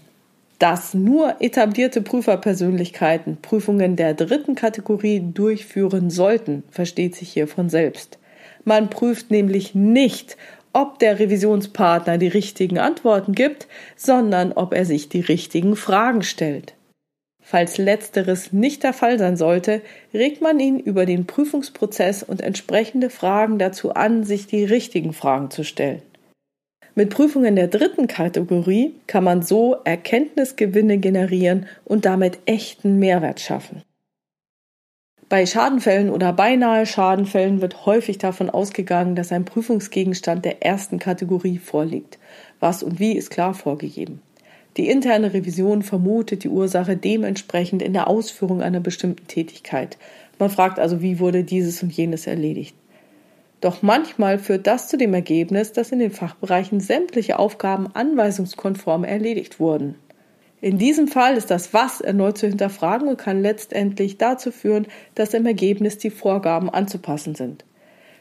Dass 0.59 0.95
nur 0.95 1.37
etablierte 1.41 2.01
Prüferpersönlichkeiten 2.01 3.39
Prüfungen 3.43 3.97
der 3.97 4.14
dritten 4.14 4.55
Kategorie 4.55 5.20
durchführen 5.20 6.11
sollten, 6.11 6.62
versteht 6.70 7.16
sich 7.16 7.30
hier 7.30 7.49
von 7.49 7.68
selbst. 7.68 8.18
Man 8.64 8.89
prüft 8.89 9.30
nämlich 9.30 9.74
nicht, 9.74 10.39
ob 10.74 10.98
der 10.98 11.18
Revisionspartner 11.18 12.18
die 12.18 12.28
richtigen 12.28 12.78
Antworten 12.78 13.32
gibt, 13.32 13.66
sondern 13.96 14.52
ob 14.52 14.74
er 14.74 14.84
sich 14.84 15.08
die 15.08 15.20
richtigen 15.20 15.76
Fragen 15.76 16.22
stellt. 16.22 16.74
Falls 17.42 17.78
letzteres 17.78 18.52
nicht 18.52 18.82
der 18.82 18.92
Fall 18.92 19.18
sein 19.18 19.36
sollte, 19.36 19.82
regt 20.12 20.40
man 20.40 20.58
ihn 20.60 20.78
über 20.78 21.06
den 21.06 21.26
Prüfungsprozess 21.26 22.22
und 22.22 22.40
entsprechende 22.40 23.10
Fragen 23.10 23.58
dazu 23.58 23.92
an, 23.92 24.24
sich 24.24 24.46
die 24.46 24.64
richtigen 24.64 25.12
Fragen 25.12 25.50
zu 25.50 25.62
stellen. 25.62 26.02
Mit 26.94 27.10
Prüfungen 27.10 27.56
der 27.56 27.68
dritten 27.68 28.06
Kategorie 28.06 28.94
kann 29.06 29.24
man 29.24 29.42
so 29.42 29.76
Erkenntnisgewinne 29.84 30.98
generieren 30.98 31.66
und 31.84 32.04
damit 32.04 32.38
echten 32.46 32.98
Mehrwert 32.98 33.40
schaffen. 33.40 33.82
Bei 35.28 35.46
Schadenfällen 35.46 36.10
oder 36.10 36.32
beinahe 36.34 36.84
Schadenfällen 36.84 37.62
wird 37.62 37.86
häufig 37.86 38.18
davon 38.18 38.50
ausgegangen, 38.50 39.14
dass 39.14 39.32
ein 39.32 39.46
Prüfungsgegenstand 39.46 40.44
der 40.44 40.62
ersten 40.62 40.98
Kategorie 40.98 41.58
vorliegt. 41.58 42.18
Was 42.60 42.82
und 42.82 43.00
wie 43.00 43.16
ist 43.16 43.30
klar 43.30 43.54
vorgegeben. 43.54 44.20
Die 44.76 44.88
interne 44.88 45.32
Revision 45.32 45.82
vermutet 45.82 46.44
die 46.44 46.48
Ursache 46.48 46.96
dementsprechend 46.96 47.80
in 47.80 47.92
der 47.92 48.08
Ausführung 48.08 48.60
einer 48.60 48.80
bestimmten 48.80 49.26
Tätigkeit. 49.26 49.96
Man 50.38 50.50
fragt 50.50 50.78
also, 50.78 51.00
wie 51.00 51.20
wurde 51.20 51.44
dieses 51.44 51.82
und 51.82 51.92
jenes 51.92 52.26
erledigt. 52.26 52.74
Doch 53.60 53.80
manchmal 53.80 54.38
führt 54.38 54.66
das 54.66 54.88
zu 54.88 54.98
dem 54.98 55.14
Ergebnis, 55.14 55.72
dass 55.72 55.90
in 55.90 56.00
den 56.00 56.10
Fachbereichen 56.10 56.80
sämtliche 56.80 57.38
Aufgaben 57.38 57.88
anweisungskonform 57.94 59.04
erledigt 59.04 59.58
wurden. 59.58 59.94
In 60.64 60.78
diesem 60.78 61.08
Fall 61.08 61.36
ist 61.36 61.50
das 61.50 61.74
Was 61.74 62.00
erneut 62.00 62.38
zu 62.38 62.46
hinterfragen 62.46 63.06
und 63.06 63.18
kann 63.18 63.42
letztendlich 63.42 64.16
dazu 64.16 64.50
führen, 64.50 64.86
dass 65.14 65.34
im 65.34 65.44
Ergebnis 65.44 65.98
die 65.98 66.08
Vorgaben 66.08 66.70
anzupassen 66.70 67.34
sind. 67.34 67.66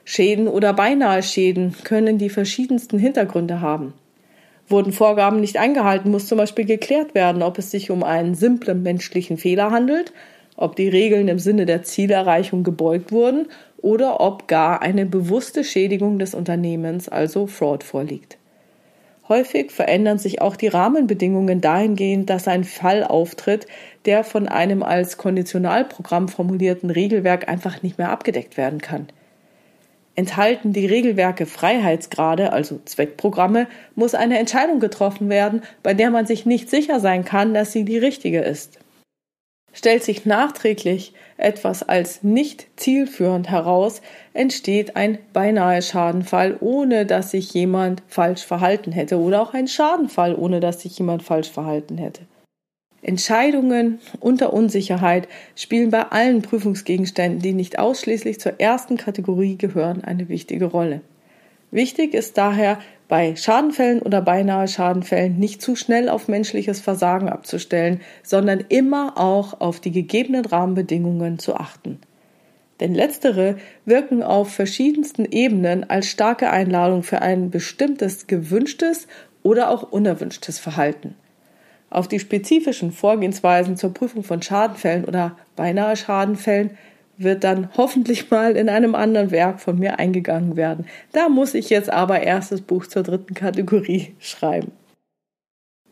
Schäden 0.04 0.50
oder 0.50 0.74
beinahe 0.74 1.24
Schäden 1.24 1.74
können 1.86 2.18
die 2.18 2.30
verschiedensten 2.30 3.00
Hintergründe 3.00 3.62
haben. 3.62 3.94
Wurden 4.68 4.92
Vorgaben 4.92 5.40
nicht 5.40 5.56
eingehalten, 5.56 6.12
muss 6.12 6.28
zum 6.28 6.38
Beispiel 6.38 6.66
geklärt 6.66 7.16
werden, 7.16 7.44
ob 7.44 7.60
es 7.60 7.72
sich 7.72 7.90
um 7.90 8.04
einen 8.04 8.36
simplen 8.36 8.84
menschlichen 8.84 9.38
Fehler 9.38 9.72
handelt, 9.72 10.12
ob 10.58 10.76
die 10.76 10.90
Regeln 10.90 11.30
im 11.30 11.40
Sinne 11.40 11.66
der 11.66 11.84
Zielerreichung 11.84 12.66
gebeugt 12.66 13.14
wurden 13.14 13.48
oder 13.78 14.20
ob 14.20 14.50
gar 14.50 14.82
eine 14.82 15.06
bewusste 15.06 15.64
Schädigung 15.64 16.20
des 16.20 16.36
Unternehmens, 16.36 17.08
also 17.08 17.48
Fraud, 17.48 17.86
vorliegt. 17.86 18.38
Häufig 19.30 19.72
verändern 19.72 20.18
sich 20.18 20.42
auch 20.42 20.58
die 20.58 20.68
Rahmenbedingungen 20.68 21.62
dahingehend, 21.62 22.30
dass 22.30 22.48
ein 22.48 22.66
Fall 22.66 23.06
auftritt, 23.06 23.68
der 24.06 24.24
von 24.26 24.50
einem 24.50 24.84
als 24.84 25.18
Konditionalprogramm 25.18 26.28
formulierten 26.28 26.90
Regelwerk 26.90 27.48
einfach 27.48 27.82
nicht 27.84 27.98
mehr 27.98 28.10
abgedeckt 28.10 28.58
werden 28.58 28.82
kann. 28.82 29.08
Enthalten 30.16 30.74
die 30.74 30.86
Regelwerke 30.86 31.46
Freiheitsgrade, 31.46 32.54
also 32.54 32.80
Zweckprogramme, 32.86 33.68
muss 33.96 34.14
eine 34.14 34.38
Entscheidung 34.38 34.80
getroffen 34.80 35.30
werden, 35.30 35.64
bei 35.82 35.94
der 35.94 36.12
man 36.12 36.28
sich 36.28 36.46
nicht 36.46 36.70
sicher 36.70 37.00
sein 37.00 37.26
kann, 37.26 37.54
dass 37.54 37.72
sie 37.72 37.86
die 37.86 37.98
richtige 37.98 38.42
ist. 38.42 38.80
Stellt 39.74 40.04
sich 40.04 40.26
nachträglich 40.26 41.14
etwas 41.38 41.82
als 41.82 42.24
nicht 42.24 42.68
zielführend 42.76 43.50
heraus, 43.50 44.02
entsteht 44.34 44.96
ein 44.96 45.18
beinahe 45.34 45.82
Schadenfall, 45.82 46.58
ohne 46.60 47.08
dass 47.08 47.32
sich 47.32 47.54
jemand 47.54 48.04
falsch 48.08 48.46
verhalten 48.46 48.92
hätte, 48.92 49.18
oder 49.18 49.42
auch 49.42 49.54
ein 49.54 49.68
Schadenfall, 49.68 50.36
ohne 50.36 50.60
dass 50.60 50.82
sich 50.82 50.98
jemand 50.98 51.24
falsch 51.24 51.50
verhalten 51.50 51.98
hätte. 51.98 52.22
Entscheidungen 53.02 54.00
unter 54.20 54.54
Unsicherheit 54.54 55.28
spielen 55.56 55.90
bei 55.90 56.04
allen 56.04 56.42
Prüfungsgegenständen, 56.42 57.42
die 57.42 57.54
nicht 57.54 57.78
ausschließlich 57.80 58.40
zur 58.40 58.60
ersten 58.60 58.96
Kategorie 58.96 59.58
gehören, 59.58 60.04
eine 60.04 60.30
wichtige 60.30 60.66
Rolle. 60.66 61.02
Wichtig 61.74 62.14
ist 62.14 62.38
daher, 62.38 62.78
bei 63.08 63.36
Schadenfällen 63.36 64.04
oder 64.04 64.22
beinahe 64.22 64.68
Schadenfällen 64.68 65.40
nicht 65.40 65.60
zu 65.60 65.76
schnell 65.76 66.08
auf 66.08 66.28
menschliches 66.28 66.80
Versagen 66.80 67.30
abzustellen, 67.30 68.02
sondern 68.22 68.64
immer 68.70 69.18
auch 69.18 69.60
auf 69.60 69.80
die 69.80 69.92
gegebenen 69.92 70.46
Rahmenbedingungen 70.46 71.40
zu 71.40 71.56
achten. 71.56 72.00
Denn 72.80 72.94
letztere 72.94 73.58
wirken 73.86 74.22
auf 74.22 74.54
verschiedensten 74.54 75.26
Ebenen 75.26 75.90
als 75.90 76.06
starke 76.06 76.52
Einladung 76.52 77.02
für 77.02 77.24
ein 77.24 77.50
bestimmtes 77.50 78.28
gewünschtes 78.28 79.08
oder 79.42 79.72
auch 79.72 79.92
unerwünschtes 79.92 80.60
Verhalten. 80.60 81.16
Auf 81.90 82.08
die 82.08 82.20
spezifischen 82.20 82.92
Vorgehensweisen 82.92 83.78
zur 83.78 83.96
Prüfung 83.96 84.24
von 84.24 84.44
Schadenfällen 84.44 85.06
oder 85.06 85.38
beinahe 85.56 85.96
Schadenfällen 85.96 86.78
wird 87.18 87.44
dann 87.44 87.70
hoffentlich 87.78 88.30
mal 88.32 88.56
in 88.56 88.70
einem 88.70 88.96
anderen 88.96 89.32
Werk 89.32 89.60
von 89.60 89.78
mir 89.78 90.00
eingegangen 90.00 90.56
werden. 90.56 90.86
Da 91.12 91.30
muss 91.30 91.54
ich 91.54 91.70
jetzt 91.70 91.92
aber 91.92 92.22
erst 92.22 92.52
das 92.52 92.62
Buch 92.62 92.88
zur 92.88 93.04
dritten 93.04 93.34
Kategorie 93.34 94.14
schreiben. 94.20 94.72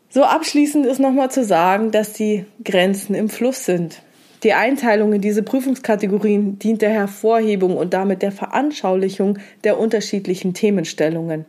So 0.08 0.24
abschließend 0.24 0.84
ist 0.84 0.98
nochmal 0.98 1.30
zu 1.30 1.42
sagen, 1.42 1.90
dass 1.90 2.12
die 2.12 2.44
Grenzen 2.64 3.14
im 3.14 3.30
Fluss 3.30 3.64
sind. 3.64 4.02
Die 4.42 4.52
Einteilung 4.52 5.12
in 5.12 5.20
diese 5.20 5.42
Prüfungskategorien 5.42 6.58
dient 6.58 6.82
der 6.82 6.90
Hervorhebung 6.90 7.76
und 7.76 7.94
damit 7.94 8.22
der 8.22 8.32
Veranschaulichung 8.32 9.38
der 9.64 9.78
unterschiedlichen 9.78 10.52
Themenstellungen. 10.52 11.46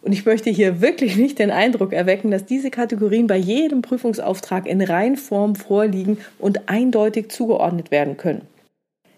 Und 0.00 0.12
ich 0.12 0.26
möchte 0.26 0.50
hier 0.50 0.80
wirklich 0.80 1.16
nicht 1.16 1.38
den 1.38 1.52
Eindruck 1.52 1.92
erwecken, 1.92 2.32
dass 2.32 2.44
diese 2.44 2.70
Kategorien 2.70 3.28
bei 3.28 3.36
jedem 3.36 3.82
Prüfungsauftrag 3.82 4.66
in 4.66 4.80
Reinform 4.80 5.54
vorliegen 5.54 6.18
und 6.38 6.68
eindeutig 6.68 7.30
zugeordnet 7.30 7.92
werden 7.92 8.16
können. 8.16 8.48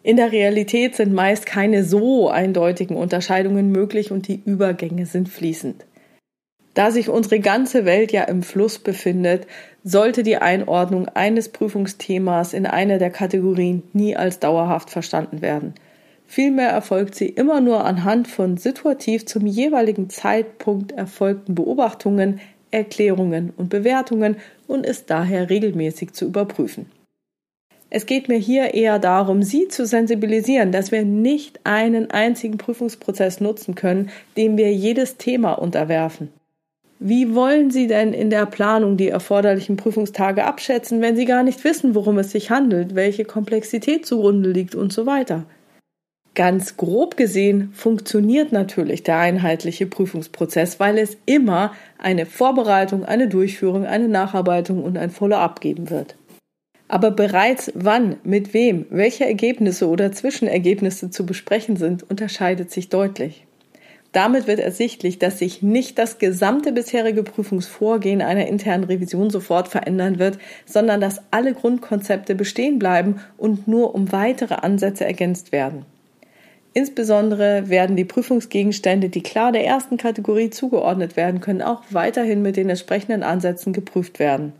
In 0.04 0.18
der 0.18 0.32
Realität 0.32 0.94
sind 0.96 1.14
meist 1.14 1.46
keine 1.46 1.82
so 1.82 2.28
eindeutigen 2.28 2.94
Unterscheidungen 2.94 3.72
möglich 3.72 4.12
und 4.12 4.28
die 4.28 4.38
Übergänge 4.44 5.06
sind 5.06 5.30
fließend. 5.30 5.86
Da 6.74 6.90
sich 6.90 7.08
unsere 7.08 7.40
ganze 7.40 7.86
Welt 7.86 8.12
ja 8.12 8.24
im 8.24 8.42
Fluss 8.42 8.78
befindet, 8.78 9.46
sollte 9.82 10.22
die 10.22 10.36
Einordnung 10.36 11.08
eines 11.08 11.48
Prüfungsthemas 11.48 12.52
in 12.52 12.66
einer 12.66 12.98
der 12.98 13.08
Kategorien 13.08 13.82
nie 13.94 14.14
als 14.14 14.40
dauerhaft 14.40 14.90
verstanden 14.90 15.40
werden. 15.40 15.72
Vielmehr 16.26 16.68
erfolgt 16.68 17.14
sie 17.14 17.28
immer 17.28 17.62
nur 17.62 17.86
anhand 17.86 18.28
von 18.28 18.58
situativ 18.58 19.24
zum 19.24 19.46
jeweiligen 19.46 20.10
Zeitpunkt 20.10 20.92
erfolgten 20.92 21.54
Beobachtungen, 21.54 22.40
Erklärungen 22.70 23.54
und 23.56 23.70
Bewertungen 23.70 24.36
und 24.66 24.84
ist 24.84 25.08
daher 25.08 25.48
regelmäßig 25.48 26.12
zu 26.12 26.26
überprüfen. 26.26 26.90
Es 27.96 28.06
geht 28.06 28.26
mir 28.26 28.38
hier 28.38 28.74
eher 28.74 28.98
darum, 28.98 29.44
Sie 29.44 29.68
zu 29.68 29.86
sensibilisieren, 29.86 30.72
dass 30.72 30.90
wir 30.90 31.04
nicht 31.04 31.60
einen 31.62 32.10
einzigen 32.10 32.58
Prüfungsprozess 32.58 33.40
nutzen 33.40 33.76
können, 33.76 34.10
dem 34.36 34.56
wir 34.56 34.72
jedes 34.72 35.16
Thema 35.16 35.52
unterwerfen. 35.52 36.30
Wie 36.98 37.36
wollen 37.36 37.70
Sie 37.70 37.86
denn 37.86 38.12
in 38.12 38.30
der 38.30 38.46
Planung 38.46 38.96
die 38.96 39.10
erforderlichen 39.10 39.76
Prüfungstage 39.76 40.44
abschätzen, 40.44 41.02
wenn 41.02 41.14
Sie 41.14 41.24
gar 41.24 41.44
nicht 41.44 41.62
wissen, 41.62 41.94
worum 41.94 42.18
es 42.18 42.32
sich 42.32 42.50
handelt, 42.50 42.96
welche 42.96 43.24
Komplexität 43.24 44.04
zugrunde 44.04 44.50
liegt 44.50 44.74
und 44.74 44.92
so 44.92 45.06
weiter? 45.06 45.44
Ganz 46.34 46.76
grob 46.76 47.16
gesehen 47.16 47.70
funktioniert 47.74 48.50
natürlich 48.50 49.04
der 49.04 49.18
einheitliche 49.18 49.86
Prüfungsprozess, 49.86 50.80
weil 50.80 50.98
es 50.98 51.16
immer 51.26 51.72
eine 51.98 52.26
Vorbereitung, 52.26 53.04
eine 53.04 53.28
Durchführung, 53.28 53.86
eine 53.86 54.08
Nacharbeitung 54.08 54.82
und 54.82 54.98
ein 54.98 55.12
Follow-up 55.12 55.60
geben 55.60 55.90
wird. 55.90 56.16
Aber 56.88 57.10
bereits 57.10 57.72
wann, 57.74 58.16
mit 58.24 58.52
wem, 58.52 58.86
welche 58.90 59.24
Ergebnisse 59.24 59.88
oder 59.88 60.12
Zwischenergebnisse 60.12 61.10
zu 61.10 61.24
besprechen 61.24 61.76
sind, 61.76 62.08
unterscheidet 62.08 62.70
sich 62.70 62.88
deutlich. 62.88 63.46
Damit 64.12 64.46
wird 64.46 64.60
ersichtlich, 64.60 65.18
dass 65.18 65.40
sich 65.40 65.60
nicht 65.60 65.98
das 65.98 66.18
gesamte 66.18 66.70
bisherige 66.70 67.24
Prüfungsvorgehen 67.24 68.22
einer 68.22 68.46
internen 68.46 68.84
Revision 68.84 69.28
sofort 69.28 69.66
verändern 69.66 70.20
wird, 70.20 70.38
sondern 70.66 71.00
dass 71.00 71.20
alle 71.32 71.52
Grundkonzepte 71.52 72.36
bestehen 72.36 72.78
bleiben 72.78 73.20
und 73.36 73.66
nur 73.66 73.92
um 73.92 74.12
weitere 74.12 74.54
Ansätze 74.54 75.04
ergänzt 75.04 75.50
werden. 75.50 75.84
Insbesondere 76.74 77.68
werden 77.68 77.96
die 77.96 78.04
Prüfungsgegenstände, 78.04 79.08
die 79.08 79.22
klar 79.22 79.50
der 79.50 79.64
ersten 79.64 79.96
Kategorie 79.96 80.50
zugeordnet 80.50 81.16
werden 81.16 81.40
können, 81.40 81.62
auch 81.62 81.82
weiterhin 81.90 82.40
mit 82.40 82.56
den 82.56 82.68
entsprechenden 82.68 83.24
Ansätzen 83.24 83.72
geprüft 83.72 84.20
werden. 84.20 84.52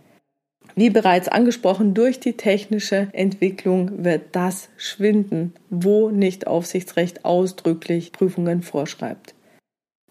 Wie 0.76 0.90
bereits 0.90 1.28
angesprochen, 1.28 1.94
durch 1.94 2.18
die 2.18 2.36
technische 2.36 3.08
Entwicklung 3.12 4.04
wird 4.04 4.22
das 4.32 4.70
schwinden, 4.76 5.54
wo 5.70 6.10
nicht 6.10 6.48
Aufsichtsrecht 6.48 7.24
ausdrücklich 7.24 8.10
Prüfungen 8.10 8.62
vorschreibt. 8.62 9.34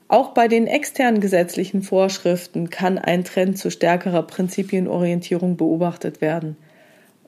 Auch 0.07 0.29
bei 0.29 0.47
den 0.47 0.67
externen 0.67 1.19
gesetzlichen 1.19 1.81
Vorschriften 1.81 2.69
kann 2.69 2.97
ein 2.97 3.23
Trend 3.23 3.57
zu 3.57 3.71
stärkerer 3.71 4.23
Prinzipienorientierung 4.23 5.57
beobachtet 5.57 6.21
werden. 6.21 6.55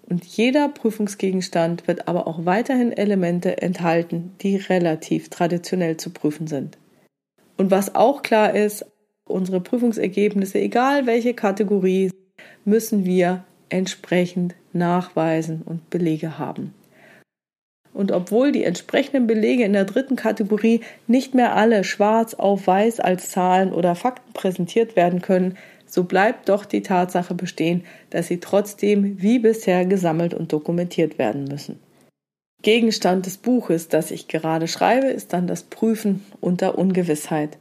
Und 0.07 0.23
jeder 0.23 0.69
Prüfungsgegenstand 0.69 1.88
wird 1.88 2.07
aber 2.07 2.27
auch 2.27 2.45
weiterhin 2.45 2.91
Elemente 2.91 3.61
enthalten, 3.61 4.36
die 4.41 4.55
relativ 4.57 5.29
traditionell 5.29 5.97
zu 5.97 6.11
prüfen 6.11 6.47
sind. 6.47 6.77
Und 7.57 7.71
was 7.71 7.95
auch 7.95 8.21
klar 8.21 8.53
ist, 8.53 8.86
unsere 9.27 9.61
Prüfungsergebnisse, 9.61 10.59
egal 10.59 11.07
welche 11.07 11.33
Kategorie, 11.33 12.11
müssen 12.65 13.05
wir 13.05 13.43
entsprechend 13.69 14.55
nachweisen 14.73 15.61
und 15.63 15.89
Belege 15.89 16.38
haben. 16.38 16.73
Und 17.93 18.11
obwohl 18.11 18.51
die 18.51 18.65
entsprechenden 18.65 19.25
Belege 19.25 19.63
in 19.63 19.71
der 19.71 19.86
dritten 19.86 20.17
Kategorie 20.17 20.81
nicht 21.07 21.33
mehr 21.33 21.55
alle 21.55 21.86
schwarz 21.86 22.33
auf 22.33 22.67
weiß 22.67 22.99
als 22.99 23.29
Zahlen 23.29 23.71
oder 23.71 23.95
Fakten 23.95 24.33
präsentiert 24.33 24.97
werden 24.97 25.21
können, 25.21 25.57
so 25.86 26.03
bleibt 26.03 26.49
doch 26.49 26.65
die 26.65 26.81
Tatsache 26.81 27.33
bestehen, 27.33 27.86
dass 28.09 28.27
sie 28.27 28.41
trotzdem 28.41 29.21
wie 29.21 29.39
bisher 29.39 29.86
gesammelt 29.86 30.33
und 30.33 30.51
dokumentiert 30.51 31.17
werden 31.17 31.45
müssen. 31.45 31.79
Gegenstand 32.63 33.27
des 33.27 33.38
Buches, 33.38 33.88
das 33.88 34.11
ich 34.11 34.27
gerade 34.27 34.67
schreibe, 34.67 35.07
ist 35.07 35.31
dann 35.31 35.47
das 35.47 35.63
Prüfen 35.63 36.25
unter 36.41 36.77
Ungewissheit. 36.77 37.57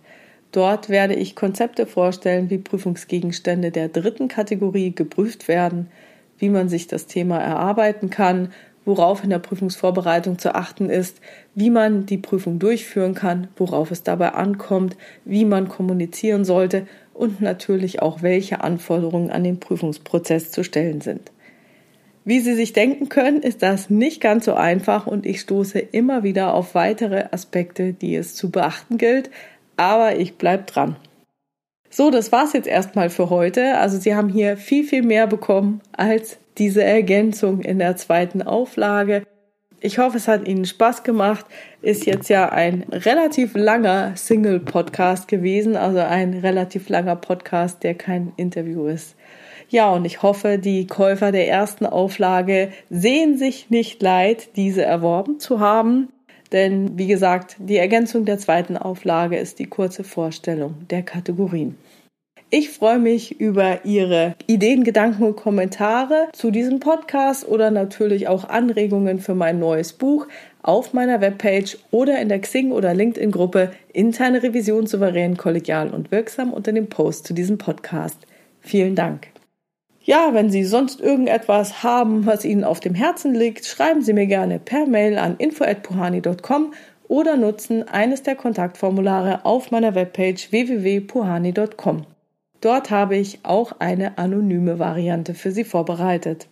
Dort 0.54 0.88
werde 0.88 1.14
ich 1.14 1.34
Konzepte 1.34 1.84
vorstellen, 1.84 2.48
wie 2.48 2.58
Prüfungsgegenstände 2.58 3.72
der 3.72 3.88
dritten 3.88 4.28
Kategorie 4.28 4.94
geprüft 4.94 5.48
werden, 5.48 5.88
wie 6.38 6.48
man 6.48 6.68
sich 6.68 6.86
das 6.86 7.06
Thema 7.06 7.38
erarbeiten 7.38 8.08
kann 8.08 8.50
worauf 8.84 9.24
in 9.24 9.30
der 9.30 9.38
Prüfungsvorbereitung 9.38 10.38
zu 10.38 10.54
achten 10.54 10.90
ist, 10.90 11.20
wie 11.54 11.70
man 11.70 12.06
die 12.06 12.18
Prüfung 12.18 12.58
durchführen 12.58 13.14
kann, 13.14 13.48
worauf 13.56 13.90
es 13.90 14.02
dabei 14.02 14.34
ankommt, 14.34 14.96
wie 15.24 15.44
man 15.44 15.68
kommunizieren 15.68 16.44
sollte 16.44 16.86
und 17.12 17.40
natürlich 17.40 18.02
auch, 18.02 18.22
welche 18.22 18.62
Anforderungen 18.62 19.30
an 19.30 19.44
den 19.44 19.60
Prüfungsprozess 19.60 20.50
zu 20.50 20.64
stellen 20.64 21.00
sind. 21.00 21.30
Wie 22.26 22.40
Sie 22.40 22.54
sich 22.54 22.72
denken 22.72 23.10
können, 23.10 23.42
ist 23.42 23.62
das 23.62 23.90
nicht 23.90 24.22
ganz 24.22 24.46
so 24.46 24.54
einfach 24.54 25.06
und 25.06 25.26
ich 25.26 25.40
stoße 25.40 25.78
immer 25.78 26.22
wieder 26.22 26.54
auf 26.54 26.74
weitere 26.74 27.26
Aspekte, 27.30 27.92
die 27.92 28.16
es 28.16 28.34
zu 28.34 28.50
beachten 28.50 28.96
gilt, 28.96 29.30
aber 29.76 30.16
ich 30.16 30.36
bleibe 30.36 30.64
dran. 30.64 30.96
So, 31.90 32.10
das 32.10 32.32
war's 32.32 32.52
jetzt 32.54 32.66
erstmal 32.66 33.08
für 33.08 33.30
heute. 33.30 33.78
Also 33.78 33.98
Sie 33.98 34.14
haben 34.14 34.28
hier 34.28 34.56
viel, 34.56 34.84
viel 34.84 35.02
mehr 35.02 35.26
bekommen 35.26 35.80
als 35.92 36.38
diese 36.58 36.82
Ergänzung 36.82 37.60
in 37.60 37.78
der 37.78 37.96
zweiten 37.96 38.42
Auflage. 38.42 39.22
Ich 39.80 39.98
hoffe, 39.98 40.16
es 40.16 40.28
hat 40.28 40.48
Ihnen 40.48 40.64
Spaß 40.64 41.02
gemacht. 41.02 41.44
Ist 41.82 42.06
jetzt 42.06 42.28
ja 42.30 42.48
ein 42.48 42.84
relativ 42.90 43.54
langer 43.54 44.16
Single-Podcast 44.16 45.28
gewesen, 45.28 45.76
also 45.76 45.98
ein 45.98 46.34
relativ 46.34 46.88
langer 46.88 47.16
Podcast, 47.16 47.82
der 47.82 47.94
kein 47.94 48.32
Interview 48.36 48.86
ist. 48.86 49.14
Ja, 49.68 49.90
und 49.90 50.04
ich 50.04 50.22
hoffe, 50.22 50.58
die 50.58 50.86
Käufer 50.86 51.32
der 51.32 51.48
ersten 51.48 51.86
Auflage 51.86 52.70
sehen 52.90 53.36
sich 53.36 53.70
nicht 53.70 54.02
leid, 54.02 54.56
diese 54.56 54.82
erworben 54.82 55.38
zu 55.38 55.60
haben. 55.60 56.08
Denn, 56.52 56.98
wie 56.98 57.06
gesagt, 57.06 57.56
die 57.58 57.76
Ergänzung 57.76 58.24
der 58.24 58.38
zweiten 58.38 58.76
Auflage 58.76 59.36
ist 59.38 59.58
die 59.58 59.66
kurze 59.66 60.04
Vorstellung 60.04 60.86
der 60.90 61.02
Kategorien. 61.02 61.76
Ich 62.56 62.70
freue 62.70 63.00
mich 63.00 63.40
über 63.40 63.84
Ihre 63.84 64.36
Ideen, 64.46 64.84
Gedanken 64.84 65.24
und 65.24 65.34
Kommentare 65.34 66.28
zu 66.32 66.52
diesem 66.52 66.78
Podcast 66.78 67.48
oder 67.48 67.72
natürlich 67.72 68.28
auch 68.28 68.48
Anregungen 68.48 69.18
für 69.18 69.34
mein 69.34 69.58
neues 69.58 69.92
Buch 69.92 70.28
auf 70.62 70.92
meiner 70.92 71.20
Webpage 71.20 71.76
oder 71.90 72.20
in 72.20 72.28
der 72.28 72.40
Xing- 72.40 72.70
oder 72.70 72.94
LinkedIn-Gruppe 72.94 73.72
Interne 73.92 74.42
Revision 74.42 74.86
souverän, 74.86 75.36
kollegial 75.36 75.90
und 75.90 76.12
wirksam 76.12 76.52
unter 76.52 76.72
dem 76.72 76.88
Post 76.88 77.26
zu 77.26 77.34
diesem 77.34 77.58
Podcast. 77.58 78.18
Vielen 78.60 78.94
Dank. 78.94 79.33
Ja, 80.06 80.34
wenn 80.34 80.50
Sie 80.50 80.64
sonst 80.64 81.00
irgendetwas 81.00 81.82
haben, 81.82 82.26
was 82.26 82.44
Ihnen 82.44 82.62
auf 82.62 82.78
dem 82.78 82.94
Herzen 82.94 83.34
liegt, 83.34 83.64
schreiben 83.64 84.02
Sie 84.02 84.12
mir 84.12 84.26
gerne 84.26 84.58
per 84.58 84.86
Mail 84.86 85.16
an 85.16 85.36
info@puhani.com 85.38 86.74
oder 87.08 87.38
nutzen 87.38 87.88
eines 87.88 88.22
der 88.22 88.36
Kontaktformulare 88.36 89.46
auf 89.46 89.70
meiner 89.70 89.94
Webpage 89.94 90.52
www.puhani.com. 90.52 92.04
Dort 92.60 92.90
habe 92.90 93.16
ich 93.16 93.40
auch 93.44 93.72
eine 93.78 94.18
anonyme 94.18 94.78
Variante 94.78 95.32
für 95.32 95.52
Sie 95.52 95.64
vorbereitet. 95.64 96.48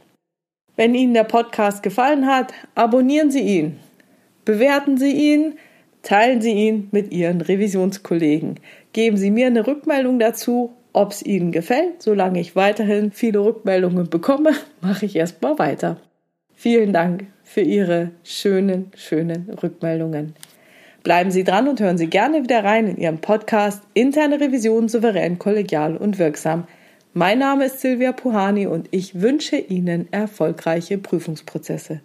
Wenn 0.77 0.95
Ihnen 0.95 1.13
der 1.13 1.25
Podcast 1.25 1.83
gefallen 1.83 2.27
hat, 2.27 2.55
abonnieren 2.75 3.31
Sie 3.31 3.41
ihn, 3.41 3.79
bewerten 4.47 4.97
Sie 4.97 5.13
ihn, 5.13 5.59
teilen 6.03 6.41
Sie 6.41 6.53
ihn 6.53 6.89
mit 6.91 7.13
Ihren 7.13 7.43
Revisionskollegen. 7.43 8.61
Geben 8.95 9.19
Sie 9.19 9.31
mir 9.31 9.47
eine 9.47 9.67
Rückmeldung 9.67 10.19
dazu, 10.19 10.73
ob 10.93 11.13
es 11.13 11.23
Ihnen 11.23 11.53
gefällt. 11.53 12.03
Solange 12.03 12.41
ich 12.41 12.57
weiterhin 12.57 13.13
viele 13.13 13.41
Rückmeldungen 13.41 14.09
bekomme, 14.09 14.53
mache 14.81 15.07
ich 15.07 15.17
erstmal 15.17 15.59
weiter. 15.59 15.97
Vielen 16.55 16.93
Dank 16.93 17.27
für 17.43 17.61
Ihre 17.61 18.11
schönen, 18.23 18.91
schönen 18.95 19.51
Rückmeldungen. 19.63 20.35
Bleiben 21.03 21.33
Sie 21.33 21.43
dran 21.43 21.67
und 21.67 21.81
hören 21.81 21.99
Sie 21.99 22.07
gerne 22.07 22.45
wieder 22.45 22.63
rein 22.63 22.87
in 22.87 22.97
Ihren 22.97 23.19
Podcast 23.19 23.83
Interne 23.95 24.41
Revision 24.41 24.89
souverän, 24.89 25.39
kollegial 25.39 25.97
und 25.97 26.19
wirksam. 26.19 26.69
Mein 27.13 27.41
Name 27.41 27.67
ist 27.67 27.81
Silvia 27.81 28.13
Puhani 28.13 28.67
und 28.67 28.89
ich 28.93 29.21
wünsche 29.21 29.57
Ihnen 29.57 30.11
erfolgreiche 30.13 30.99
Prüfungsprozesse. 30.99 32.01